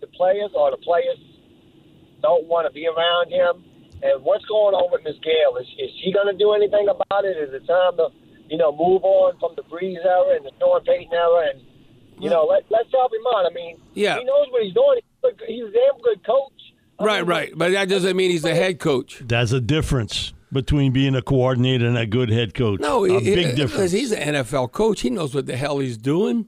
the 0.00 0.08
players 0.08 0.50
or 0.56 0.72
the 0.72 0.78
players 0.78 1.18
don't 2.22 2.46
want 2.48 2.66
to 2.66 2.72
be 2.74 2.88
around 2.88 3.30
him? 3.30 3.62
And 4.02 4.24
what's 4.24 4.44
going 4.46 4.74
on 4.74 4.90
with 4.90 5.04
Miss 5.04 5.16
Gayle? 5.22 5.56
Is, 5.62 5.68
is 5.78 5.90
she 6.02 6.10
going 6.12 6.26
to 6.26 6.36
do 6.36 6.52
anything 6.52 6.88
about 6.90 7.24
it? 7.24 7.38
Is 7.38 7.54
it 7.54 7.66
time 7.70 7.96
to, 8.02 8.08
you 8.50 8.58
know, 8.58 8.72
move 8.74 9.04
on 9.04 9.38
from 9.38 9.54
the 9.54 9.62
Brees 9.62 10.04
era 10.04 10.34
and 10.36 10.44
the 10.44 10.50
Sean 10.58 10.82
Payton 10.82 11.14
era 11.14 11.54
and, 11.54 11.62
you 12.18 12.28
know, 12.28 12.44
let, 12.50 12.66
let's 12.68 12.90
help 12.90 13.12
him 13.14 13.22
out. 13.30 13.46
I 13.46 13.54
mean, 13.54 13.78
Yeah. 13.94 14.18
he 14.18 14.24
knows 14.24 14.50
what 14.50 14.64
he's 14.64 14.74
doing. 14.74 14.98
He's 15.24 15.32
a, 15.32 15.46
he's 15.52 15.64
damn 15.72 16.00
good 16.02 16.24
coach. 16.24 16.52
Right, 17.00 17.26
right. 17.26 17.52
But 17.56 17.72
that 17.72 17.88
doesn't 17.88 18.16
mean 18.16 18.30
he's 18.30 18.42
the 18.42 18.54
head 18.54 18.78
coach. 18.78 19.20
That's 19.24 19.52
a 19.52 19.60
difference 19.60 20.32
between 20.52 20.92
being 20.92 21.14
a 21.16 21.22
coordinator 21.22 21.86
and 21.86 21.98
a 21.98 22.06
good 22.06 22.30
head 22.30 22.54
coach. 22.54 22.80
No, 22.80 23.04
a 23.04 23.18
he- 23.20 23.34
big 23.34 23.46
he- 23.48 23.54
difference. 23.56 23.90
He's 23.92 24.12
an 24.12 24.34
NFL 24.34 24.70
coach. 24.72 25.00
He 25.00 25.10
knows 25.10 25.34
what 25.34 25.46
the 25.46 25.56
hell 25.56 25.78
he's 25.80 25.96
doing. 25.98 26.46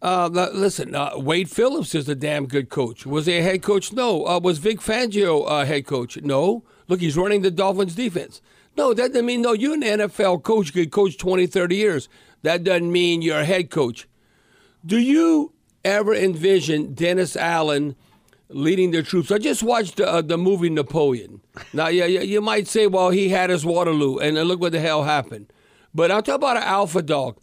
Uh, 0.00 0.28
listen, 0.54 0.94
uh, 0.94 1.10
Wade 1.16 1.50
Phillips 1.50 1.94
is 1.94 2.08
a 2.08 2.14
damn 2.14 2.46
good 2.46 2.68
coach. 2.68 3.04
Was 3.06 3.26
he 3.26 3.38
a 3.38 3.42
head 3.42 3.62
coach? 3.62 3.92
No. 3.92 4.26
Uh, 4.26 4.38
was 4.38 4.58
Vic 4.58 4.78
Fangio 4.80 5.44
a 5.48 5.64
head 5.66 5.86
coach? 5.86 6.20
No. 6.22 6.62
Look, 6.86 7.00
he's 7.00 7.16
running 7.16 7.42
the 7.42 7.50
Dolphins 7.50 7.94
defense. 7.96 8.40
No, 8.76 8.94
that 8.94 9.08
doesn't 9.08 9.26
mean, 9.26 9.42
no, 9.42 9.54
you're 9.54 9.74
an 9.74 9.82
NFL 9.82 10.44
coach. 10.44 10.66
You 10.68 10.72
could 10.84 10.92
coach 10.92 11.16
20, 11.18 11.46
30 11.48 11.74
years. 11.76 12.08
That 12.42 12.62
doesn't 12.62 12.92
mean 12.92 13.22
you're 13.22 13.40
a 13.40 13.44
head 13.44 13.70
coach. 13.70 14.06
Do 14.86 14.98
you 14.98 15.52
ever 15.84 16.14
envision 16.14 16.94
Dennis 16.94 17.34
Allen 17.34 17.96
leading 18.48 18.90
the 18.90 19.02
troops? 19.02 19.30
I 19.30 19.38
just 19.38 19.62
watched 19.62 20.00
uh, 20.00 20.22
the 20.22 20.38
movie 20.38 20.70
Napoleon. 20.70 21.40
Now, 21.72 21.88
yeah, 21.88 22.06
you 22.06 22.40
might 22.40 22.68
say, 22.68 22.86
well, 22.86 23.10
he 23.10 23.28
had 23.28 23.50
his 23.50 23.64
Waterloo, 23.64 24.18
and 24.18 24.36
then 24.36 24.46
look 24.46 24.60
what 24.60 24.72
the 24.72 24.80
hell 24.80 25.04
happened. 25.04 25.52
But 25.94 26.10
I'll 26.10 26.22
talk 26.22 26.36
about 26.36 26.56
an 26.56 26.62
alpha 26.64 27.02
dog. 27.02 27.38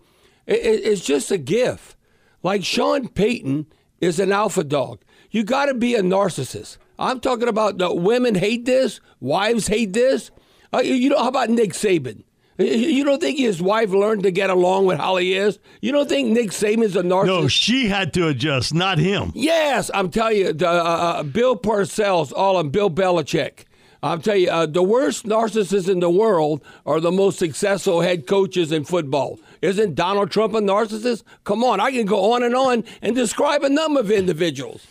It, 0.45 0.59
it, 0.59 0.85
it's 0.85 1.05
just 1.05 1.31
a 1.31 1.37
gift. 1.37 1.95
Like 2.43 2.63
Sean 2.63 3.07
Payton 3.07 3.65
is 3.99 4.19
an 4.19 4.31
alpha 4.31 4.63
dog. 4.63 5.01
You 5.31 5.43
got 5.43 5.65
to 5.65 5.73
be 5.73 5.95
a 5.95 6.01
narcissist. 6.01 6.77
I'm 6.97 7.19
talking 7.19 7.47
about 7.47 7.77
the 7.77 7.93
women 7.93 8.35
hate 8.35 8.65
this, 8.65 9.01
wives 9.19 9.67
hate 9.67 9.93
this. 9.93 10.31
Uh, 10.73 10.79
you 10.79 11.09
know, 11.09 11.17
how 11.17 11.29
about 11.29 11.49
Nick 11.49 11.71
Saban? 11.71 12.23
You- 12.57 13.03
don't 13.03 13.21
think 13.21 13.37
his 13.37 13.61
wife 13.61 13.89
learned 13.91 14.23
to 14.23 14.31
get 14.31 14.49
along 14.49 14.85
with 14.85 14.97
how 14.97 15.17
he 15.17 15.33
is? 15.33 15.59
You 15.81 15.91
don't 15.91 16.07
think 16.07 16.29
Nick 16.29 16.51
Saban's 16.51 16.95
a 16.95 17.03
narcissist? 17.03 17.25
no, 17.25 17.47
she 17.47 17.87
had 17.87 18.13
to 18.13 18.27
adjust, 18.29 18.73
not 18.73 18.97
him. 18.97 19.31
Yes, 19.35 19.91
I'm 19.93 20.09
telling 20.09 20.37
you, 20.37 20.53
the, 20.53 20.69
uh, 20.69 20.71
uh, 20.73 21.23
Bill 21.23 21.55
Parcells, 21.57 22.31
all 22.35 22.55
on 22.55 22.69
Bill 22.69 22.89
Belichick. 22.89 23.65
I'm 24.01 24.21
telling 24.21 24.43
you, 24.43 24.49
uh, 24.49 24.65
the 24.67 24.83
worst 24.83 25.25
narcissists 25.25 25.89
in 25.89 25.99
the 25.99 26.09
world 26.09 26.61
are 26.85 26.99
the 26.99 27.11
most 27.11 27.39
successful 27.39 28.01
head 28.01 28.27
coaches 28.27 28.71
in 28.71 28.83
football. 28.85 29.39
Isn't 29.61 29.95
Donald 29.95 30.29
Trump 30.31 30.53
a 30.53 30.59
narcissist? 30.59 31.23
Come 31.43 31.63
on, 31.63 31.79
I 31.79 31.91
can 31.91 32.05
go 32.05 32.31
on 32.33 32.43
and 32.43 32.55
on 32.55 32.83
and 33.01 33.15
describe 33.15 33.63
a 33.63 33.69
number 33.69 33.99
of 33.99 34.11
individuals. 34.11 34.85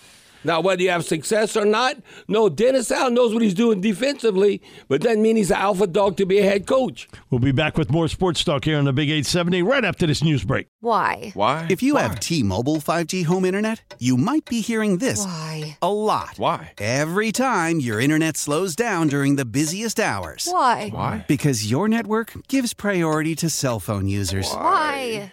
Now, 0.44 0.60
whether 0.60 0.82
you 0.82 0.90
have 0.90 1.04
success 1.04 1.56
or 1.56 1.64
not, 1.64 1.96
no, 2.28 2.48
Dennis 2.48 2.90
Allen 2.90 3.14
knows 3.14 3.32
what 3.32 3.42
he's 3.42 3.54
doing 3.54 3.80
defensively, 3.80 4.60
but 4.88 5.00
doesn't 5.00 5.22
mean 5.22 5.36
he's 5.36 5.50
an 5.50 5.56
alpha 5.56 5.86
dog 5.86 6.16
to 6.18 6.26
be 6.26 6.38
a 6.38 6.42
head 6.42 6.66
coach. 6.66 7.08
We'll 7.30 7.38
be 7.38 7.52
back 7.52 7.78
with 7.78 7.90
more 7.90 8.08
sports 8.08 8.44
talk 8.44 8.64
here 8.64 8.78
on 8.78 8.84
the 8.84 8.92
Big 8.92 9.08
870 9.08 9.62
right 9.62 9.84
after 9.84 10.06
this 10.06 10.22
news 10.22 10.44
break. 10.44 10.68
Why? 10.80 11.30
Why? 11.34 11.66
If 11.70 11.82
you 11.82 11.96
have 11.96 12.20
T-Mobile 12.20 12.76
5G 12.76 13.24
home 13.24 13.44
internet, 13.44 13.94
you 13.98 14.16
might 14.16 14.44
be 14.44 14.60
hearing 14.60 14.98
this 14.98 15.24
Why? 15.24 15.78
a 15.80 15.92
lot. 15.92 16.34
Why? 16.36 16.72
Every 16.78 17.32
time 17.32 17.80
your 17.80 18.00
internet 18.00 18.36
slows 18.36 18.76
down 18.76 19.08
during 19.08 19.36
the 19.36 19.44
busiest 19.44 19.98
hours. 19.98 20.46
Why? 20.50 20.90
Why? 20.90 21.24
Because 21.26 21.70
your 21.70 21.88
network 21.88 22.32
gives 22.48 22.74
priority 22.74 23.34
to 23.36 23.48
cell 23.48 23.80
phone 23.80 24.08
users. 24.08 24.50
Why? 24.52 25.32